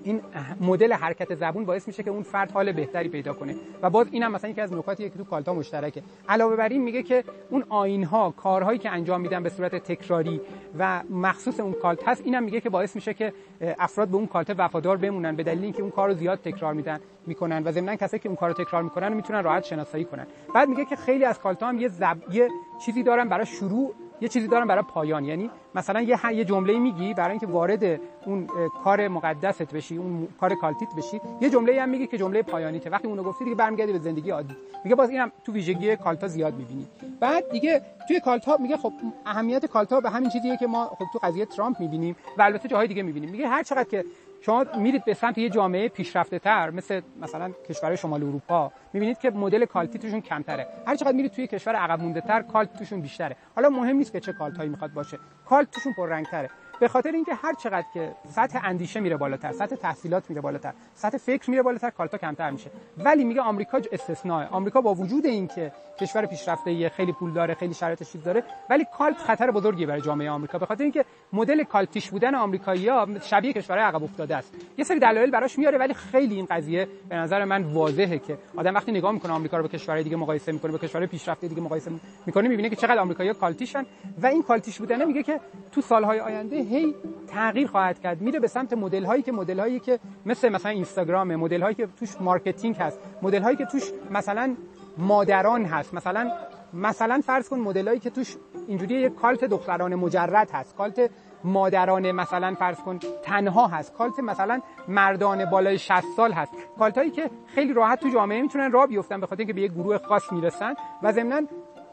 این 0.04 0.20
مدل 0.60 0.92
حرکت 0.92 1.34
زبون 1.34 1.64
باعث 1.64 1.86
میشه 1.86 2.02
که 2.02 2.10
اون 2.10 2.22
فرد 2.22 2.50
حال 2.50 2.72
بهتری 2.72 3.08
پیدا 3.08 3.32
کنه. 3.32 3.54
و 3.82 3.90
باز 3.90 4.06
اینم 4.10 4.32
مثلا 4.32 4.50
یکی 4.50 4.60
از 4.60 4.72
نکاتیه 4.72 5.08
که 5.08 5.18
تو 5.18 5.24
کالتا 5.24 5.54
مشترکه. 5.54 6.02
علاوه 6.28 6.56
بر 6.56 6.68
این 6.68 6.82
میگه 6.82 7.02
که 7.02 7.24
اون 7.50 7.64
آین 7.68 8.04
ها 8.04 8.30
کارهایی 8.30 8.78
که 8.78 8.90
انجام 8.90 9.20
میدن 9.20 9.42
به 9.42 9.48
صورت 9.48 9.74
تکراری 9.74 10.40
و 10.78 11.02
مخصوص 11.10 11.60
اون 11.60 11.72
کالت 11.72 12.08
هست 12.08 12.22
اینم 12.24 12.42
میگه 12.42 12.60
که 12.60 12.70
باعث 12.70 12.94
میشه 12.94 13.14
که 13.14 13.32
افراد 13.78 14.08
به 14.08 14.16
اون 14.16 14.26
کالت 14.26 14.54
وفادار 14.58 14.96
بمونن 14.96 15.36
به 15.36 15.42
دلیل 15.42 15.64
اینکه 15.64 15.82
اون 15.82 15.90
کارو 15.90 16.14
زیاد 16.14 16.38
تکرار 16.38 16.74
میدن 16.74 17.00
می‌کنن 17.26 17.62
و 17.64 17.72
ضمن 17.72 17.96
کسایی 17.96 18.20
که 18.20 18.28
اون 18.28 18.36
کارو 18.36 18.52
تکرار 18.52 18.82
می‌کنن 18.82 19.12
می‌تونن 19.12 19.44
راحت 19.44 19.64
شناسایی 19.64 20.04
کنن. 20.04 20.26
بعد 20.54 20.68
میگه 20.68 20.84
که 20.84 20.96
خیلی 20.96 21.24
از 21.24 21.38
cult 21.38 21.62
ا 21.62 21.68
هم 21.68 21.78
یه 21.78 21.88
زب... 21.88 22.16
یه 22.32 22.48
چیزی 22.86 23.02
دارن 23.02 23.28
برای 23.28 23.46
شروع 23.46 23.94
یه 24.22 24.28
چیزی 24.28 24.48
دارن 24.48 24.66
برای 24.66 24.82
پایان. 24.82 25.24
یعنی 25.24 25.50
مثلا 25.74 26.00
یه 26.00 26.34
یه 26.34 26.44
جمله 26.44 26.78
میگی 26.78 27.14
برای 27.14 27.30
اینکه 27.30 27.46
وارد 27.46 28.00
اون 28.26 28.46
کار 28.84 29.08
مقدست 29.08 29.74
بشی 29.74 29.96
اون 29.96 30.28
کار 30.40 30.54
cult 30.54 30.77
یت 30.77 30.88
بشی 30.96 31.20
یه 31.40 31.50
جمله 31.50 31.82
هم 31.82 31.88
میگی 31.88 32.06
که 32.06 32.18
جمله 32.18 32.42
پایانیته. 32.42 32.90
وقتی 32.90 33.08
اونو 33.08 33.22
گفتی 33.22 33.44
دیگه 33.44 33.56
برمیگردی 33.56 33.92
به 33.92 33.98
زندگی 33.98 34.30
عادی. 34.30 34.56
میگه 34.84 34.96
باز 34.96 35.10
اینم 35.10 35.32
تو 35.44 35.52
ویژگی 35.52 35.96
cult 35.96 36.22
ا 36.22 36.28
زیاد 36.28 36.54
می‌بینی. 36.54 36.86
بعد 37.20 37.50
دیگه 37.50 37.82
توی 38.08 38.20
cult 38.20 38.49
ا 38.49 38.56
میگه 38.56 38.76
خب 38.76 38.92
اهمیت 39.26 39.66
cult 39.66 39.94
ا 39.94 40.00
به 40.00 40.10
همین 40.10 40.30
چیزیه 40.30 40.56
که 40.56 40.66
ما 40.66 40.84
خب 40.86 41.04
تو 41.12 41.18
قضیه 41.22 41.46
ترامپ 41.46 41.80
می‌بینیم 41.80 42.16
و 42.38 42.42
البته 42.42 42.68
جاهای 42.68 42.88
دیگه 42.88 43.02
می‌بینیم. 43.02 43.30
میگه 43.30 43.48
هر 43.48 43.62
چقدر 43.62 43.84
که 43.84 44.04
شما 44.42 44.64
میرید 44.78 45.04
به 45.04 45.14
سمت 45.14 45.38
یه 45.38 45.48
جامعه 45.48 45.88
پیشرفته 45.88 46.38
تر 46.38 46.70
مثل 46.70 47.00
مثلا 47.20 47.52
کشور 47.68 47.96
شمال 47.96 48.22
اروپا 48.22 48.72
می‌بینید 48.92 49.18
که 49.18 49.30
مدل 49.30 49.64
کالتی 49.64 49.98
توشون 49.98 50.20
کمتره. 50.20 50.66
هر 50.86 50.96
چقدر 50.96 51.12
میرید 51.12 51.32
توی 51.32 51.46
کشور 51.46 51.74
عقب 51.74 52.00
مونده 52.00 52.20
تر 52.20 52.42
کالت 52.42 52.78
توشون 52.78 53.00
بیشتره. 53.00 53.36
حالا 53.56 53.68
مهم 53.68 53.96
نیست 53.96 54.12
که 54.12 54.20
چه 54.20 54.32
کالت 54.32 54.56
هایی 54.56 54.70
می‌خواد 54.70 54.92
باشه. 54.92 55.18
کالت 55.46 55.70
توشون 55.70 55.92
پررنگ 55.92 56.26
تره 56.26 56.50
به 56.82 56.88
خاطر 56.88 57.12
اینکه 57.12 57.34
هر 57.34 57.54
چقدر 57.54 57.86
که 57.94 58.12
سطح 58.28 58.60
اندیشه 58.64 59.00
میره 59.00 59.16
بالاتر 59.16 59.52
سطح 59.52 59.76
تحصیلات 59.76 60.30
میره 60.30 60.40
بالاتر 60.40 60.72
سطح 60.94 61.18
فکر 61.18 61.50
میره 61.50 61.62
بالاتر 61.62 61.90
کالتا 61.90 62.18
کمتر 62.18 62.50
میشه. 62.50 62.70
ولی 62.98 63.24
میگه 63.24 63.40
آمریکا 63.40 63.80
استثناء 63.92 64.46
آمریکا 64.46 64.80
با 64.80 64.94
وجود 64.94 65.26
اینکه 65.26 65.72
کشور 66.00 66.26
پیشرفته 66.26 66.88
خیلی 66.88 67.12
پول 67.12 67.32
داره 67.32 67.54
خیلی 67.54 67.74
شرایط 67.74 68.02
چیز 68.02 68.24
داره 68.24 68.42
ولی 68.70 68.86
کالت 68.98 69.16
خطر 69.18 69.50
بزرگی 69.50 69.86
برای 69.86 70.00
جامعه 70.00 70.30
آمریکا. 70.30 70.58
به 70.58 70.66
خاطر 70.66 70.82
اینکه 70.82 71.04
مدل 71.32 71.62
cultish 71.62 72.10
بودن 72.10 72.34
آمریکایی‌ها 72.34 73.08
شبیه 73.20 73.52
کشورهای 73.52 73.86
عقب 73.86 74.04
افتاده 74.04 74.36
است. 74.36 74.54
یه 74.78 74.84
سری 74.84 74.98
دلایل 74.98 75.30
براش 75.30 75.58
میاره 75.58 75.78
ولی 75.78 75.94
خیلی 75.94 76.34
این 76.34 76.46
قضیه 76.50 76.88
به 77.08 77.16
نظر 77.16 77.44
من 77.44 77.62
واضحه 77.62 78.18
که 78.18 78.38
آدم 78.56 78.74
وقتی 78.74 78.92
نگاه 78.92 79.12
می‌کنه 79.12 79.32
آمریکا 79.32 79.56
رو 79.56 79.62
با 79.62 79.68
کشورهای 79.68 80.04
دیگه 80.04 80.16
مقایسه 80.16 80.52
می‌کنه 80.52 80.72
با 80.72 80.78
کشورهای 80.78 81.06
پیشرفته 81.06 81.48
دیگه 81.48 81.60
مقایسه 81.60 81.90
می‌کنه 82.26 82.48
می‌بینه 82.48 82.68
که 82.70 82.76
چقدر 82.76 82.98
آمریکایی‌ها 82.98 83.38
cultish 83.38 83.76
ن. 83.76 83.86
و 84.22 84.26
این 84.26 84.42
cultish 84.42 84.78
بودن 84.78 85.04
میگه 85.04 85.22
که 85.22 85.40
تو 85.72 85.80
سالهای 85.80 86.20
آینده 86.20 86.56
هی 86.72 86.94
تغییر 87.26 87.66
خواهد 87.66 88.00
کرد. 88.00 88.20
میره 88.20 88.40
به 88.40 88.46
سمت 88.46 88.72
مدل 88.72 89.04
هایی 89.04 89.22
که 89.22 89.32
مدل 89.32 89.60
هایی 89.60 89.80
که 89.80 89.98
مثل 90.26 90.48
مثلا 90.48 90.72
اینستاگرام 90.72 91.36
مدل 91.36 91.62
هایی 91.62 91.74
که 91.74 91.86
توش 91.86 92.20
marketing 92.20 92.76
هست 92.76 92.98
مدل 93.22 93.42
هایی 93.42 93.56
که 93.56 93.64
توش 93.64 93.90
مثلا 94.10 94.56
مادران 94.98 95.64
هست. 95.64 95.94
مثلا 95.94 96.30
مثلا 96.74 97.20
فرض 97.26 97.48
کن 97.48 97.58
مدل 97.58 97.88
هایی 97.88 98.00
که 98.00 98.10
توش 98.10 98.36
اینجوری 98.68 98.94
یک 98.94 99.14
کالت 99.14 99.44
دختران 99.44 99.94
مجرد 99.94 100.50
هست. 100.50 100.76
کالت 100.76 101.10
مادران 101.44 102.12
مثلا 102.12 102.54
فرض 102.54 102.80
کن 102.80 102.98
تنها 103.22 103.66
هست. 103.66 103.94
کالت 103.94 104.20
مثلا 104.20 104.60
مردان 104.88 105.44
بالای 105.44 105.78
60 105.78 106.04
سال 106.16 106.32
هست. 106.32 106.52
کالت 106.78 106.98
هایی 106.98 107.10
که 107.10 107.30
خیلی 107.46 107.72
راحت 107.72 108.00
تو 108.00 108.08
جامعه 108.08 108.42
می‌تونن 108.42 108.72
راه 108.72 108.86
بیفتن 108.86 109.20
به 109.20 109.26
خاطر 109.26 109.40
اینکه 109.40 109.52
به 109.52 109.60
یک 109.60 109.72
گروه 109.72 109.98
خاص 109.98 110.32
می‌رسن 110.32 110.74
و 111.02 111.12
ضمن 111.12 111.48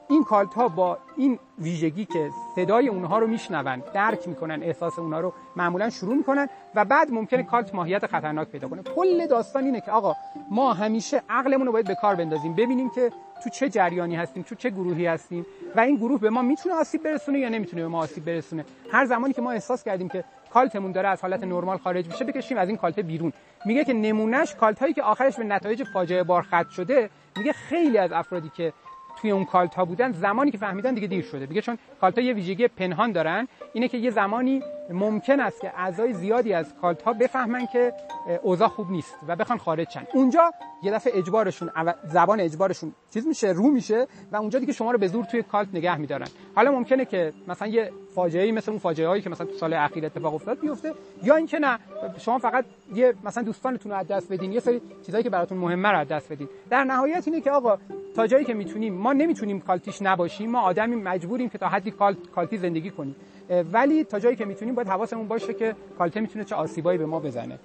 این 0.09 0.23
کالت 0.23 0.53
ها 0.53 0.67
با 0.67 0.97
این 1.17 1.39
ویژگی 1.59 2.05
که 2.05 2.29
صدای 2.55 2.87
اونها 2.87 3.19
رو 3.19 3.27
میشنون 3.27 3.83
درک 3.93 4.27
می‌کنن 4.27 4.63
احساس 4.63 4.99
اونها 4.99 5.19
رو 5.19 5.33
معمولا 5.55 5.89
شروع 5.89 6.15
می‌کنن 6.15 6.47
و 6.75 6.85
بعد 6.85 7.11
ممکنه 7.11 7.43
کالت 7.43 7.75
ماهیت 7.75 8.05
خطرناک 8.05 8.47
پیدا 8.47 8.67
کنه. 8.67 8.83
کل 8.83 9.27
داستان 9.27 9.63
اینه 9.63 9.81
که 9.81 9.91
آقا 9.91 10.15
ما 10.51 10.73
همیشه 10.73 11.21
عقلمون 11.29 11.65
رو 11.65 11.71
باید 11.71 11.87
به 11.87 11.95
کار 12.01 12.15
بندازیم 12.15 12.53
ببینیم 12.53 12.89
که 12.89 13.11
تو 13.43 13.49
چه 13.49 13.69
جریانی 13.69 14.15
هستیم 14.15 14.43
تو 14.43 14.55
چه 14.55 14.69
گروهی 14.69 15.05
هستیم 15.05 15.45
و 15.75 15.79
این 15.79 15.95
گروه 15.95 16.19
به 16.19 16.29
ما 16.29 16.41
می‌تونه 16.41 16.75
آسیب 16.75 17.03
برسونه 17.03 17.39
یا 17.39 17.49
نمی‌تونه 17.49 17.81
به 17.81 17.87
ما 17.87 17.99
آسیب 17.99 18.25
برسونه. 18.25 18.65
هر 18.91 19.05
زمانی 19.05 19.33
که 19.33 19.41
ما 19.41 19.51
احساس 19.51 19.83
کردیم 19.83 20.09
که 20.09 20.23
کالتمون 20.53 20.91
داره 20.91 21.09
از 21.09 21.21
حالت 21.21 21.43
نرمال 21.43 21.77
خارج 21.77 22.07
میشه 22.07 22.25
بکشیم 22.25 22.57
از 22.57 22.67
این 22.67 22.77
کالت 22.77 22.99
بیرون. 22.99 23.33
میگه 23.65 23.83
که 23.85 23.93
نمونهش 23.93 24.55
کالت 24.55 24.79
هایی 24.79 24.93
که 24.93 25.03
آخرش 25.03 25.37
به 25.37 25.43
نتایج 25.43 25.83
فاجعه 25.83 26.23
بار 26.23 26.41
ختم 26.41 26.69
شده 26.69 27.09
میگه 27.37 27.53
خیلی 27.53 27.97
از 27.97 28.11
افرادی 28.11 28.51
که 28.55 28.73
توی 29.21 29.31
اون 29.31 29.45
کالت 29.45 29.75
ها 29.75 29.85
بودن 29.85 30.11
زمانی 30.11 30.51
که 30.51 30.57
فهمیدن 30.57 30.93
دیگه 30.93 31.07
دیر 31.07 31.23
شده. 31.23 31.45
میگه 31.45 31.61
چون 31.61 31.77
کالت 32.01 32.17
ها 32.17 32.23
یه 32.23 32.33
ویژگی 32.33 32.67
پنهان 32.67 33.11
دارن 33.11 33.47
اینه 33.73 33.87
که 33.87 33.97
یه 33.97 34.11
زمانی 34.11 34.61
ممکن 34.89 35.39
است 35.39 35.61
که 35.61 35.71
اعضای 35.75 36.13
زیادی 36.13 36.53
از 36.53 36.73
کالت 36.81 37.01
ها 37.01 37.13
بفهمن 37.13 37.65
که 37.65 37.93
اوضاع 38.41 38.67
خوب 38.67 38.91
نیست 38.91 39.15
و 39.27 39.35
بخوان 39.35 39.59
خارج 39.59 39.89
شن. 39.89 40.07
اونجا 40.13 40.53
یه 40.83 40.91
دفعه 40.91 41.17
اجبارشون 41.17 41.71
زبان 42.03 42.39
اجبارشون 42.39 42.93
چیز 43.13 43.27
میشه 43.27 43.47
رو 43.47 43.71
میشه 43.71 44.07
و 44.31 44.35
اونجا 44.35 44.59
دیگه 44.59 44.73
شما 44.73 44.91
رو 44.91 44.97
به 44.97 45.07
زور 45.07 45.25
توی 45.25 45.43
کالت 45.43 45.67
نگه 45.73 45.97
میدارن. 45.97 46.27
حالا 46.55 46.71
ممکنه 46.71 47.05
که 47.05 47.33
مثلا 47.47 47.67
یه 47.67 47.91
فاجعه 48.15 48.51
مثل 48.51 48.71
اون 48.71 48.79
فاجعه 48.79 49.07
هایی 49.07 49.21
که 49.21 49.29
مثلا 49.29 49.47
تو 49.47 49.53
سال 49.53 49.73
اخیر 49.73 50.05
اتفاق 50.05 50.33
افتاد 50.33 50.59
بیفته 50.59 50.93
یا 51.23 51.35
اینکه 51.35 51.59
نه 51.59 51.79
شما 52.17 52.39
فقط 52.39 52.65
یه 52.93 53.13
مثلا 53.23 53.43
دوستانتون 53.43 53.91
رو 53.91 53.97
از 53.97 54.07
دست 54.07 54.31
بدین 54.31 54.51
یه 54.51 54.59
سری 54.59 54.81
چیزایی 55.05 55.23
که 55.23 55.29
براتون 55.29 55.57
مهمه 55.57 55.89
رو 55.89 55.97
از 55.97 56.07
دست 56.07 56.31
بدین. 56.31 56.49
در 56.69 56.83
نهایت 56.83 57.27
اینه 57.27 57.41
که 57.41 57.51
آقا 57.51 57.77
تا 58.15 58.27
جایی 58.27 58.45
که 58.45 58.53
می‌تونیم 58.53 58.93
ما 58.93 59.13
نمی‌تونیم 59.13 59.59
کالتیش 59.61 60.01
نباشیم 60.01 60.51
ما 60.51 60.61
آدمی 60.61 60.95
مجبوریم 60.95 61.49
که 61.49 61.57
تا 61.57 61.67
حدی 61.67 61.91
کالت 61.91 62.17
کالتی 62.35 62.57
زندگی 62.57 62.91
کنیم. 62.91 63.15
ولی 63.49 64.03
تا 64.03 64.19
جایی 64.19 64.35
که 64.35 64.45
می‌تونیم 64.45 64.75
باید 64.75 64.87
حواسمون 64.87 65.27
باشه 65.27 65.53
که 65.53 65.75
کالته 65.97 66.19
می‌تونه 66.19 66.45
چه 66.45 66.55
آسیبایی 66.55 66.97
به 66.97 67.05
ما 67.05 67.19
بزنه. 67.19 67.59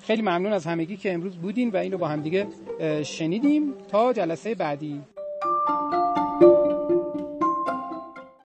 خیلی 0.00 0.22
ممنون 0.22 0.52
از 0.52 0.66
همگی 0.66 0.96
که 0.96 1.12
امروز 1.12 1.36
بودین 1.36 1.70
و 1.70 1.76
این 1.76 1.92
رو 1.92 1.98
با 1.98 2.08
همدیگه 2.08 2.46
شنیدیم. 3.02 3.74
تا 3.88 4.12
جلسه 4.12 4.54
بعدی. 4.54 5.00